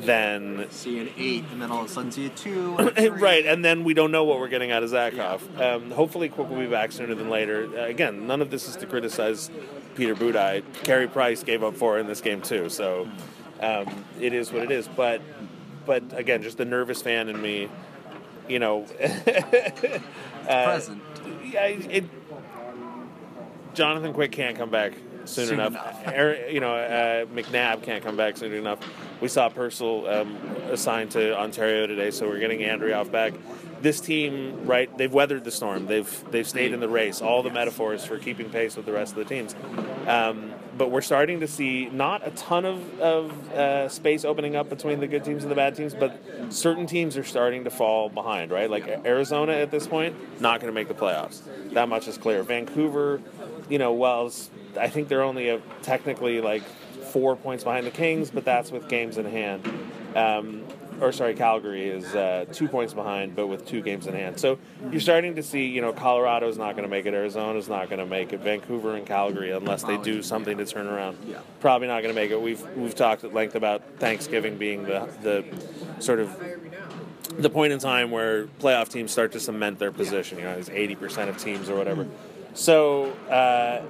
than 0.01 0.69
see 0.69 0.99
an 0.99 1.09
eight, 1.17 1.43
and 1.51 1.61
then 1.61 1.71
all 1.71 1.83
of 1.83 1.85
a 1.85 1.89
sudden 1.89 2.11
see 2.11 2.25
a 2.25 2.29
two. 2.29 2.75
right, 3.19 3.45
and 3.45 3.63
then 3.63 3.83
we 3.83 3.93
don't 3.93 4.11
know 4.11 4.23
what 4.23 4.39
we're 4.39 4.47
getting 4.47 4.71
out 4.71 4.83
of 4.83 4.89
Zatkoff. 4.89 5.59
Um, 5.59 5.91
hopefully, 5.91 6.29
Quick 6.29 6.49
will 6.49 6.59
be 6.59 6.67
back 6.67 6.91
sooner 6.91 7.15
than 7.15 7.29
later. 7.29 7.67
Uh, 7.75 7.85
again, 7.85 8.27
none 8.27 8.41
of 8.41 8.49
this 8.49 8.67
is 8.67 8.75
to 8.77 8.85
criticize 8.85 9.49
Peter 9.95 10.15
Budaj. 10.15 10.63
Carey 10.83 11.07
Price 11.07 11.43
gave 11.43 11.63
up 11.63 11.75
four 11.75 11.99
in 11.99 12.07
this 12.07 12.21
game 12.21 12.41
too, 12.41 12.69
so 12.69 13.07
um, 13.61 14.05
it 14.19 14.33
is 14.33 14.51
what 14.51 14.63
it 14.63 14.71
is. 14.71 14.87
But, 14.87 15.21
but 15.85 16.03
again, 16.17 16.43
just 16.43 16.57
the 16.57 16.65
nervous 16.65 17.01
fan 17.01 17.29
in 17.29 17.41
me, 17.41 17.69
you 18.47 18.59
know, 18.59 18.83
present. 20.43 21.01
yeah, 21.45 21.65
it, 21.65 22.05
Jonathan 23.73 24.13
Quick 24.13 24.31
can't 24.31 24.57
come 24.57 24.69
back 24.69 24.93
soon, 25.27 25.47
Soon 25.47 25.59
enough. 25.59 25.71
enough. 26.05 26.51
You 26.51 26.59
know, 26.59 26.75
uh, 26.75 27.25
McNabb 27.25 27.83
can't 27.83 28.03
come 28.03 28.17
back 28.17 28.37
soon 28.37 28.53
enough. 28.53 28.79
We 29.21 29.27
saw 29.27 29.49
Purcell 29.49 30.07
um, 30.07 30.35
assigned 30.69 31.11
to 31.11 31.37
Ontario 31.37 31.87
today, 31.87 32.11
so 32.11 32.27
we're 32.27 32.39
getting 32.39 32.59
Andreoff 32.61 33.11
back. 33.11 33.33
This 33.81 33.99
team, 33.99 34.65
right? 34.65 34.95
They've 34.97 35.11
weathered 35.13 35.43
the 35.43 35.51
storm. 35.51 35.85
They've 35.85 36.31
they've 36.31 36.47
stayed 36.47 36.73
in 36.73 36.79
the 36.79 36.89
race. 36.89 37.21
All 37.21 37.43
the 37.43 37.51
metaphors 37.51 38.03
for 38.05 38.17
keeping 38.17 38.49
pace 38.49 38.75
with 38.75 38.85
the 38.87 38.91
rest 38.91 39.11
of 39.15 39.17
the 39.19 39.25
teams. 39.25 39.55
Um, 40.07 40.51
but 40.77 40.91
we're 40.91 41.01
starting 41.01 41.39
to 41.39 41.47
see 41.47 41.87
not 41.89 42.25
a 42.25 42.31
ton 42.31 42.65
of, 42.65 42.99
of 42.99 43.51
uh, 43.53 43.89
space 43.89 44.23
opening 44.23 44.55
up 44.55 44.69
between 44.69 44.99
the 44.99 45.07
good 45.07 45.23
teams 45.23 45.43
and 45.43 45.51
the 45.51 45.55
bad 45.55 45.75
teams, 45.75 45.93
but 45.95 46.19
certain 46.49 46.85
teams 46.85 47.17
are 47.17 47.23
starting 47.23 47.63
to 47.63 47.69
fall 47.69 48.09
behind, 48.09 48.51
right? 48.51 48.69
Like 48.69 48.87
Arizona 48.87 49.53
at 49.53 49.71
this 49.71 49.87
point, 49.87 50.15
not 50.41 50.59
going 50.61 50.71
to 50.71 50.75
make 50.75 50.87
the 50.87 50.93
playoffs. 50.93 51.41
That 51.73 51.89
much 51.89 52.07
is 52.07 52.17
clear. 52.17 52.43
Vancouver, 52.43 53.21
you 53.69 53.77
know, 53.79 53.93
well, 53.93 54.27
it's- 54.27 54.49
I 54.79 54.89
think 54.89 55.07
they're 55.07 55.23
only 55.23 55.49
a, 55.49 55.59
technically 55.81 56.39
like 56.41 56.63
four 57.11 57.35
points 57.35 57.63
behind 57.63 57.87
the 57.87 57.91
Kings, 57.91 58.29
but 58.29 58.45
that's 58.45 58.71
with 58.71 58.87
games 58.87 59.17
in 59.17 59.25
hand. 59.25 59.67
Um, 60.15 60.63
or 61.01 61.11
sorry, 61.11 61.33
Calgary 61.35 61.89
is 61.89 62.15
uh, 62.15 62.45
two 62.51 62.67
points 62.67 62.93
behind, 62.93 63.35
but 63.35 63.47
with 63.47 63.65
two 63.65 63.81
games 63.81 64.07
in 64.07 64.13
hand. 64.13 64.39
So 64.39 64.57
you're 64.91 65.01
starting 65.01 65.35
to 65.35 65.43
see, 65.43 65.65
you 65.67 65.81
know, 65.81 65.93
Colorado's 65.93 66.57
not 66.57 66.73
going 66.73 66.83
to 66.83 66.89
make 66.89 67.05
it, 67.05 67.13
Arizona's 67.13 67.69
not 67.69 67.89
going 67.89 67.99
to 67.99 68.05
make 68.05 68.33
it, 68.33 68.39
Vancouver 68.39 68.95
and 68.95 69.05
Calgary, 69.05 69.51
unless 69.51 69.83
they 69.83 69.97
do 69.97 70.21
something 70.23 70.57
to 70.57 70.65
turn 70.65 70.87
around, 70.87 71.17
Yeah. 71.27 71.39
probably 71.59 71.87
not 71.87 72.01
going 72.03 72.13
to 72.15 72.19
make 72.21 72.31
it. 72.31 72.41
We've 72.41 72.61
we've 72.75 72.95
talked 72.95 73.23
at 73.23 73.33
length 73.33 73.55
about 73.55 73.81
Thanksgiving 73.99 74.57
being 74.57 74.83
the 74.83 75.07
the 75.21 75.45
sort 75.99 76.19
of 76.19 76.37
the 77.37 77.49
point 77.49 77.73
in 77.73 77.79
time 77.79 78.09
where 78.11 78.45
playoff 78.59 78.89
teams 78.89 79.11
start 79.11 79.31
to 79.33 79.39
cement 79.39 79.77
their 79.79 79.91
position. 79.91 80.37
You 80.39 80.45
know, 80.45 80.51
it's 80.57 80.69
eighty 80.69 80.95
percent 80.95 81.29
of 81.29 81.37
teams 81.37 81.69
or 81.69 81.75
whatever. 81.75 82.07
So 82.53 83.11
uh, 83.29 83.83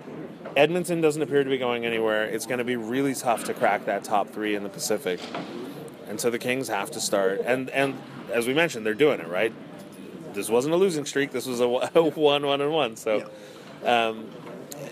Edmonton 0.57 0.99
doesn't 0.99 1.21
appear 1.21 1.43
to 1.43 1.49
be 1.49 1.57
going 1.57 1.85
anywhere. 1.85 2.25
It's 2.25 2.45
going 2.45 2.57
to 2.57 2.65
be 2.65 2.75
really 2.75 3.15
tough 3.15 3.45
to 3.45 3.53
crack 3.53 3.85
that 3.85 4.03
top 4.03 4.29
three 4.31 4.55
in 4.55 4.63
the 4.63 4.69
Pacific, 4.69 5.21
and 6.07 6.19
so 6.19 6.29
the 6.29 6.39
Kings 6.39 6.67
have 6.67 6.91
to 6.91 6.99
start. 6.99 7.41
And 7.45 7.69
and 7.69 7.95
as 8.31 8.47
we 8.47 8.53
mentioned, 8.53 8.85
they're 8.85 8.93
doing 8.93 9.19
it 9.19 9.27
right. 9.27 9.53
This 10.33 10.49
wasn't 10.49 10.73
a 10.73 10.77
losing 10.77 11.05
streak. 11.05 11.31
This 11.31 11.45
was 11.45 11.59
a 11.59 11.67
one, 11.99 12.45
one, 12.45 12.61
and 12.61 12.71
one. 12.71 12.95
So. 12.95 13.29
Um, 13.85 14.25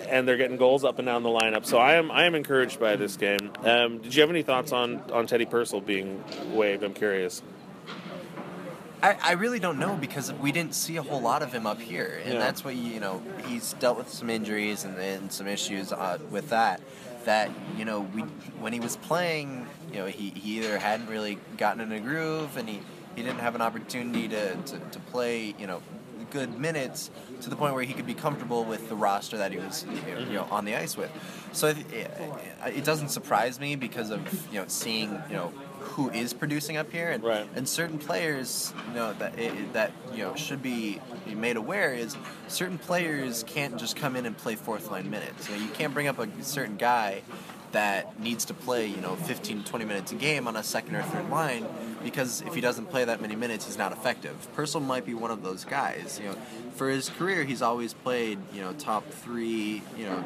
and 0.09 0.27
they're 0.27 0.37
getting 0.37 0.57
goals 0.57 0.83
up 0.83 0.99
and 0.99 1.05
down 1.05 1.23
the 1.23 1.29
lineup. 1.29 1.65
So 1.65 1.77
I 1.77 1.95
am 1.95 2.11
I 2.11 2.25
am 2.25 2.35
encouraged 2.35 2.79
by 2.79 2.95
this 2.95 3.17
game. 3.17 3.51
Um, 3.63 3.97
did 3.99 4.13
you 4.15 4.21
have 4.21 4.29
any 4.29 4.43
thoughts 4.43 4.71
on, 4.71 5.01
on 5.11 5.25
Teddy 5.27 5.45
Purcell 5.45 5.81
being 5.81 6.23
waived? 6.53 6.83
I'm 6.83 6.93
curious. 6.93 7.41
I, 9.03 9.17
I 9.21 9.31
really 9.33 9.59
don't 9.59 9.77
know 9.77 9.95
because 9.95 10.33
we 10.33 10.51
didn't 10.51 10.73
see 10.73 10.97
a 10.97 11.03
whole 11.03 11.21
lot 11.21 11.43
of 11.43 11.51
him 11.51 11.67
up 11.67 11.79
here, 11.79 12.19
and 12.23 12.33
Yeah. 12.33 12.39
that's 12.39 12.63
what 12.63 12.75
you 12.75 12.99
know. 12.99 13.21
He's 13.45 13.73
dealt 13.73 13.97
with 13.97 14.09
some 14.09 14.29
injuries 14.29 14.83
and, 14.83 14.97
and 14.97 15.31
some 15.31 15.47
issues 15.47 15.91
uh, 15.91 16.17
with 16.31 16.49
that. 16.49 16.81
That 17.25 17.51
you 17.77 17.85
know, 17.85 18.01
we 18.01 18.21
when 18.21 18.73
he 18.73 18.79
was 18.79 18.97
playing, 18.97 19.67
you 19.91 19.99
know, 19.99 20.05
he, 20.05 20.29
he 20.29 20.57
either 20.57 20.77
hadn't 20.77 21.07
really 21.07 21.37
gotten 21.57 21.81
in 21.81 21.91
a 21.91 21.99
groove, 21.99 22.57
and 22.57 22.69
he, 22.69 22.81
he 23.15 23.23
didn't 23.23 23.39
have 23.39 23.55
an 23.55 23.61
opportunity 23.61 24.27
to, 24.27 24.55
to, 24.55 24.79
to 24.79 24.99
play, 25.11 25.55
you 25.57 25.67
know, 25.67 25.81
good 26.31 26.59
minutes 26.59 27.09
to 27.41 27.49
the 27.49 27.55
point 27.55 27.73
where 27.73 27.83
he 27.83 27.93
could 27.93 28.05
be 28.05 28.13
comfortable 28.13 28.63
with 28.63 28.89
the 28.89 28.95
roster 28.95 29.37
that 29.37 29.51
he 29.51 29.57
was, 29.57 29.85
you 30.27 30.33
know, 30.33 30.47
on 30.51 30.65
the 30.65 30.75
ice 30.75 30.97
with. 30.97 31.11
So 31.51 31.67
it, 31.67 31.77
it, 31.91 32.11
it 32.67 32.83
doesn't 32.83 33.09
surprise 33.09 33.59
me 33.59 33.75
because 33.75 34.09
of 34.09 34.21
you 34.51 34.59
know 34.59 34.65
seeing 34.67 35.11
you 35.29 35.35
know 35.35 35.53
who 35.85 36.09
is 36.09 36.33
producing 36.33 36.77
up 36.77 36.91
here 36.91 37.09
and 37.09 37.23
Right. 37.23 37.47
and 37.55 37.67
certain 37.67 37.97
players, 37.97 38.73
you 38.89 38.95
know, 38.95 39.13
that 39.13 39.37
it, 39.39 39.73
that 39.73 39.91
you 40.13 40.19
know 40.23 40.35
should 40.35 40.61
be 40.61 40.99
made 41.27 41.57
aware 41.57 41.93
is 41.93 42.15
certain 42.47 42.77
players 42.77 43.43
can't 43.47 43.77
just 43.77 43.95
come 43.95 44.15
in 44.15 44.25
and 44.25 44.37
play 44.37 44.55
fourth 44.55 44.91
line 44.91 45.09
minutes. 45.09 45.49
You 45.49 45.55
know, 45.55 45.61
you 45.63 45.69
can't 45.69 45.93
bring 45.93 46.07
up 46.07 46.19
a 46.19 46.27
certain 46.43 46.77
guy 46.77 47.21
that 47.71 48.19
needs 48.21 48.45
to 48.45 48.53
play, 48.53 48.87
you 48.87 49.01
know, 49.01 49.15
15 49.15 49.63
20 49.63 49.85
minutes 49.85 50.11
a 50.11 50.15
game 50.15 50.47
on 50.47 50.55
a 50.55 50.63
second 50.63 50.95
or 50.95 51.01
third 51.03 51.29
line 51.29 51.65
because 52.03 52.41
if 52.41 52.53
he 52.55 52.61
doesn't 52.61 52.85
play 52.85 53.03
that 53.03 53.21
many 53.21 53.35
minutes, 53.35 53.65
he's 53.65 53.77
not 53.77 53.91
effective. 53.91 54.47
Purcell 54.53 54.79
might 54.79 55.05
be 55.05 55.13
one 55.13 55.31
of 55.31 55.43
those 55.43 55.65
guys. 55.65 56.19
You 56.23 56.29
know, 56.29 56.35
for 56.75 56.89
his 56.89 57.09
career, 57.09 57.43
he's 57.43 57.61
always 57.61 57.93
played, 57.93 58.39
you 58.53 58.61
know, 58.61 58.73
top 58.73 59.09
three, 59.09 59.81
you 59.97 60.05
know, 60.05 60.23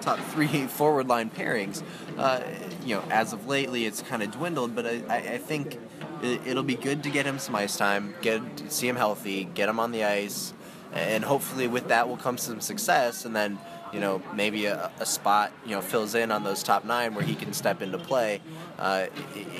top 0.00 0.18
three 0.18 0.66
forward 0.66 1.08
line 1.08 1.30
pairings. 1.30 1.82
Uh, 2.16 2.40
you 2.84 2.94
know, 2.94 3.04
as 3.10 3.32
of 3.32 3.46
lately, 3.46 3.84
it's 3.84 4.02
kind 4.02 4.22
of 4.22 4.30
dwindled, 4.30 4.74
but 4.74 4.86
I, 4.86 5.02
I, 5.08 5.38
think 5.38 5.78
it, 6.22 6.40
it'll 6.46 6.62
be 6.62 6.76
good 6.76 7.02
to 7.02 7.10
get 7.10 7.26
him 7.26 7.38
some 7.38 7.54
ice 7.54 7.76
time, 7.76 8.14
get 8.22 8.40
see 8.68 8.88
him 8.88 8.96
healthy, 8.96 9.44
get 9.44 9.68
him 9.68 9.80
on 9.80 9.92
the 9.92 10.04
ice, 10.04 10.54
and 10.92 11.24
hopefully 11.24 11.66
with 11.68 11.88
that 11.88 12.08
will 12.08 12.16
come 12.16 12.38
some 12.38 12.60
success, 12.60 13.24
and 13.24 13.34
then 13.34 13.58
you 13.92 14.00
know 14.00 14.22
maybe 14.34 14.66
a, 14.66 14.90
a 15.00 15.06
spot 15.06 15.52
you 15.64 15.72
know 15.72 15.80
fills 15.80 16.14
in 16.14 16.30
on 16.30 16.44
those 16.44 16.62
top 16.62 16.84
nine 16.84 17.14
where 17.14 17.24
he 17.24 17.34
can 17.34 17.52
step 17.52 17.82
into 17.82 17.98
play 17.98 18.40
uh, 18.78 19.06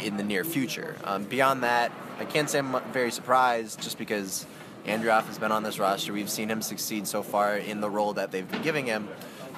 in 0.03 0.17
the 0.17 0.25
near 0.25 0.45
future. 0.45 0.97
Um, 1.05 1.25
beyond 1.25 1.63
that, 1.63 1.93
I 2.19 2.25
can't 2.25 2.49
say 2.49 2.59
I'm 2.59 2.81
very 2.93 3.11
surprised 3.11 3.81
just 3.81 3.99
because. 3.99 4.47
Andreoff 4.87 5.25
has 5.25 5.37
been 5.37 5.51
on 5.51 5.65
this 5.65 5.81
roster. 5.81 6.13
We've 6.13 6.31
seen 6.31 6.49
him 6.49 6.63
succeed 6.63 7.09
so 7.09 7.25
far 7.25 7.57
in 7.57 7.81
the 7.81 7.91
role 7.91 8.13
that 8.13 8.31
they've 8.31 8.49
been 8.49 8.63
giving 8.63 8.87
him. 8.87 9.09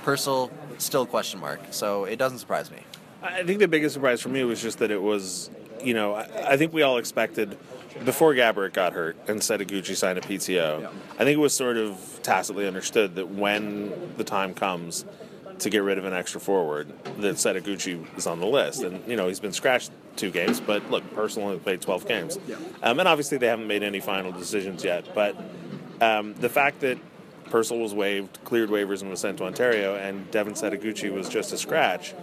Purcell, 0.03 0.51
still 0.79 1.03
a 1.03 1.07
question 1.07 1.41
mark. 1.41 1.61
So 1.71 2.05
it 2.05 2.17
doesn't 2.17 2.39
surprise 2.39 2.71
me. 2.71 2.79
I 3.23 3.43
think 3.43 3.59
the 3.59 3.69
biggest 3.69 3.95
surprise 3.95 4.21
for 4.21 4.29
me 4.29 4.45
was 4.45 4.63
just 4.63 4.79
that 4.79 4.91
it 4.91 5.03
was, 5.03 5.51
you 5.83 5.95
know, 5.95 6.15
I, 6.15 6.53
I 6.53 6.57
think 6.57 6.73
we 6.73 6.83
all 6.83 6.99
expected 6.99 7.59
before 8.05 8.33
Gaborik 8.35 8.75
got 8.75 8.93
hurt 8.93 9.17
and 9.27 9.41
Setoguchi 9.41 9.97
signed 9.97 10.19
a 10.19 10.21
PTO. 10.21 10.87
I 10.87 11.19
think 11.19 11.31
it 11.31 11.41
was 11.41 11.55
sort 11.55 11.77
of 11.77 12.21
tacitly 12.23 12.67
understood 12.67 13.17
that 13.17 13.29
when 13.29 14.15
the 14.17 14.25
time 14.25 14.55
comes 14.55 15.05
to 15.61 15.71
get 15.71 15.83
rid 15.83 15.99
of 15.99 16.05
an 16.05 16.13
extra 16.13 16.41
forward, 16.41 16.93
that 17.19 17.35
Setoguchi 17.35 18.07
is 18.17 18.27
on 18.27 18.41
the 18.41 18.47
list. 18.47 18.83
And 18.83 19.07
you 19.09 19.17
know, 19.17 19.27
he's 19.29 19.41
been 19.41 19.53
scratched 19.53 19.91
two 20.17 20.31
games, 20.31 20.61
but 20.61 20.89
look, 20.91 21.09
personally 21.15 21.59
played 21.59 21.81
12 21.81 22.07
games, 22.07 22.39
um, 22.83 22.99
and 22.99 23.09
obviously 23.09 23.39
they 23.39 23.47
haven't 23.47 23.67
made 23.67 23.83
any 23.83 24.01
final 24.01 24.33
decisions 24.33 24.85
yet. 24.85 25.15
But 25.15 25.37
um, 26.01 26.35
the 26.35 26.49
fact 26.49 26.81
that 26.81 26.99
Purcell 27.51 27.79
was 27.79 27.95
waived, 27.95 28.39
cleared 28.45 28.71
waivers, 28.71 29.01
and 29.01 29.11
was 29.11 29.21
sent 29.21 29.39
to 29.39 29.45
Ontario, 29.45 29.97
and 29.97 30.31
Devin 30.31 30.55
Setoguchi 30.55 31.13
was 31.13 31.29
just 31.29 31.53
a 31.53 31.59
scratch, 31.59 32.15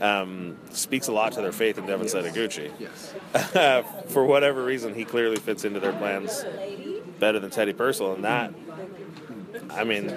um, 0.00 0.56
speaks 0.70 1.08
a 1.08 1.12
lot 1.12 1.32
to 1.32 1.40
their 1.40 1.52
faith 1.52 1.78
in 1.78 1.86
Devin 1.86 2.06
Setoguchi. 2.06 2.70
Yes. 2.78 3.14
For 4.08 4.24
whatever 4.24 4.64
reason, 4.64 4.94
he 4.94 5.04
clearly 5.04 5.36
fits 5.36 5.64
into 5.64 5.80
their 5.80 5.92
plans 5.92 6.44
better 7.18 7.38
than 7.38 7.50
Teddy 7.50 7.72
Purcell, 7.72 8.14
and 8.14 8.24
that. 8.24 8.52
I 9.74 9.84
mean, 9.84 10.10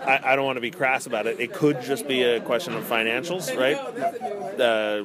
I, 0.00 0.20
I 0.24 0.36
don't 0.36 0.44
want 0.44 0.56
to 0.56 0.60
be 0.60 0.70
crass 0.70 1.06
about 1.06 1.26
it. 1.26 1.40
It 1.40 1.52
could 1.52 1.82
just 1.82 2.08
be 2.08 2.22
a 2.22 2.40
question 2.40 2.74
of 2.74 2.84
financials, 2.84 3.56
right? 3.56 3.76
Uh, 4.58 5.04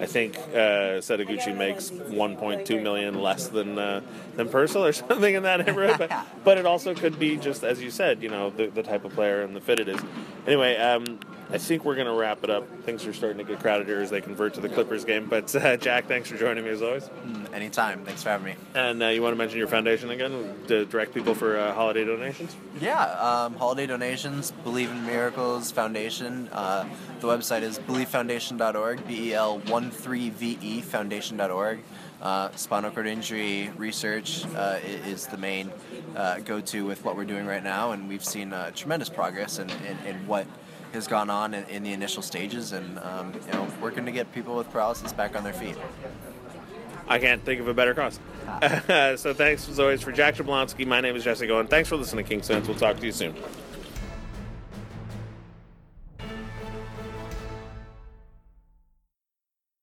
I 0.00 0.06
think 0.06 0.36
uh, 0.36 1.00
Setoguchi 1.00 1.56
makes 1.56 1.90
1.2 1.90 2.82
million 2.82 3.20
less 3.20 3.48
than 3.48 3.78
uh, 3.78 4.00
than 4.36 4.48
Purcell 4.48 4.84
or 4.84 4.92
something 4.92 5.34
in 5.34 5.42
that 5.42 5.66
neighborhood. 5.66 5.98
But, 5.98 6.26
but 6.44 6.58
it 6.58 6.66
also 6.66 6.94
could 6.94 7.18
be 7.18 7.36
just 7.36 7.62
as 7.64 7.82
you 7.82 7.90
said, 7.90 8.22
you 8.22 8.28
know, 8.28 8.50
the, 8.50 8.66
the 8.66 8.82
type 8.82 9.04
of 9.04 9.12
player 9.12 9.42
and 9.42 9.54
the 9.54 9.60
fit 9.60 9.80
it 9.80 9.88
is. 9.88 10.00
Anyway, 10.46 10.76
um, 10.76 11.18
I 11.52 11.58
think 11.58 11.84
we're 11.84 11.96
going 11.96 12.06
to 12.06 12.14
wrap 12.14 12.44
it 12.44 12.50
up. 12.50 12.66
Things 12.84 13.04
are 13.06 13.12
starting 13.12 13.36
to 13.38 13.44
get 13.44 13.60
crowded 13.60 13.86
here 13.86 14.00
as 14.00 14.08
they 14.08 14.22
convert 14.22 14.54
to 14.54 14.60
the 14.60 14.70
Clippers 14.70 15.04
game. 15.04 15.26
But 15.28 15.54
uh, 15.54 15.76
Jack, 15.86 16.06
thanks 16.06 16.30
for 16.30 16.38
joining 16.38 16.64
me 16.64 16.70
as 16.70 16.80
always. 16.80 17.04
Mm, 17.04 17.52
Anytime. 17.52 18.04
Thanks 18.06 18.22
for 18.22 18.30
having 18.30 18.46
me. 18.46 18.54
And 18.74 19.02
uh, 19.02 19.08
you 19.08 19.20
want 19.20 19.32
to 19.32 19.36
mention 19.36 19.58
your 19.58 19.68
foundation 19.68 20.10
again 20.10 20.54
to 20.68 20.86
direct 20.86 21.12
people 21.12 21.34
for 21.34 21.58
uh, 21.58 21.74
holiday 21.74 22.06
donations? 22.06 22.56
Yeah, 22.80 23.02
um, 23.04 23.54
holiday 23.56 23.86
donations, 23.86 24.50
Believe 24.64 24.90
in 24.90 25.04
Miracles 25.04 25.70
Foundation. 25.70 26.48
Uh, 26.52 26.88
the 27.20 27.28
website 27.28 27.60
is 27.60 27.78
believefoundation.org, 27.80 29.06
B 29.06 29.28
E 29.28 29.34
L 29.34 29.58
1 29.58 29.90
3 29.90 30.30
V 30.30 30.58
E 30.62 30.80
foundation.org. 30.80 31.80
Uh, 32.22 32.50
spinal 32.54 32.90
cord 32.92 33.06
injury 33.06 33.70
research 33.76 34.44
uh, 34.54 34.78
is 34.84 35.26
the 35.26 35.36
main 35.36 35.70
uh, 36.16 36.38
go 36.38 36.60
to 36.60 36.86
with 36.86 37.04
what 37.04 37.16
we're 37.16 37.24
doing 37.24 37.44
right 37.46 37.64
now, 37.64 37.90
and 37.90 38.08
we've 38.08 38.24
seen 38.24 38.52
uh, 38.52 38.70
tremendous 38.70 39.08
progress 39.08 39.58
in, 39.58 39.68
in, 39.70 39.98
in 40.06 40.26
what 40.26 40.46
has 40.92 41.06
gone 41.06 41.30
on 41.30 41.54
in, 41.54 41.64
in 41.64 41.82
the 41.82 41.92
initial 41.92 42.22
stages, 42.22 42.72
and 42.72 42.98
um, 43.00 43.32
you 43.46 43.52
know, 43.52 43.66
working 43.80 44.04
to 44.06 44.12
get 44.12 44.32
people 44.32 44.56
with 44.56 44.70
paralysis 44.70 45.12
back 45.12 45.36
on 45.36 45.44
their 45.44 45.52
feet. 45.52 45.76
I 47.08 47.18
can't 47.18 47.44
think 47.44 47.60
of 47.60 47.68
a 47.68 47.74
better 47.74 47.94
cause. 47.94 48.20
so 49.20 49.34
thanks 49.34 49.68
as 49.68 49.80
always 49.80 50.02
for 50.02 50.12
Jack 50.12 50.36
Jablonski. 50.36 50.86
My 50.86 51.00
name 51.00 51.16
is 51.16 51.24
Jesse 51.24 51.46
Goen. 51.46 51.66
Thanks 51.66 51.88
for 51.88 51.96
listening 51.96 52.24
to 52.24 52.28
Kings 52.28 52.48
Fans. 52.48 52.68
We'll 52.68 52.76
talk 52.76 52.96
to 52.98 53.06
you 53.06 53.12
soon. 53.12 53.34